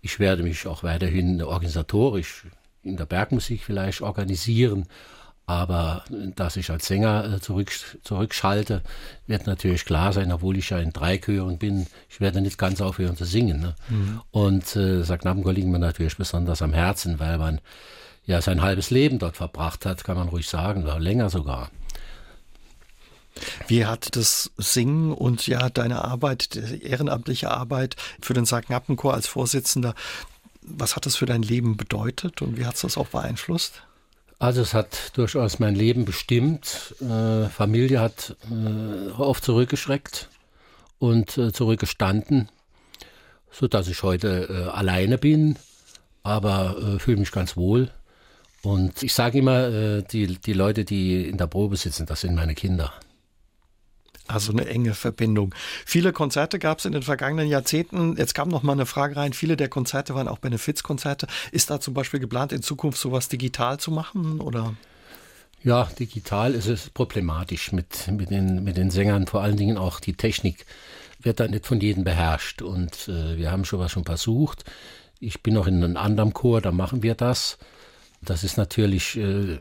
Ich 0.00 0.20
werde 0.20 0.44
mich 0.44 0.66
auch 0.66 0.82
weiterhin 0.84 1.42
organisatorisch 1.42 2.44
in 2.86 2.96
der 2.96 3.06
Bergmusik 3.06 3.62
vielleicht 3.62 4.00
organisieren 4.00 4.86
aber 5.46 6.02
dass 6.10 6.56
ich 6.56 6.70
als 6.70 6.86
Sänger 6.86 7.34
äh, 7.34 7.40
zurück, 7.40 7.70
zurückschalte, 8.02 8.82
wird 9.28 9.46
natürlich 9.46 9.84
klar 9.84 10.12
sein, 10.12 10.32
obwohl 10.32 10.58
ich 10.58 10.70
ja 10.70 10.78
in 10.78 10.92
drei 10.92 11.18
Chören 11.18 11.58
bin. 11.58 11.86
Ich 12.10 12.20
werde 12.20 12.40
nicht 12.40 12.58
ganz 12.58 12.80
aufhören 12.80 13.16
zu 13.16 13.24
singen. 13.24 13.60
Ne? 13.60 13.76
Mhm. 13.88 14.20
Und 14.32 14.74
äh, 14.74 15.04
Sagnamko 15.04 15.50
liegt 15.50 15.68
mir 15.68 15.78
natürlich 15.78 16.16
besonders 16.16 16.62
am 16.62 16.72
Herzen, 16.72 17.20
weil 17.20 17.38
man 17.38 17.60
ja 18.24 18.42
sein 18.42 18.60
halbes 18.60 18.90
Leben 18.90 19.20
dort 19.20 19.36
verbracht 19.36 19.86
hat, 19.86 20.02
kann 20.02 20.16
man 20.16 20.28
ruhig 20.28 20.48
sagen, 20.48 20.82
oder 20.82 20.98
länger 20.98 21.30
sogar. 21.30 21.70
Wie 23.68 23.86
hat 23.86 24.16
das 24.16 24.50
Singen 24.56 25.12
und 25.12 25.46
ja 25.46 25.68
deine 25.68 26.02
Arbeit, 26.02 26.54
die 26.54 26.82
ehrenamtliche 26.82 27.50
Arbeit 27.50 27.94
für 28.20 28.34
den 28.34 28.46
Sagnappenchor 28.46 29.14
als 29.14 29.28
Vorsitzender, 29.28 29.94
was 30.66 30.96
hat 30.96 31.06
das 31.06 31.16
für 31.16 31.26
dein 31.26 31.42
Leben 31.42 31.76
bedeutet 31.76 32.42
und 32.42 32.58
wie 32.58 32.66
hat 32.66 32.74
es 32.74 32.82
das 32.82 32.98
auch 32.98 33.08
beeinflusst? 33.08 33.82
Also 34.38 34.60
es 34.60 34.74
hat 34.74 35.16
durchaus 35.16 35.58
mein 35.58 35.74
Leben 35.74 36.04
bestimmt. 36.04 36.94
Äh, 37.00 37.48
Familie 37.48 38.00
hat 38.00 38.36
äh, 38.50 39.10
oft 39.12 39.42
zurückgeschreckt 39.44 40.28
und 40.98 41.38
äh, 41.38 41.52
zurückgestanden, 41.52 42.50
so 43.50 43.66
dass 43.66 43.88
ich 43.88 44.02
heute 44.02 44.72
alleine 44.74 45.16
bin, 45.16 45.56
aber 46.22 46.98
fühle 46.98 47.18
mich 47.18 47.32
ganz 47.32 47.56
wohl. 47.56 47.90
Und 48.62 49.02
ich 49.02 49.14
sage 49.14 49.38
immer, 49.38 50.02
die, 50.02 50.26
die 50.26 50.52
Leute, 50.52 50.84
die 50.84 51.28
in 51.28 51.38
der 51.38 51.46
Probe 51.46 51.76
sitzen, 51.76 52.04
das 52.04 52.22
sind 52.22 52.34
meine 52.34 52.54
Kinder. 52.54 52.92
Also 54.28 54.52
eine 54.52 54.66
enge 54.66 54.94
Verbindung. 54.94 55.54
Viele 55.84 56.12
Konzerte 56.12 56.58
gab 56.58 56.78
es 56.78 56.84
in 56.84 56.92
den 56.92 57.02
vergangenen 57.02 57.48
Jahrzehnten. 57.48 58.16
Jetzt 58.16 58.34
kam 58.34 58.48
noch 58.48 58.62
mal 58.62 58.72
eine 58.72 58.86
Frage 58.86 59.16
rein. 59.16 59.32
Viele 59.32 59.56
der 59.56 59.68
Konzerte 59.68 60.14
waren 60.14 60.28
auch 60.28 60.38
Benefizkonzerte. 60.38 61.26
Ist 61.52 61.70
da 61.70 61.80
zum 61.80 61.94
Beispiel 61.94 62.20
geplant, 62.20 62.52
in 62.52 62.62
Zukunft 62.62 62.98
sowas 62.98 63.28
digital 63.28 63.78
zu 63.78 63.90
machen 63.90 64.40
oder? 64.40 64.74
Ja, 65.62 65.88
digital 65.98 66.54
ist 66.54 66.66
es 66.66 66.90
problematisch 66.90 67.72
mit, 67.72 68.08
mit, 68.08 68.30
den, 68.30 68.64
mit 68.64 68.76
den 68.76 68.90
Sängern. 68.90 69.26
Vor 69.26 69.42
allen 69.42 69.56
Dingen 69.56 69.78
auch 69.78 70.00
die 70.00 70.14
Technik 70.14 70.66
wird 71.20 71.40
da 71.40 71.48
nicht 71.48 71.66
von 71.66 71.80
jedem 71.80 72.04
beherrscht. 72.04 72.62
Und 72.62 73.08
äh, 73.08 73.36
wir 73.36 73.50
haben 73.50 73.64
schon 73.64 73.80
was 73.80 73.92
schon 73.92 74.04
versucht. 74.04 74.64
Ich 75.18 75.42
bin 75.42 75.54
noch 75.54 75.66
in 75.66 75.82
einem 75.82 75.96
anderen 75.96 76.34
Chor, 76.34 76.60
da 76.60 76.72
machen 76.72 77.02
wir 77.02 77.14
das. 77.14 77.58
Das 78.22 78.44
ist 78.44 78.56
natürlich 78.56 79.16
äh, 79.16 79.58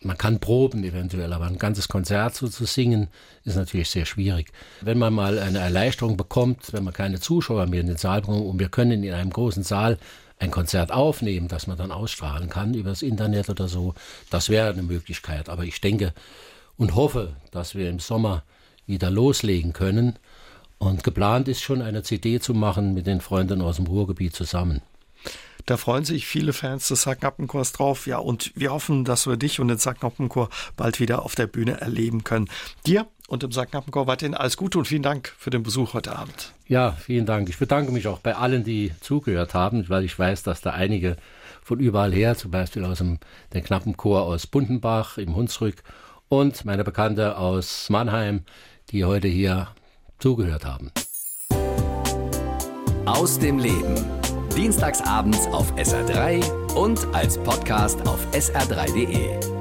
man 0.00 0.16
kann 0.16 0.38
proben 0.38 0.84
eventuell, 0.84 1.32
aber 1.32 1.46
ein 1.46 1.58
ganzes 1.58 1.88
Konzert 1.88 2.34
so 2.34 2.48
zu 2.48 2.66
singen, 2.66 3.08
ist 3.44 3.56
natürlich 3.56 3.90
sehr 3.90 4.06
schwierig. 4.06 4.52
Wenn 4.80 4.98
man 4.98 5.12
mal 5.12 5.38
eine 5.38 5.58
Erleichterung 5.58 6.16
bekommt, 6.16 6.72
wenn 6.72 6.84
man 6.84 6.94
keine 6.94 7.18
Zuschauer 7.18 7.66
mehr 7.66 7.80
in 7.80 7.88
den 7.88 7.96
Saal 7.96 8.20
bekommt 8.20 8.46
und 8.46 8.58
wir 8.60 8.68
können 8.68 9.02
in 9.02 9.12
einem 9.12 9.30
großen 9.30 9.64
Saal 9.64 9.98
ein 10.38 10.52
Konzert 10.52 10.92
aufnehmen, 10.92 11.48
das 11.48 11.66
man 11.66 11.76
dann 11.76 11.90
ausstrahlen 11.90 12.48
kann 12.48 12.74
über 12.74 12.90
das 12.90 13.02
Internet 13.02 13.48
oder 13.48 13.66
so, 13.66 13.94
das 14.30 14.48
wäre 14.48 14.70
eine 14.70 14.84
Möglichkeit. 14.84 15.48
Aber 15.48 15.64
ich 15.64 15.80
denke 15.80 16.12
und 16.76 16.94
hoffe, 16.94 17.34
dass 17.50 17.74
wir 17.74 17.90
im 17.90 17.98
Sommer 17.98 18.44
wieder 18.86 19.10
loslegen 19.10 19.72
können. 19.72 20.14
Und 20.78 21.02
geplant 21.02 21.48
ist 21.48 21.60
schon 21.60 21.82
eine 21.82 22.04
CD 22.04 22.38
zu 22.38 22.54
machen 22.54 22.94
mit 22.94 23.08
den 23.08 23.20
Freunden 23.20 23.62
aus 23.62 23.76
dem 23.76 23.86
Ruhrgebiet 23.86 24.34
zusammen. 24.34 24.80
Da 25.66 25.76
freuen 25.76 26.04
sich 26.04 26.26
viele 26.26 26.52
Fans 26.52 26.88
des 26.88 27.02
Sacknappenchors 27.02 27.72
drauf. 27.72 28.06
Ja, 28.06 28.18
und 28.18 28.52
wir 28.54 28.72
hoffen, 28.72 29.04
dass 29.04 29.26
wir 29.26 29.36
dich 29.36 29.60
und 29.60 29.68
den 29.68 29.78
Sacknappenchor 29.78 30.48
bald 30.76 31.00
wieder 31.00 31.24
auf 31.24 31.34
der 31.34 31.46
Bühne 31.46 31.80
erleben 31.80 32.24
können. 32.24 32.48
Dir 32.86 33.06
und 33.28 33.42
dem 33.42 33.52
Sacknappenchor 33.52 34.06
weiterhin 34.06 34.34
alles 34.34 34.56
Gute 34.56 34.78
und 34.78 34.86
vielen 34.86 35.02
Dank 35.02 35.34
für 35.38 35.50
den 35.50 35.62
Besuch 35.62 35.94
heute 35.94 36.16
Abend. 36.16 36.52
Ja, 36.66 36.92
vielen 36.92 37.26
Dank. 37.26 37.48
Ich 37.48 37.58
bedanke 37.58 37.92
mich 37.92 38.06
auch 38.08 38.18
bei 38.18 38.34
allen, 38.34 38.64
die 38.64 38.92
zugehört 39.00 39.54
haben, 39.54 39.88
weil 39.88 40.04
ich 40.04 40.18
weiß, 40.18 40.42
dass 40.42 40.60
da 40.60 40.70
einige 40.70 41.16
von 41.62 41.80
überall 41.80 42.12
her, 42.12 42.36
zum 42.36 42.50
Beispiel 42.50 42.84
aus 42.84 42.98
dem 42.98 43.18
den 43.52 43.62
Knappenchor 43.62 44.22
aus 44.22 44.46
Bundenbach 44.46 45.18
im 45.18 45.36
Hunsrück 45.36 45.82
und 46.28 46.64
meine 46.64 46.84
Bekannte 46.84 47.36
aus 47.36 47.90
Mannheim, 47.90 48.44
die 48.90 49.04
heute 49.04 49.28
hier 49.28 49.68
zugehört 50.18 50.64
haben. 50.64 50.90
Aus 53.04 53.38
dem 53.38 53.58
Leben 53.58 54.04
dienstagsabends 54.58 55.46
auf 55.52 55.72
SR3 55.76 56.74
und 56.74 57.06
als 57.14 57.38
Podcast 57.38 58.06
auf 58.08 58.18
sr3.de. 58.32 59.57